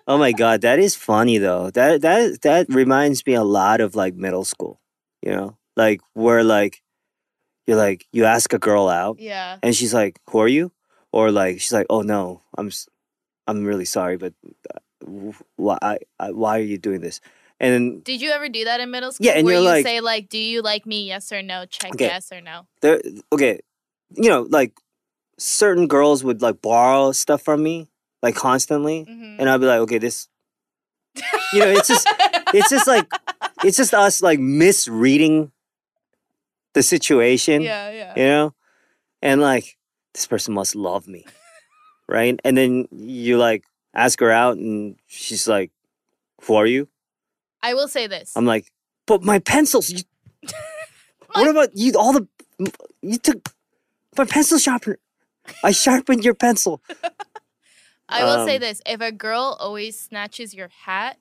Oh 0.07 0.19
my 0.19 0.33
god, 0.33 0.63
that 0.63 0.79
is 0.79 0.95
funny 0.97 1.39
though. 1.39 1.71
That 1.71 2.03
that 2.03 2.43
that 2.43 2.67
reminds 2.69 3.25
me 3.27 3.35
a 3.35 3.45
lot 3.45 3.81
of 3.81 3.95
like 3.95 4.15
middle 4.15 4.45
school. 4.45 4.81
You 5.23 5.33
know, 5.33 5.57
like 5.77 6.01
where 6.15 6.43
like 6.43 6.83
you're 7.67 7.77
like 7.77 8.07
you 8.13 8.25
ask 8.25 8.53
a 8.53 8.59
girl 8.59 8.89
out 8.89 9.19
Yeah. 9.21 9.59
and 9.63 9.75
she's 9.75 9.95
like, 9.95 10.19
"Who 10.31 10.41
are 10.41 10.49
you?" 10.49 10.73
Or 11.13 11.31
like 11.31 11.61
she's 11.61 11.73
like, 11.73 11.87
"Oh 11.91 12.03
no, 12.03 12.43
I'm 12.59 12.71
I'm 13.47 13.65
really 13.65 13.85
sorry, 13.85 14.17
but 14.17 14.35
uh, 14.75 15.33
why 15.57 15.79
I, 15.83 15.99
I, 16.19 16.31
why 16.33 16.59
are 16.59 16.63
you 16.67 16.79
doing 16.79 17.01
this?" 17.01 17.21
And 17.61 17.73
then 17.73 18.01
Did 18.03 18.21
you 18.21 18.31
ever 18.31 18.49
do 18.49 18.65
that 18.65 18.81
in 18.81 18.91
middle 18.91 19.13
school? 19.13 19.25
Yeah, 19.27 19.35
and 19.39 19.45
where 19.47 19.55
you're 19.55 19.63
you 19.63 19.69
like- 19.69 19.87
say 19.87 20.01
like, 20.01 20.29
"Do 20.29 20.39
you 20.39 20.63
like 20.63 20.85
me? 20.87 21.07
Yes 21.07 21.31
or 21.33 21.43
no?" 21.43 21.65
Check 21.67 21.93
Okay. 21.95 22.07
yes 22.07 22.33
or 22.33 22.41
no. 22.41 22.67
there, 22.81 23.01
okay, 23.33 23.61
you 24.17 24.29
know, 24.29 24.43
like 24.51 24.73
certain 25.39 25.87
girls 25.87 26.25
would 26.25 26.43
like 26.43 26.61
borrow 26.61 27.13
stuff 27.13 27.43
from 27.43 27.63
me 27.63 27.89
like 28.23 28.35
constantly, 28.35 29.05
Mhm. 29.05 29.37
and 29.41 29.51
I'd 29.51 29.61
be 29.61 29.67
like, 29.67 29.81
"Okay, 29.81 29.99
this," 29.99 30.29
you 31.53 31.59
know, 31.61 31.69
it's 31.69 31.89
just 31.89 32.07
it's 32.55 32.71
just 32.71 32.87
like 32.87 33.07
it's 33.65 33.77
just 33.77 33.93
us 33.95 34.23
like 34.23 34.39
misreading 34.39 35.53
the 36.75 36.83
situation. 36.83 37.63
yeah, 37.63 37.91
yeah. 37.91 38.13
you 38.17 38.25
know 38.27 38.55
and 39.21 39.41
like 39.41 39.77
this 40.15 40.27
person 40.27 40.55
must 40.55 40.75
love 40.75 41.07
me 41.07 41.25
right 42.09 42.41
and 42.45 42.57
then 42.57 42.89
you 42.91 43.37
like 43.39 43.63
ask 43.95 44.19
her 44.21 44.31
out 44.33 44.57
and 44.57 44.97
she's 45.07 45.47
like 45.47 45.71
who 46.43 46.55
are 46.57 46.67
you 46.67 46.89
I 47.63 47.75
will 47.75 47.89
say 47.89 48.07
this. 48.09 48.33
i'm 48.35 48.47
like 48.47 48.73
but 49.07 49.23
my 49.23 49.39
pencils 49.39 49.91
you, 49.91 50.03
what 51.35 51.49
about 51.49 51.71
you 51.77 51.93
all 51.97 52.13
the 52.15 52.27
you 53.03 53.19
took 53.19 53.49
my 54.19 54.25
pencil 54.25 54.59
sharpener 54.59 54.99
i 55.63 55.71
sharpened 55.71 56.25
your 56.25 56.35
pencil 56.35 56.81
I 58.09 58.25
will 58.25 58.45
say 58.47 58.57
um, 58.57 58.61
this: 58.61 58.83
if 58.87 59.01
a 59.01 59.13
girl 59.13 59.57
always 59.59 59.99
snatches 59.99 60.55
your 60.55 60.69
hat, 60.69 61.17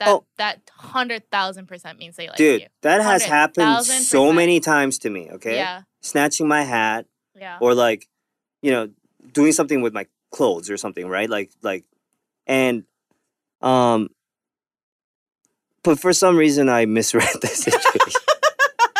that 0.00 0.08
Oh. 0.08 0.24
that 0.38 0.60
hundred 0.76 1.30
thousand 1.30 1.66
percent 1.66 1.98
means 1.98 2.16
they 2.16 2.28
like 2.28 2.36
dude 2.36 2.62
you. 2.62 2.66
that 2.82 3.00
has 3.00 3.24
happened 3.24 3.84
so 3.84 4.32
many 4.32 4.60
times 4.60 4.98
to 4.98 5.10
me 5.10 5.30
okay 5.30 5.56
Yeah, 5.56 5.82
snatching 6.00 6.48
my 6.48 6.62
hat 6.62 7.06
yeah. 7.34 7.58
or 7.60 7.74
like 7.74 8.08
you 8.60 8.72
know 8.72 8.90
doing 9.32 9.52
something 9.52 9.82
with 9.82 9.92
my 9.94 10.06
clothes 10.32 10.68
or 10.68 10.76
something 10.76 11.06
right 11.08 11.30
like 11.30 11.50
like 11.62 11.84
and 12.46 12.84
um 13.62 14.08
but 15.84 15.98
for 16.00 16.12
some 16.12 16.36
reason 16.36 16.68
i 16.68 16.84
misread 16.86 17.28
the 17.40 17.46
situation 17.64 18.20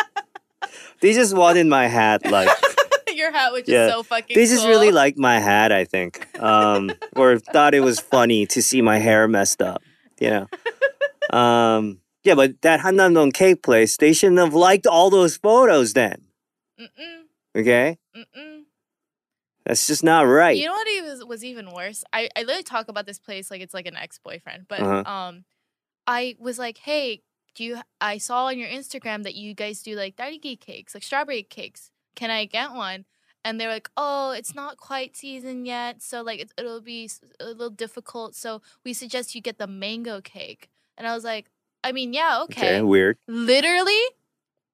they 1.01 1.13
just 1.13 1.35
wanted 1.35 1.67
my 1.67 1.87
hat 1.87 2.25
like 2.31 2.47
your 3.25 3.31
hat 3.33 3.51
just 3.57 3.67
Yeah. 3.69 3.89
so 3.89 4.03
fucking. 4.03 4.35
they 4.35 4.45
just 4.45 4.67
really 4.67 4.91
liked 4.91 5.17
my 5.17 5.39
hat 5.39 5.71
i 5.71 5.83
think 5.85 6.13
um 6.39 6.91
or 7.15 7.37
thought 7.39 7.73
it 7.73 7.81
was 7.81 7.99
funny 7.99 8.45
to 8.53 8.61
see 8.61 8.81
my 8.81 8.97
hair 8.99 9.27
messed 9.27 9.61
up 9.61 9.81
you 10.21 10.29
know 10.29 10.45
um 11.37 11.99
yeah 12.23 12.35
but 12.35 12.61
that 12.61 12.79
hannamdong 12.81 13.33
cake 13.33 13.61
place 13.63 13.97
they 13.97 14.13
shouldn't 14.13 14.39
have 14.39 14.53
liked 14.53 14.85
all 14.87 15.09
those 15.09 15.37
photos 15.37 15.93
then 15.93 16.21
Mm-mm, 16.79 17.23
okay 17.55 17.97
mm-mm. 18.15 18.63
that's 19.65 19.87
just 19.87 20.03
not 20.03 20.21
right 20.23 20.57
You 20.57 20.67
know 20.67 20.73
what 20.73 21.03
was 21.09 21.25
was 21.25 21.43
even 21.43 21.71
worse? 21.71 22.03
I 22.13 22.29
I 22.35 22.41
literally 22.41 22.63
talk 22.63 22.87
about 22.87 23.05
this 23.05 23.17
place 23.19 23.49
like 23.49 23.61
it's 23.61 23.73
like 23.73 23.87
an 23.87 23.95
ex 23.95 24.19
boyfriend, 24.19 24.67
but 24.67 24.81
Uh-huh. 24.81 25.03
um, 25.11 25.45
I 26.05 26.35
was 26.37 26.59
like, 26.59 26.77
hey, 26.89 27.23
do 27.55 27.63
you? 27.63 27.81
I 27.99 28.19
saw 28.19 28.45
on 28.51 28.59
your 28.59 28.69
Instagram 28.69 29.23
that 29.23 29.33
you 29.33 29.55
guys 29.55 29.81
do 29.81 29.95
like 29.95 30.15
darigi 30.17 30.59
cakes, 30.59 30.93
like 30.93 31.03
strawberry 31.03 31.41
cakes. 31.43 31.89
Can 32.15 32.29
I 32.29 32.45
get 32.45 32.73
one? 32.73 33.05
And 33.45 33.61
they're 33.61 33.69
like, 33.69 33.89
oh, 33.95 34.31
it's 34.31 34.55
not 34.55 34.77
quite 34.77 35.15
season 35.15 35.65
yet, 35.65 36.01
so 36.01 36.21
like 36.23 36.41
it's, 36.41 36.53
it'll 36.57 36.81
be 36.81 37.09
a 37.39 37.45
little 37.45 37.69
difficult. 37.69 38.35
So 38.35 38.61
we 38.83 38.91
suggest 38.93 39.35
you 39.35 39.41
get 39.41 39.59
the 39.59 39.67
mango 39.67 40.19
cake. 40.19 40.67
And 40.97 41.07
I 41.07 41.13
was 41.13 41.23
like, 41.23 41.51
I 41.83 41.91
mean, 41.93 42.11
yeah, 42.13 42.41
okay 42.43 42.81
weird 42.81 43.17
literally 43.27 44.01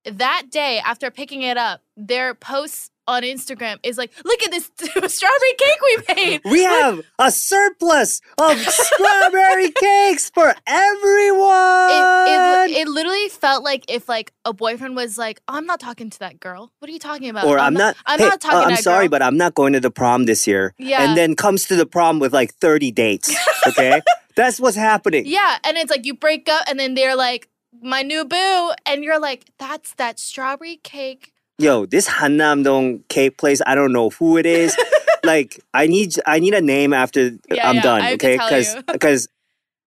that 0.05 0.43
day 0.49 0.79
after 0.79 1.11
picking 1.11 1.41
it 1.43 1.57
up, 1.57 1.81
their 1.95 2.33
posts 2.33 2.91
on 3.07 3.23
Instagram 3.23 3.77
is 3.83 3.97
like, 3.97 4.11
look 4.23 4.41
at 4.43 4.51
this 4.51 4.71
strawberry 5.13 5.53
cake 5.57 5.81
we 5.81 6.15
made. 6.15 6.41
We 6.45 6.63
have 6.63 7.01
a 7.19 7.31
surplus 7.31 8.21
of 8.37 8.57
strawberry 8.59 9.71
cakes 9.71 10.29
for 10.29 10.53
everyone. 10.65 11.89
It, 11.91 12.71
it, 12.71 12.77
it 12.77 12.87
literally 12.87 13.29
felt 13.29 13.63
like 13.63 13.85
if 13.89 14.07
like 14.07 14.31
a 14.45 14.53
boyfriend 14.53 14.95
was 14.95 15.17
like, 15.17 15.41
oh, 15.47 15.55
I'm 15.55 15.65
not 15.65 15.79
talking 15.79 16.09
to 16.09 16.19
that 16.19 16.39
girl. 16.39 16.71
What 16.79 16.89
are 16.89 16.93
you 16.93 16.99
talking 16.99 17.29
about? 17.29 17.45
or 17.45 17.59
I'm 17.59 17.73
not. 17.73 17.95
I'm 18.05 18.19
hey, 18.19 18.29
not 18.29 18.41
talking 18.41 18.59
uh, 18.59 18.75
I'm 18.75 18.77
sorry, 18.77 19.05
girl. 19.05 19.11
but 19.11 19.21
I'm 19.23 19.37
not 19.37 19.55
going 19.55 19.73
to 19.73 19.79
the 19.79 19.91
prom 19.91 20.25
this 20.25 20.47
year. 20.47 20.73
Yeah. 20.77 21.03
And 21.03 21.17
then 21.17 21.35
comes 21.35 21.65
to 21.67 21.75
the 21.75 21.85
prom 21.85 22.19
with 22.19 22.33
like 22.33 22.53
30 22.55 22.91
dates. 22.91 23.35
Okay, 23.67 24.01
that's 24.35 24.59
what's 24.59 24.75
happening. 24.75 25.23
Yeah, 25.27 25.59
and 25.63 25.77
it's 25.77 25.91
like 25.91 26.03
you 26.03 26.15
break 26.15 26.49
up 26.49 26.63
and 26.67 26.79
then 26.79 26.95
they're 26.95 27.15
like, 27.15 27.47
my 27.81 28.01
new 28.01 28.25
boo, 28.25 28.71
and 28.85 29.03
you're 29.03 29.19
like, 29.19 29.45
that's 29.57 29.93
that 29.95 30.19
strawberry 30.19 30.77
cake. 30.83 31.33
Yo, 31.57 31.85
this 31.85 32.07
Hannamdong 32.07 33.07
cake 33.07 33.37
place. 33.37 33.61
I 33.65 33.75
don't 33.75 33.93
know 33.93 34.09
who 34.09 34.37
it 34.37 34.45
is. 34.45 34.75
like, 35.23 35.59
I 35.73 35.87
need 35.87 36.15
I 36.25 36.39
need 36.39 36.53
a 36.53 36.61
name 36.61 36.93
after 36.93 37.37
Yeah, 37.51 37.69
I'm 37.69 37.75
yeah, 37.75 37.81
done. 37.81 38.01
I 38.01 38.13
okay, 38.13 38.37
because 38.37 38.75
you. 38.75 38.81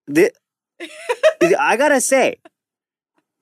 because 0.06 1.54
I 1.58 1.76
gotta 1.76 2.00
say, 2.00 2.36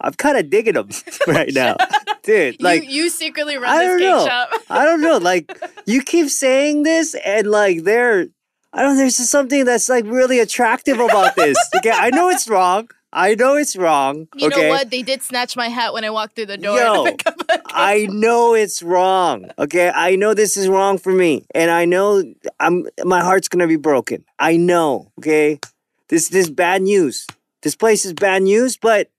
I'm 0.00 0.14
kind 0.14 0.38
of 0.38 0.50
digging 0.50 0.74
them 0.74 0.88
right 1.26 1.52
now, 1.52 1.76
dude. 2.22 2.60
Like. 2.62 2.84
you, 2.84 3.04
you 3.04 3.10
secretly 3.10 3.56
I 3.56 3.60
run 3.60 3.78
this 3.78 3.88
don't 3.88 3.98
cake 3.98 4.08
know. 4.08 4.26
shop. 4.26 4.50
I 4.70 4.84
don't 4.84 5.00
know. 5.00 5.18
Like 5.18 5.58
you 5.86 6.02
keep 6.02 6.28
saying 6.30 6.84
this, 6.84 7.14
and 7.24 7.46
like 7.48 7.84
there, 7.84 8.26
I 8.72 8.82
don't. 8.82 8.94
know, 8.94 8.96
There's 8.96 9.18
just 9.18 9.30
something 9.30 9.64
that's 9.64 9.88
like 9.88 10.04
really 10.06 10.40
attractive 10.40 10.98
about 10.98 11.36
this. 11.36 11.58
Okay, 11.76 11.90
I 11.92 12.10
know 12.10 12.28
it's 12.30 12.48
wrong. 12.48 12.88
I 13.12 13.34
know 13.34 13.56
it's 13.56 13.76
wrong. 13.76 14.26
You 14.36 14.48
okay, 14.48 14.62
know 14.62 14.68
what? 14.70 14.90
They 14.90 15.02
did 15.02 15.22
snatch 15.22 15.56
my 15.56 15.68
hat 15.68 15.92
when 15.92 16.04
I 16.04 16.10
walked 16.10 16.34
through 16.34 16.46
the 16.46 16.56
door. 16.56 16.78
Yo, 16.78 17.04
to 17.04 17.10
pick 17.16 17.26
up 17.26 17.40
a 17.42 17.46
cake. 17.46 17.60
I 17.66 18.06
know 18.10 18.54
it's 18.54 18.82
wrong. 18.82 19.50
Okay, 19.58 19.90
I 19.94 20.16
know 20.16 20.32
this 20.32 20.56
is 20.56 20.68
wrong 20.68 20.98
for 20.98 21.12
me, 21.12 21.44
and 21.54 21.70
I 21.70 21.84
know 21.84 22.22
I'm. 22.58 22.86
My 23.04 23.20
heart's 23.20 23.48
gonna 23.48 23.66
be 23.68 23.76
broken. 23.76 24.24
I 24.38 24.56
know. 24.56 25.12
Okay, 25.18 25.60
this 26.08 26.28
this 26.28 26.48
bad 26.48 26.82
news. 26.82 27.26
This 27.62 27.76
place 27.76 28.04
is 28.04 28.14
bad 28.14 28.42
news, 28.42 28.76
but 28.76 29.10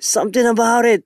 something 0.00 0.46
about 0.46 0.84
it, 0.84 1.04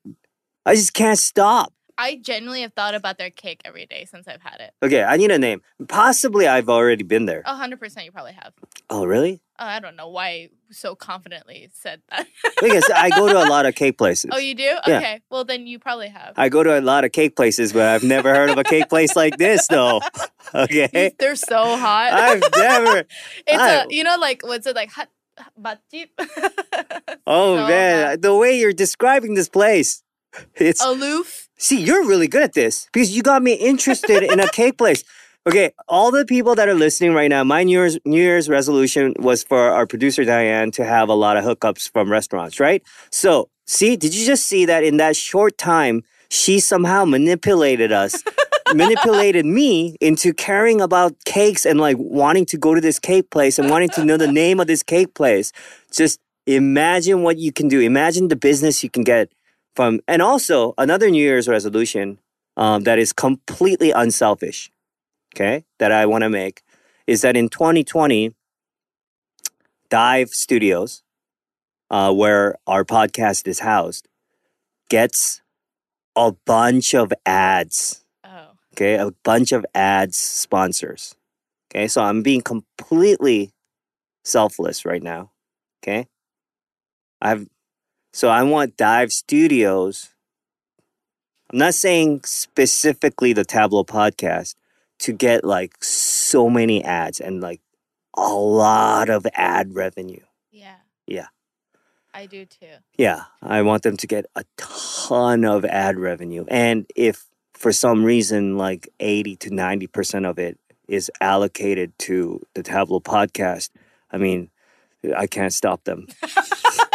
I 0.65 0.75
just 0.75 0.95
can't 0.95 1.19
stop. 1.19 1.73
I 1.99 2.17
genuinely 2.17 2.63
have 2.63 2.73
thought 2.73 2.95
about 2.95 3.19
their 3.19 3.31
cake 3.31 3.61
every 3.65 3.87
day 3.87 4.07
since 4.11 4.27
I've 4.27 4.41
had 4.43 4.61
it. 4.61 4.73
Okay, 4.83 5.03
I 5.03 5.17
need 5.17 5.31
a 5.31 5.39
name. 5.39 5.61
Possibly 5.89 6.49
I've 6.49 6.69
already 6.69 7.05
been 7.05 7.27
there. 7.27 7.43
A 7.45 7.55
hundred 7.55 7.81
percent, 7.81 8.07
you 8.07 8.13
probably 8.13 8.33
have. 8.33 8.53
Oh, 8.91 9.05
really? 9.05 9.41
Uh, 9.59 9.65
I 9.65 9.81
don't 9.81 9.95
know 9.97 10.09
why 10.09 10.31
you 10.33 10.49
so 10.71 10.95
confidently 10.95 11.69
said 11.75 12.01
that. 12.11 12.27
Because 12.61 12.85
I 12.95 13.11
go 13.11 13.29
to 13.29 13.39
a 13.39 13.47
lot 13.49 13.67
of 13.67 13.75
cake 13.75 13.99
places. 14.03 14.31
oh, 14.33 14.39
you 14.39 14.55
do? 14.55 14.63
Yeah. 14.65 14.79
Okay. 14.99 15.21
Well, 15.31 15.45
then 15.45 15.67
you 15.67 15.79
probably 15.79 16.09
have. 16.09 16.33
I 16.37 16.49
go 16.49 16.63
to 16.63 16.79
a 16.79 16.81
lot 16.81 17.05
of 17.05 17.13
cake 17.13 17.37
places, 17.37 17.73
but 17.73 17.83
I've 17.83 18.03
never 18.05 18.35
heard 18.35 18.51
of 18.51 18.59
a 18.59 18.65
cake 18.65 18.89
place 18.89 19.15
like 19.15 19.37
this, 19.37 19.67
though. 19.69 20.01
Okay, 20.55 21.13
They're 21.19 21.35
so 21.37 21.57
hot. 21.79 22.13
I've 22.13 22.43
never. 22.57 22.99
it's 23.47 23.59
I- 23.59 23.85
a, 23.85 23.87
you 23.89 24.05
know, 24.05 24.17
like 24.19 24.45
what's 24.45 24.67
it 24.67 24.77
like? 24.77 24.91
Hot, 24.91 25.09
맛집? 25.59 26.09
Oh 27.27 27.57
So 27.57 27.67
man, 27.69 28.07
hot. 28.09 28.23
the 28.23 28.37
way 28.37 28.59
you're 28.59 28.73
describing 28.75 29.35
this 29.35 29.49
place, 29.49 30.02
it's 30.57 30.85
aloof. 30.85 31.49
See, 31.59 31.83
you're 31.83 32.07
really 32.07 32.29
good 32.29 32.43
at 32.43 32.55
this 32.55 32.89
because 32.93 33.15
you 33.17 33.23
got 33.23 33.43
me 33.43 33.55
interested 33.55 34.23
in 34.23 34.41
a 34.41 34.49
cake 34.53 34.79
place. 34.79 35.05
Okay, 35.45 35.73
all 35.89 36.13
the 36.13 36.25
people 36.25 36.55
that 36.55 36.69
are 36.69 36.75
listening 36.75 37.15
right 37.15 37.29
now, 37.29 37.43
my 37.43 37.65
New 37.65 37.73
Year's 37.73 37.99
New 38.05 38.23
Year's 38.23 38.49
resolution 38.49 39.15
was 39.19 39.43
for 39.43 39.59
our 39.59 39.87
producer 39.87 40.25
Diane 40.25 40.71
to 40.73 40.85
have 40.85 41.09
a 41.09 41.15
lot 41.15 41.37
of 41.37 41.45
hookups 41.45 41.91
from 41.91 42.13
restaurants, 42.13 42.61
right? 42.61 42.83
So, 43.11 43.49
see, 43.67 43.97
did 43.97 44.15
you 44.15 44.25
just 44.25 44.47
see 44.47 44.67
that 44.67 44.85
in 44.85 44.99
that 44.99 45.17
short 45.17 45.59
time, 45.59 46.03
she 46.31 46.61
somehow 46.61 47.05
manipulated 47.05 47.91
us, 47.91 48.23
manipulated 48.75 49.45
me 49.45 49.97
into 50.01 50.33
caring 50.33 50.81
about 50.81 51.13
cakes 51.25 51.67
and 51.67 51.81
like 51.81 51.97
wanting 51.99 52.47
to 52.47 52.57
go 52.57 52.75
to 52.75 52.81
this 52.81 53.01
cake 53.01 53.31
place 53.31 53.59
and 53.59 53.69
wanting 53.69 53.91
to 53.91 54.05
know 54.05 54.17
the 54.17 54.31
name 54.31 54.61
of 54.61 54.69
this 54.69 54.85
cake 54.85 55.13
place. 55.15 55.51
Just 55.91 56.21
imagine 56.47 57.23
what 57.25 57.39
you 57.39 57.53
can 57.53 57.67
do. 57.67 57.81
Imagine 57.81 58.29
the 58.29 58.37
business 58.37 58.85
you 58.85 58.91
can 58.91 59.03
get 59.03 59.29
from 59.75 60.01
and 60.07 60.21
also 60.23 60.75
another 60.79 61.11
new 61.11 61.23
year's 61.23 61.49
resolution 61.49 62.19
um, 62.57 62.83
that 62.85 62.99
is 62.99 63.13
completely 63.13 63.91
unselfish 63.91 64.71
okay 65.35 65.65
that 65.79 65.93
i 65.93 66.05
want 66.07 66.23
to 66.23 66.29
make 66.31 66.63
is 67.07 67.23
that 67.23 67.37
in 67.37 67.49
2020 67.49 68.35
dive 69.89 70.29
studios 70.31 71.03
uh, 71.91 72.13
where 72.13 72.57
our 72.67 72.85
podcast 72.85 73.47
is 73.47 73.61
housed 73.61 74.09
gets 74.89 75.41
a 76.17 76.33
bunch 76.47 76.95
of 76.95 77.13
ads 77.27 77.99
Oh. 78.25 78.49
okay 78.75 78.95
a 78.97 79.11
bunch 79.25 79.53
of 79.53 79.65
ads 79.75 80.17
sponsors 80.17 81.15
okay 81.71 81.89
so 81.89 82.03
i'm 82.03 82.23
being 82.23 82.41
completely 82.43 83.53
selfless 84.25 84.85
right 84.85 85.03
now 85.03 85.31
okay 85.83 86.07
i've 87.21 87.47
so 88.13 88.29
i 88.29 88.43
want 88.43 88.77
dive 88.77 89.13
studios 89.13 90.11
i'm 91.51 91.59
not 91.59 91.75
saying 91.75 92.21
specifically 92.25 93.33
the 93.33 93.45
tablo 93.45 93.87
podcast 93.87 94.55
to 94.99 95.13
get 95.13 95.45
like 95.45 95.83
so 95.83 96.49
many 96.49 96.83
ads 96.85 97.21
and 97.21 97.41
like 97.41 97.61
a 98.17 98.33
lot 98.33 99.09
of 99.09 99.27
ad 99.35 99.75
revenue 99.75 100.21
Yeah. 100.51 100.77
Yeah. 101.07 101.27
I 102.15 102.27
do 102.27 102.45
too. 102.45 102.67
yeah, 102.99 103.23
I 103.41 103.63
want 103.63 103.83
them 103.85 103.97
to 103.97 104.07
get 104.07 104.27
a 104.37 104.45
ton 104.59 105.47
of 105.47 105.65
ad 105.65 105.97
revenue. 105.99 106.45
And 106.49 106.85
if 106.95 107.25
for 107.55 107.73
some 107.73 108.05
reason 108.05 108.59
like 108.59 108.87
80 109.01 109.37
to 109.37 109.51
90% 109.51 110.29
of 110.29 110.39
it 110.39 110.59
is 110.87 111.11
allocated 111.23 111.99
to 112.01 112.43
the 112.55 112.63
Tablo 112.63 113.03
podcast, 113.03 113.71
I 114.11 114.19
mean, 114.19 114.51
I 115.17 115.27
can't 115.27 115.55
stop 115.55 115.85
them. 115.85 116.07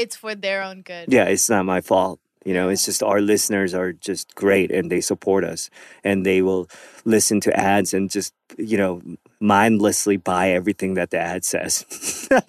It's 0.00 0.16
for 0.16 0.34
their 0.34 0.62
own 0.62 0.80
good. 0.80 1.12
Yeah, 1.12 1.24
it's 1.24 1.50
not 1.50 1.66
my 1.66 1.82
fault. 1.82 2.20
You 2.44 2.54
know, 2.54 2.70
it's 2.70 2.86
just 2.86 3.02
our 3.02 3.20
listeners 3.20 3.74
are 3.74 3.92
just 3.92 4.34
great 4.34 4.70
and 4.70 4.90
they 4.90 5.02
support 5.02 5.44
us 5.44 5.68
and 6.02 6.24
they 6.24 6.40
will 6.40 6.70
listen 7.04 7.38
to 7.42 7.54
ads 7.54 7.92
and 7.92 8.10
just, 8.10 8.32
you 8.56 8.78
know, 8.78 9.02
mindlessly 9.40 10.16
buy 10.16 10.50
everything 10.50 10.94
that 10.94 11.10
the 11.10 11.18
ad 11.18 11.44
says. 11.44 11.84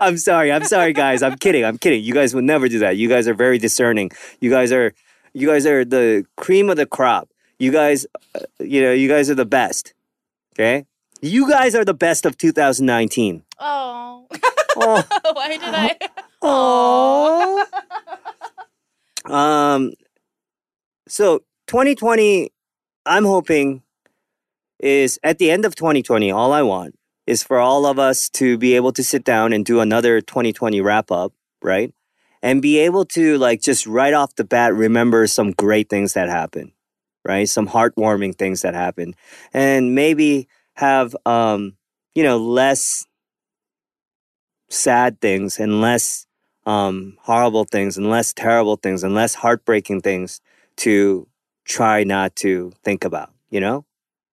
I'm 0.00 0.16
sorry. 0.18 0.52
I'm 0.52 0.64
sorry, 0.64 0.92
guys. 0.92 1.20
I'm 1.20 1.36
kidding. 1.36 1.64
I'm 1.64 1.78
kidding. 1.78 2.04
You 2.04 2.14
guys 2.14 2.32
would 2.32 2.44
never 2.44 2.68
do 2.68 2.78
that. 2.78 2.96
You 2.96 3.08
guys 3.08 3.26
are 3.26 3.34
very 3.34 3.58
discerning. 3.58 4.12
You 4.40 4.50
guys 4.50 4.70
are, 4.70 4.94
you 5.32 5.48
guys 5.48 5.66
are 5.66 5.84
the 5.84 6.24
cream 6.36 6.70
of 6.70 6.76
the 6.76 6.86
crop. 6.86 7.28
You 7.58 7.72
guys, 7.72 8.06
uh, 8.36 8.40
you 8.60 8.82
know, 8.82 8.92
you 8.92 9.08
guys 9.08 9.30
are 9.30 9.34
the 9.34 9.44
best. 9.46 9.94
Okay. 10.54 10.86
You 11.20 11.50
guys 11.50 11.74
are 11.74 11.84
the 11.84 11.94
best 11.94 12.24
of 12.24 12.38
2019. 12.38 13.42
Oh. 13.58 14.28
Oh, 14.76 15.02
Why 15.32 15.48
did 15.48 15.60
I? 15.62 15.96
oh. 16.42 17.66
Um. 19.24 19.92
So 21.08 21.40
2020, 21.68 22.50
I'm 23.06 23.24
hoping 23.24 23.82
is 24.78 25.18
at 25.22 25.38
the 25.38 25.50
end 25.50 25.64
of 25.64 25.74
2020. 25.74 26.30
All 26.30 26.52
I 26.52 26.62
want 26.62 26.98
is 27.26 27.42
for 27.42 27.58
all 27.58 27.86
of 27.86 27.98
us 27.98 28.28
to 28.30 28.58
be 28.58 28.74
able 28.76 28.92
to 28.92 29.02
sit 29.02 29.24
down 29.24 29.52
and 29.52 29.64
do 29.64 29.80
another 29.80 30.20
2020 30.20 30.80
wrap 30.80 31.10
up, 31.10 31.32
right? 31.62 31.92
And 32.42 32.62
be 32.62 32.78
able 32.78 33.04
to 33.06 33.38
like 33.38 33.62
just 33.62 33.86
right 33.86 34.14
off 34.14 34.36
the 34.36 34.44
bat 34.44 34.74
remember 34.74 35.26
some 35.26 35.52
great 35.52 35.88
things 35.88 36.12
that 36.12 36.28
happened, 36.28 36.72
right? 37.24 37.48
Some 37.48 37.66
heartwarming 37.66 38.36
things 38.36 38.62
that 38.62 38.74
happened, 38.74 39.16
and 39.52 39.94
maybe 39.94 40.48
have 40.74 41.16
um, 41.24 41.76
you 42.14 42.22
know, 42.22 42.38
less 42.38 43.06
sad 44.68 45.20
things 45.20 45.58
and 45.58 45.80
less 45.80 46.26
um, 46.66 47.16
horrible 47.22 47.64
things 47.64 47.96
and 47.96 48.10
less 48.10 48.32
terrible 48.32 48.76
things 48.76 49.04
and 49.04 49.14
less 49.14 49.34
heartbreaking 49.34 50.00
things 50.00 50.40
to 50.76 51.28
try 51.64 52.04
not 52.04 52.34
to 52.36 52.72
think 52.82 53.04
about, 53.04 53.30
you 53.50 53.60
know? 53.60 53.84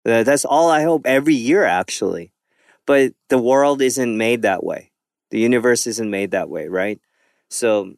That's 0.04 0.44
all 0.44 0.68
I 0.70 0.82
hope 0.82 1.06
every 1.06 1.34
year, 1.34 1.64
actually. 1.64 2.32
But 2.86 3.12
the 3.28 3.38
world 3.38 3.80
isn't 3.80 4.18
made 4.18 4.42
that 4.42 4.64
way. 4.64 4.90
The 5.30 5.38
universe 5.38 5.86
isn't 5.86 6.10
made 6.10 6.32
that 6.32 6.48
way, 6.48 6.66
right? 6.66 7.00
So 7.48 7.94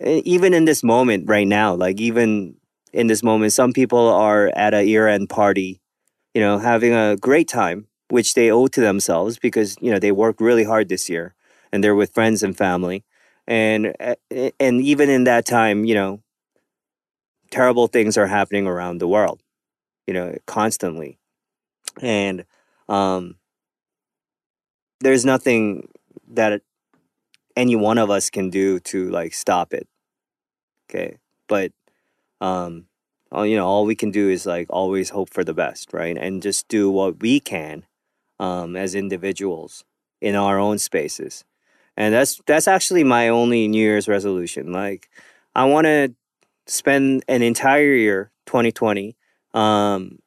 even 0.00 0.52
in 0.52 0.66
this 0.66 0.82
moment 0.82 1.28
right 1.28 1.46
now, 1.46 1.74
like 1.74 2.00
even 2.00 2.56
in 2.92 3.06
this 3.06 3.22
moment, 3.22 3.52
some 3.52 3.72
people 3.72 4.08
are 4.08 4.52
at 4.54 4.74
a 4.74 4.84
year 4.84 5.08
end 5.08 5.30
party, 5.30 5.80
you 6.34 6.42
know, 6.42 6.58
having 6.58 6.92
a 6.92 7.16
great 7.16 7.48
time, 7.48 7.86
which 8.08 8.34
they 8.34 8.50
owe 8.50 8.66
to 8.66 8.80
themselves 8.80 9.38
because, 9.38 9.76
you 9.80 9.90
know, 9.90 9.98
they 9.98 10.12
worked 10.12 10.40
really 10.40 10.64
hard 10.64 10.88
this 10.88 11.08
year 11.08 11.34
and 11.74 11.82
they're 11.82 11.96
with 11.96 12.14
friends 12.14 12.44
and 12.44 12.56
family. 12.56 13.04
And 13.48 13.94
uh, 13.98 14.14
and 14.60 14.80
even 14.80 15.10
in 15.10 15.24
that 15.24 15.44
time, 15.44 15.84
you 15.84 15.94
know, 15.96 16.20
terrible 17.50 17.88
things 17.88 18.16
are 18.16 18.28
happening 18.28 18.68
around 18.68 18.98
the 18.98 19.08
world, 19.08 19.42
you 20.06 20.14
know, 20.14 20.36
constantly. 20.46 21.18
And 22.00 22.44
um 22.88 23.36
there's 25.00 25.24
nothing 25.24 25.88
that 26.28 26.62
any 27.56 27.76
one 27.76 27.98
of 27.98 28.08
us 28.08 28.30
can 28.30 28.50
do 28.50 28.78
to 28.80 29.10
like 29.10 29.34
stop 29.34 29.74
it. 29.74 29.88
Okay? 30.88 31.18
But 31.48 31.72
um 32.40 32.86
all, 33.32 33.44
you 33.44 33.56
know, 33.56 33.66
all 33.66 33.84
we 33.84 33.96
can 33.96 34.12
do 34.12 34.30
is 34.30 34.46
like 34.46 34.68
always 34.70 35.10
hope 35.10 35.30
for 35.30 35.42
the 35.42 35.54
best, 35.54 35.92
right? 35.92 36.16
And 36.16 36.40
just 36.40 36.68
do 36.68 36.88
what 36.88 37.20
we 37.20 37.40
can 37.40 37.84
um 38.38 38.76
as 38.76 38.94
individuals 38.94 39.84
in 40.20 40.36
our 40.36 40.58
own 40.60 40.78
spaces 40.78 41.44
and 41.96 42.14
that's 42.14 42.40
that's 42.46 42.68
actually 42.68 43.04
my 43.04 43.28
only 43.28 43.68
new 43.68 43.78
year's 43.80 44.08
resolution. 44.08 44.72
Like 44.72 45.08
i 45.54 45.64
want 45.64 45.86
to 45.86 46.14
spend 46.66 47.24
an 47.28 47.42
entire 47.42 47.94
year 47.94 48.30
2020 48.46 49.16
um 49.52 50.18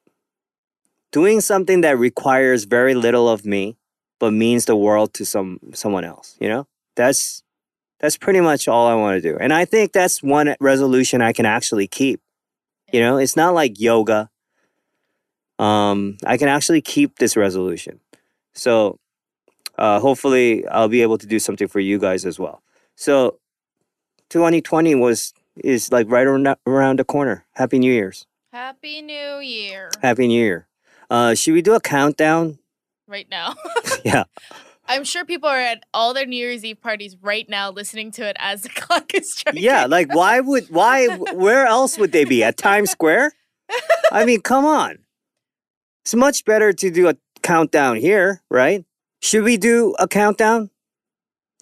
doing 1.10 1.40
something 1.40 1.80
that 1.82 1.98
requires 1.98 2.64
very 2.64 2.94
little 2.94 3.28
of 3.28 3.44
me 3.44 3.76
but 4.18 4.32
means 4.32 4.64
the 4.64 4.76
world 4.76 5.12
to 5.14 5.24
some 5.24 5.58
someone 5.74 6.04
else 6.04 6.36
you 6.40 6.48
know? 6.48 6.66
That's 6.96 7.42
that's 8.00 8.16
pretty 8.16 8.40
much 8.40 8.68
all 8.68 8.86
i 8.86 8.94
want 8.94 9.20
to 9.22 9.32
do. 9.32 9.36
And 9.38 9.52
i 9.52 9.64
think 9.64 9.92
that's 9.92 10.22
one 10.22 10.54
resolution 10.60 11.20
i 11.20 11.32
can 11.32 11.46
actually 11.46 11.86
keep 11.86 12.20
you 12.92 13.00
know? 13.00 13.18
It's 13.18 13.36
not 13.36 13.54
like 13.54 13.78
yoga. 13.80 14.30
Um 15.58 16.16
i 16.24 16.36
can 16.36 16.48
actually 16.48 16.80
keep 16.80 17.18
this 17.18 17.36
resolution. 17.36 18.00
So 18.54 18.98
uh, 19.78 20.00
hopefully 20.00 20.66
I'll 20.68 20.88
be 20.88 21.02
able 21.02 21.18
to 21.18 21.26
do 21.26 21.38
something 21.38 21.68
for 21.68 21.80
you 21.80 21.98
guys 21.98 22.24
as 22.24 22.38
well. 22.38 22.62
So 22.96 23.38
2020 24.30 24.94
was 24.96 25.32
is 25.64 25.90
like 25.90 26.08
right 26.10 26.26
around, 26.26 26.56
around 26.66 26.98
the 26.98 27.04
corner. 27.04 27.44
Happy 27.54 27.78
New 27.78 27.92
Year's. 27.92 28.26
Happy 28.52 29.02
New 29.02 29.38
Year. 29.40 29.90
Happy 30.02 30.26
New 30.28 30.38
Year. 30.40 30.66
Uh, 31.10 31.34
should 31.34 31.54
we 31.54 31.62
do 31.62 31.74
a 31.74 31.80
countdown? 31.80 32.58
Right 33.06 33.28
now. 33.30 33.54
Yeah. 34.04 34.24
I'm 34.90 35.04
sure 35.04 35.24
people 35.26 35.48
are 35.50 35.58
at 35.58 35.84
all 35.92 36.14
their 36.14 36.24
New 36.24 36.36
Year's 36.36 36.64
Eve 36.64 36.80
parties 36.80 37.14
right 37.20 37.46
now 37.48 37.70
listening 37.70 38.10
to 38.12 38.26
it 38.26 38.36
as 38.38 38.62
the 38.62 38.68
clock 38.74 39.12
is 39.12 39.30
striking. 39.34 39.62
Yeah, 39.62 39.84
like 39.84 40.14
why 40.14 40.40
would 40.40 40.70
why 40.70 41.08
where 41.08 41.66
else 41.66 41.98
would 41.98 42.12
they 42.12 42.24
be 42.24 42.42
at 42.42 42.56
Times 42.56 42.90
Square? 42.90 43.32
I 44.10 44.24
mean, 44.24 44.40
come 44.40 44.64
on. 44.64 44.98
It's 46.04 46.14
much 46.14 46.44
better 46.46 46.72
to 46.72 46.90
do 46.90 47.08
a 47.08 47.16
countdown 47.42 47.96
here, 47.96 48.40
right? 48.50 48.84
Should 49.20 49.44
we 49.44 49.56
do 49.56 49.94
a 49.98 50.06
countdown? 50.08 50.70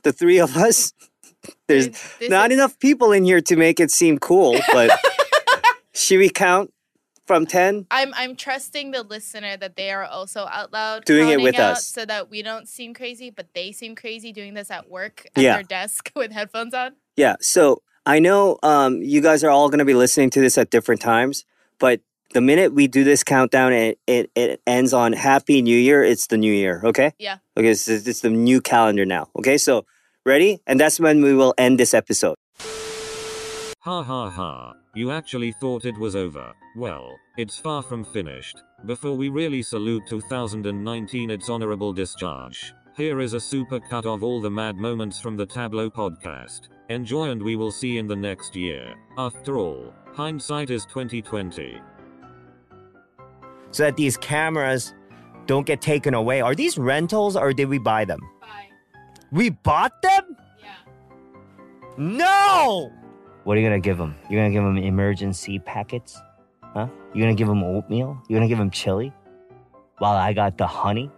The 0.02 0.12
three 0.12 0.38
of 0.38 0.57
us? 0.57 0.92
There's 1.68 1.88
This- 1.88 2.30
not 2.30 2.50
is- 2.50 2.59
enough 2.59 2.78
people 2.78 3.12
in 3.12 3.24
here 3.24 3.40
to 3.42 3.57
make 3.57 3.80
it 3.80 3.90
seem 3.90 4.18
cool, 4.18 4.59
but 4.72 4.90
should 5.94 6.18
we 6.18 6.28
count 6.28 6.72
from 7.26 7.46
10? 7.46 7.86
I'm 7.90 8.12
I'm 8.14 8.36
trusting 8.36 8.90
the 8.92 9.02
listener 9.02 9.57
that 9.57 9.76
they 9.76 9.90
are 9.90 10.04
also 10.04 10.46
out 10.46 10.72
loud 10.72 11.04
Doing 11.04 11.28
it 11.30 11.40
with 11.40 11.57
out 11.57 11.72
us. 11.72 11.86
so 11.86 12.04
that 12.04 12.30
we 12.30 12.42
don't 12.42 12.68
seem 12.68 12.94
crazy, 12.94 13.30
but 13.30 13.48
they 13.54 13.72
seem 13.72 13.94
crazy 13.96 14.32
doing 14.32 14.54
this 14.54 14.70
at 14.70 14.88
work 14.88 15.26
at 15.34 15.42
Yeah. 15.42 15.54
their 15.54 15.62
desk 15.64 16.11
with 16.16 16.30
headphones 16.32 16.74
on. 16.74 16.92
Yeah. 17.16 17.36
So 17.40 17.82
I 18.04 18.18
know 18.20 18.59
um, 18.62 19.02
you 19.02 19.20
guys 19.20 19.42
are 19.42 19.50
all 19.50 19.68
going 19.68 19.80
to 19.80 19.84
be 19.84 19.94
listening 19.94 20.30
to 20.30 20.40
this 20.40 20.57
at 20.59 20.70
different 20.70 21.00
times, 21.00 21.44
but 21.80 22.00
the 22.37 22.43
minute 22.43 22.74
we 22.74 22.87
do 22.87 23.03
this 23.03 23.24
countdown, 23.24 23.72
it, 23.72 23.99
it, 24.07 24.30
it 24.37 24.61
ends 24.66 24.93
on 24.93 25.14
Happy 25.14 25.62
New 25.62 25.78
Year. 25.78 26.05
It's 26.05 26.26
the 26.26 26.37
new 26.37 26.53
year. 26.53 26.82
Okay. 26.84 27.12
Yeah. 27.18 27.39
Okay. 27.57 27.72
So 27.72 27.93
it's, 27.93 28.07
it's 28.07 28.20
the 28.20 28.28
new 28.28 28.61
calendar 28.61 29.07
now. 29.07 29.28
Okay. 29.39 29.57
So 29.57 29.87
ready? 30.26 30.61
And 30.66 30.78
that's 30.78 31.01
when 31.01 31.22
we 31.22 31.32
will 31.32 31.55
end 31.57 31.80
this 31.80 31.95
episode. 31.95 32.37
Ha 33.80 34.03
ha 34.03 34.28
ha. 34.28 34.74
You 34.95 35.12
actually 35.12 35.53
thought 35.53 35.87
it 35.87 35.99
was 35.99 36.14
over. 36.14 36.53
Well, 36.76 37.16
it's 37.39 37.57
far 37.57 37.82
from 37.82 38.05
finished. 38.05 38.62
Before 38.84 39.16
we 39.16 39.30
really 39.30 39.62
salute 39.62 40.03
2019 40.07 41.30
its 41.30 41.49
honorable 41.49 41.95
discharge, 41.95 42.74
here 42.99 43.20
is 43.20 43.32
a 43.32 43.41
super 43.41 43.80
cut 43.80 44.05
of 44.05 44.22
all 44.22 44.43
the 44.43 44.51
mad 44.51 44.76
moments 44.76 45.18
from 45.18 45.39
the 45.39 45.47
Tablo 45.47 45.89
podcast. 45.91 46.68
Enjoy 46.91 47.30
and 47.30 47.43
we 47.43 47.57
will 47.57 47.72
see 47.72 47.97
in 47.97 48.07
the 48.07 48.16
next 48.16 48.55
year. 48.55 48.95
After 49.16 49.57
all, 49.57 49.95
hindsight 50.12 50.68
is 50.68 50.84
2020. 50.84 51.80
So 53.76 53.82
that 53.82 53.96
these 53.96 54.16
cameras 54.16 54.94
don't 55.44 55.66
get 55.66 55.82
taken 55.82 56.14
away. 56.14 56.40
Are 56.40 56.54
these 56.54 56.78
rentals 56.78 57.36
or 57.36 57.52
did 57.52 57.68
we 57.68 57.76
buy 57.76 58.06
them? 58.06 58.20
Bye. 58.40 58.68
We 59.30 59.50
bought 59.50 60.00
them? 60.00 60.34
Yeah. 60.62 60.92
No! 61.98 62.90
What 63.44 63.58
are 63.58 63.60
you 63.60 63.66
gonna 63.66 63.78
give 63.78 63.98
them? 63.98 64.14
You're 64.30 64.40
gonna 64.40 64.54
give 64.54 64.64
them 64.64 64.78
emergency 64.78 65.58
packets? 65.58 66.18
Huh? 66.62 66.88
You're 67.12 67.26
gonna 67.26 67.36
give 67.36 67.48
them 67.48 67.62
oatmeal? 67.62 68.16
You're 68.30 68.38
gonna 68.38 68.48
give 68.48 68.56
them 68.56 68.70
chili? 68.70 69.12
While 69.98 70.16
I 70.16 70.32
got 70.32 70.56
the 70.56 70.66
honey? 70.66 71.10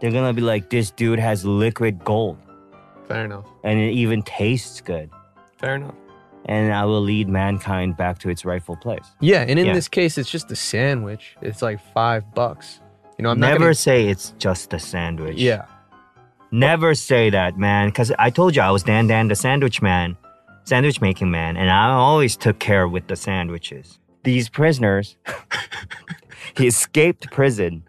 They're 0.00 0.10
gonna 0.10 0.32
be 0.32 0.42
like, 0.42 0.70
this 0.70 0.90
dude 0.90 1.20
has 1.20 1.44
liquid 1.44 2.02
gold 2.04 2.36
Fair 3.06 3.26
enough. 3.26 3.46
and 3.62 3.78
it 3.78 3.92
even 3.92 4.24
tastes 4.24 4.80
good. 4.80 5.08
Fair 5.56 5.76
enough. 5.76 5.94
And 6.46 6.72
I 6.74 6.84
will 6.84 7.00
lead 7.00 7.28
mankind 7.28 7.96
back 7.96 8.18
to 8.20 8.28
its 8.28 8.44
rightful 8.44 8.76
place. 8.76 9.04
Yeah, 9.20 9.42
and 9.46 9.58
in 9.58 9.66
Yeah. 9.66 9.74
this 9.74 9.88
case, 9.88 10.18
it's 10.18 10.30
just 10.30 10.50
a 10.50 10.56
sandwich. 10.56 11.36
It's 11.40 11.62
like 11.62 11.78
five 11.94 12.34
bucks. 12.34 12.80
You 13.18 13.22
know, 13.22 13.30
I'm 13.30 13.38
not 13.38 13.48
Never 13.48 13.58
gonna- 13.60 13.74
say 13.74 14.08
it's 14.08 14.34
just 14.38 14.72
a 14.74 14.78
sandwich. 14.78 15.38
Yeah, 15.38 15.66
Never 16.50 16.94
say 16.94 17.30
that, 17.30 17.56
man. 17.56 17.88
Because 17.88 18.12
I 18.18 18.28
told 18.30 18.54
you 18.56 18.62
I 18.62 18.70
was 18.70 18.82
Dan 18.82 19.06
Dan 19.06 19.28
the 19.28 19.34
sandwich 19.36 19.80
man, 19.80 20.16
sandwich 20.64 21.00
making 21.00 21.30
man, 21.30 21.56
and 21.56 21.70
I 21.70 21.90
always 21.92 22.36
took 22.36 22.58
care 22.58 22.86
with 22.88 23.06
the 23.06 23.16
sandwiches. 23.16 23.98
These 24.24 24.48
prisoners, 24.50 25.16
he 26.56 26.66
escaped 26.66 27.30
prison, 27.30 27.84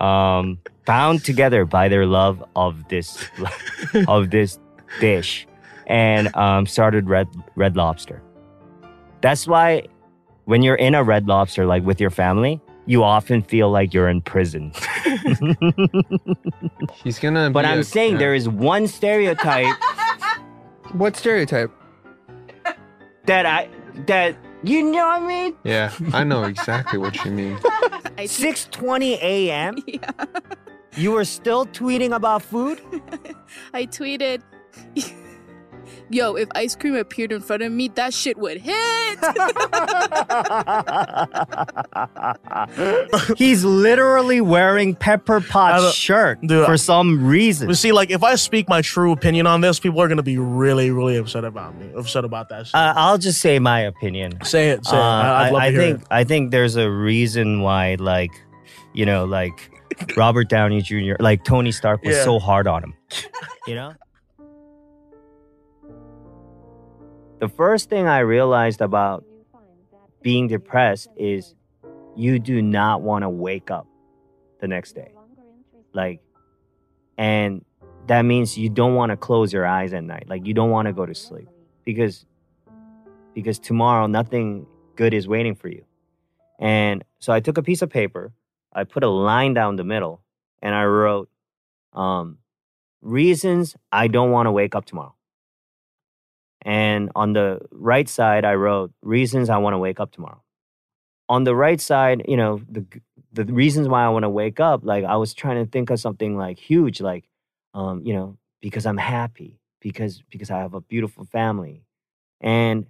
um, 0.00 0.58
bound 0.86 1.24
together 1.24 1.64
by 1.64 1.88
their 1.88 2.06
love 2.06 2.42
of 2.54 2.86
this, 2.88 3.28
of 4.06 4.30
this 4.30 4.58
dish, 5.00 5.47
and 5.88 6.34
um, 6.36 6.66
started 6.66 7.08
Red 7.08 7.28
Red 7.56 7.76
Lobster. 7.76 8.22
That's 9.20 9.46
why, 9.46 9.82
when 10.44 10.62
you're 10.62 10.76
in 10.76 10.94
a 10.94 11.02
Red 11.02 11.26
Lobster, 11.26 11.66
like 11.66 11.82
with 11.84 12.00
your 12.00 12.10
family, 12.10 12.60
you 12.86 13.02
often 13.02 13.42
feel 13.42 13.70
like 13.70 13.92
you're 13.92 14.08
in 14.08 14.20
prison. 14.22 14.72
he's 17.02 17.18
gonna. 17.18 17.50
But 17.50 17.62
be 17.62 17.68
I'm 17.68 17.80
a- 17.80 17.84
saying 17.84 18.12
yeah. 18.12 18.18
there 18.18 18.34
is 18.34 18.48
one 18.48 18.86
stereotype 18.86 19.74
What 20.92 21.16
stereotype? 21.16 21.70
that 23.26 23.44
I 23.44 23.68
that 24.06 24.36
you 24.62 24.82
know 24.82 25.06
what 25.06 25.22
I 25.22 25.26
mean. 25.26 25.54
Yeah, 25.64 25.92
I 26.12 26.24
know 26.24 26.44
exactly 26.44 26.98
what 26.98 27.22
you 27.24 27.30
mean. 27.30 27.58
I 28.16 28.26
Six 28.26 28.66
twenty 28.70 29.14
a.m. 29.20 29.76
Yeah. 29.86 30.10
You 30.96 31.12
were 31.12 31.24
still 31.26 31.66
tweeting 31.66 32.12
about 32.14 32.42
food. 32.42 32.80
I 33.74 33.84
tweeted, 33.86 34.42
Yo, 36.10 36.34
if 36.36 36.48
ice 36.54 36.74
cream 36.74 36.96
appeared 36.96 37.32
in 37.32 37.40
front 37.40 37.62
of 37.62 37.70
me, 37.70 37.88
that 37.88 38.14
shit 38.14 38.38
would 38.38 38.58
hit. 38.60 39.18
He's 43.36 43.64
literally 43.64 44.40
wearing 44.40 44.94
Pepper 44.94 45.36
I 45.36 45.40
Pot's 45.48 45.94
shirt 45.94 46.40
Dude, 46.42 46.66
for 46.66 46.76
some 46.76 47.26
reason. 47.26 47.68
But 47.68 47.76
see, 47.76 47.92
like 47.92 48.10
if 48.10 48.22
I 48.22 48.34
speak 48.36 48.68
my 48.68 48.82
true 48.82 49.12
opinion 49.12 49.46
on 49.46 49.60
this, 49.60 49.80
people 49.80 50.00
are 50.00 50.08
gonna 50.08 50.22
be 50.22 50.38
really, 50.38 50.90
really 50.90 51.16
upset 51.16 51.44
about 51.44 51.76
me. 51.76 51.90
Upset 51.96 52.24
about 52.24 52.48
that. 52.50 52.66
Shit. 52.68 52.74
Uh, 52.74 52.94
I'll 52.96 53.18
just 53.18 53.40
say 53.40 53.58
my 53.58 53.80
opinion. 53.80 54.38
say 54.44 54.70
it. 54.70 54.84
Say 54.86 54.96
Uh, 54.96 55.00
it. 55.00 55.02
I, 55.02 55.46
I'd 55.48 55.52
love 55.52 55.62
I, 55.62 55.66
to 55.66 55.72
hear 55.72 55.80
think 55.82 56.00
it. 56.02 56.06
I 56.10 56.24
think 56.24 56.50
there's 56.50 56.76
a 56.76 56.90
reason 56.90 57.60
why, 57.62 57.96
like, 57.98 58.30
you 58.94 59.06
know, 59.06 59.24
like 59.24 59.70
Robert 60.16 60.48
Downey 60.48 60.82
Jr., 60.82 61.14
like 61.20 61.44
Tony 61.44 61.72
Stark 61.72 62.02
was 62.02 62.16
Yeah. 62.16 62.24
so 62.24 62.38
hard 62.38 62.66
on 62.66 62.82
him. 62.82 62.94
You 63.66 63.74
know. 63.74 63.92
The 67.38 67.48
first 67.48 67.88
thing 67.88 68.08
I 68.08 68.18
realized 68.18 68.80
about 68.80 69.24
being 70.22 70.48
depressed 70.48 71.08
is 71.16 71.54
you 72.16 72.40
do 72.40 72.60
not 72.60 73.02
want 73.02 73.22
to 73.22 73.28
wake 73.28 73.70
up 73.70 73.86
the 74.60 74.66
next 74.66 74.94
day. 74.94 75.12
Like, 75.92 76.20
and 77.16 77.64
that 78.08 78.22
means 78.22 78.58
you 78.58 78.68
don't 78.68 78.96
want 78.96 79.10
to 79.10 79.16
close 79.16 79.52
your 79.52 79.64
eyes 79.64 79.92
at 79.92 80.02
night. 80.02 80.24
Like, 80.28 80.46
you 80.46 80.52
don't 80.52 80.70
want 80.70 80.86
to 80.86 80.92
go 80.92 81.06
to 81.06 81.14
sleep 81.14 81.48
because 81.84 82.26
because 83.34 83.60
tomorrow 83.60 84.08
nothing 84.08 84.66
good 84.96 85.14
is 85.14 85.28
waiting 85.28 85.54
for 85.54 85.68
you. 85.68 85.84
And 86.58 87.04
so 87.20 87.32
I 87.32 87.38
took 87.38 87.56
a 87.56 87.62
piece 87.62 87.82
of 87.82 87.90
paper, 87.90 88.32
I 88.72 88.82
put 88.82 89.04
a 89.04 89.08
line 89.08 89.54
down 89.54 89.76
the 89.76 89.84
middle, 89.84 90.22
and 90.60 90.74
I 90.74 90.84
wrote 90.86 91.30
um, 91.92 92.38
reasons 93.00 93.76
I 93.92 94.08
don't 94.08 94.32
want 94.32 94.48
to 94.48 94.50
wake 94.50 94.74
up 94.74 94.86
tomorrow. 94.86 95.14
And 96.68 97.10
on 97.16 97.32
the 97.32 97.60
right 97.72 98.08
side, 98.08 98.44
I 98.44 98.54
wrote 98.54 98.92
reasons 99.02 99.48
I 99.50 99.56
want 99.58 99.72
to 99.74 99.78
wake 99.78 100.00
up 100.00 100.12
tomorrow. 100.12 100.42
On 101.30 101.44
the 101.44 101.56
right 101.56 101.80
side, 101.80 102.24
you 102.28 102.36
know, 102.36 102.60
the 102.70 102.84
the 103.32 103.44
reasons 103.46 103.88
why 103.88 104.04
I 104.04 104.10
want 104.10 104.24
to 104.24 104.30
wake 104.30 104.60
up, 104.60 104.84
like 104.84 105.04
I 105.04 105.16
was 105.16 105.34
trying 105.34 105.64
to 105.64 105.70
think 105.70 105.90
of 105.90 106.00
something 106.00 106.36
like 106.36 106.58
huge, 106.58 107.00
like, 107.00 107.24
um, 107.74 108.02
you 108.04 108.14
know, 108.14 108.36
because 108.60 108.86
I'm 108.86 108.98
happy, 108.98 109.60
because 109.80 110.22
because 110.30 110.50
I 110.50 110.58
have 110.58 110.74
a 110.74 110.82
beautiful 110.82 111.24
family, 111.24 111.84
and 112.40 112.86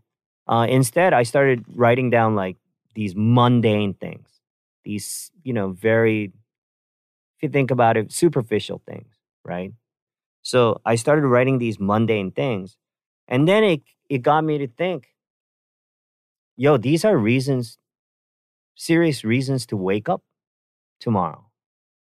uh, 0.49 0.67
instead, 0.69 1.13
I 1.15 1.25
started 1.25 1.65
writing 1.69 2.11
down 2.11 2.37
like 2.37 2.57
these 2.95 3.15
mundane 3.17 3.95
things, 3.95 4.29
these, 4.85 5.31
you 5.45 5.53
know, 5.55 5.71
very, 5.73 6.33
if 7.37 7.43
you 7.43 7.49
think 7.49 7.71
about 7.71 7.97
it, 7.97 8.13
superficial 8.13 8.83
things, 8.87 9.15
right? 9.45 9.73
So 10.43 10.81
I 10.85 10.97
started 10.97 11.27
writing 11.27 11.59
these 11.59 11.79
mundane 11.81 12.33
things. 12.33 12.77
And 13.29 13.47
then 13.47 13.63
it, 13.63 13.83
it 14.09 14.23
got 14.23 14.43
me 14.43 14.59
to 14.59 14.67
think, 14.67 15.09
yo, 16.57 16.77
these 16.77 17.05
are 17.05 17.17
reasons, 17.17 17.79
serious 18.75 19.25
reasons 19.25 19.67
to 19.67 19.77
wake 19.77 20.09
up 20.09 20.23
tomorrow 20.99 21.45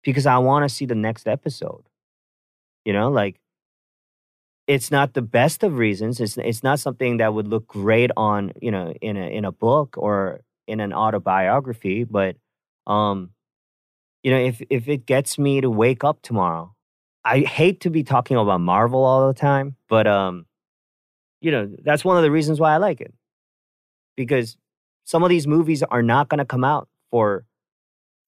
because 0.02 0.26
I 0.26 0.38
want 0.38 0.68
to 0.68 0.74
see 0.74 0.86
the 0.86 0.94
next 0.94 1.26
episode. 1.26 1.84
You 2.84 2.92
know, 2.92 3.10
like 3.10 3.40
it's 4.66 4.90
not 4.90 5.14
the 5.14 5.22
best 5.22 5.62
of 5.62 5.78
reasons. 5.78 6.20
It's 6.20 6.36
it's 6.36 6.62
not 6.62 6.80
something 6.80 7.18
that 7.18 7.34
would 7.34 7.48
look 7.48 7.66
great 7.66 8.10
on 8.16 8.52
you 8.60 8.70
know 8.70 8.92
in 9.00 9.16
a 9.16 9.26
in 9.26 9.44
a 9.44 9.52
book 9.52 9.96
or 9.98 10.40
in 10.66 10.80
an 10.80 10.92
autobiography. 10.92 12.04
But 12.04 12.36
um, 12.86 13.30
you 14.22 14.30
know, 14.30 14.38
if 14.38 14.62
if 14.70 14.88
it 14.88 15.06
gets 15.06 15.38
me 15.38 15.60
to 15.60 15.70
wake 15.70 16.04
up 16.04 16.22
tomorrow, 16.22 16.74
I 17.24 17.40
hate 17.40 17.80
to 17.82 17.90
be 17.90 18.02
talking 18.04 18.36
about 18.36 18.60
Marvel 18.60 19.04
all 19.04 19.28
the 19.28 19.38
time, 19.38 19.76
but 19.88 20.06
um, 20.06 20.46
you 21.40 21.50
know 21.50 21.70
that's 21.82 22.04
one 22.04 22.16
of 22.16 22.22
the 22.22 22.30
reasons 22.30 22.60
why 22.60 22.72
I 22.72 22.76
like 22.78 23.00
it 23.00 23.12
because 24.16 24.56
some 25.04 25.22
of 25.22 25.28
these 25.28 25.46
movies 25.46 25.82
are 25.82 26.02
not 26.02 26.28
going 26.28 26.38
to 26.38 26.44
come 26.44 26.64
out 26.64 26.88
for 27.10 27.44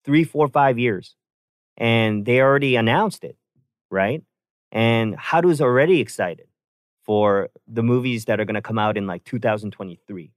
three, 0.04 0.24
four, 0.24 0.48
five 0.48 0.78
years, 0.78 1.16
and 1.76 2.24
they 2.24 2.40
already 2.40 2.76
announced 2.76 3.24
it, 3.24 3.36
right? 3.90 4.22
And 4.70 5.16
Haru's 5.16 5.60
already 5.60 6.00
excited 6.00 6.46
for 7.04 7.48
the 7.66 7.82
movies 7.82 8.26
that 8.26 8.38
are 8.38 8.44
going 8.44 8.54
to 8.54 8.62
come 8.62 8.78
out 8.78 8.96
in 8.96 9.06
like 9.06 9.24
2023, 9.24 10.30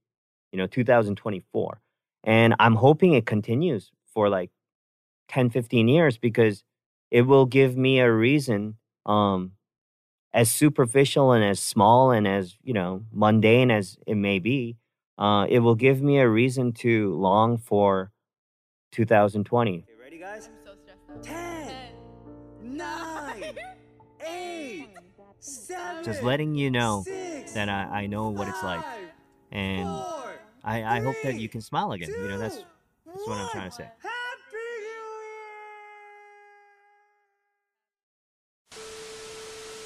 you 0.52 0.58
know, 0.58 0.66
2024. 0.66 1.80
And 2.24 2.54
I'm 2.58 2.74
hoping 2.74 3.12
it 3.12 3.26
continues 3.26 3.90
for 4.14 4.28
like 4.28 4.50
10, 5.28 5.50
15 5.50 5.88
years 5.88 6.18
because 6.18 6.64
it 7.10 7.22
will 7.22 7.46
give 7.46 7.76
me 7.76 8.00
a 8.00 8.10
reason, 8.10 8.76
um, 9.04 9.52
as 10.34 10.50
superficial 10.50 11.32
and 11.32 11.44
as 11.44 11.60
small 11.60 12.10
and 12.10 12.26
as, 12.26 12.56
you 12.62 12.72
know, 12.72 13.04
mundane 13.12 13.70
as 13.70 13.98
it 14.06 14.14
may 14.14 14.38
be, 14.38 14.76
uh, 15.18 15.46
it 15.48 15.60
will 15.60 15.74
give 15.74 16.02
me 16.02 16.18
a 16.18 16.28
reason 16.28 16.72
to 16.72 17.14
long 17.14 17.58
for 17.58 18.10
2020. 18.92 19.84
ready, 20.00 20.18
guys? 20.18 20.48
I'm 20.48 20.66
so 20.66 20.74
stressed 20.82 21.00
out. 21.10 21.22
10, 21.22 21.74
9, 22.62 23.44
8, 24.26 24.88
just 26.02 26.22
letting 26.22 26.54
you 26.54 26.70
know 26.70 27.04
that 27.54 27.68
I, 27.68 28.02
I 28.02 28.06
know 28.06 28.30
what 28.30 28.48
it's 28.48 28.62
like, 28.62 28.84
and 29.50 29.88
I, 30.64 30.82
I 30.84 31.00
hope 31.00 31.16
that 31.24 31.38
you 31.38 31.48
can 31.48 31.60
smile 31.60 31.92
again. 31.92 32.10
You 32.10 32.28
know, 32.28 32.38
that's 32.38 32.64
that's 33.06 33.26
what 33.26 33.38
I'm 33.38 33.48
trying 33.50 33.70
to 33.70 33.76
say. 33.76 33.88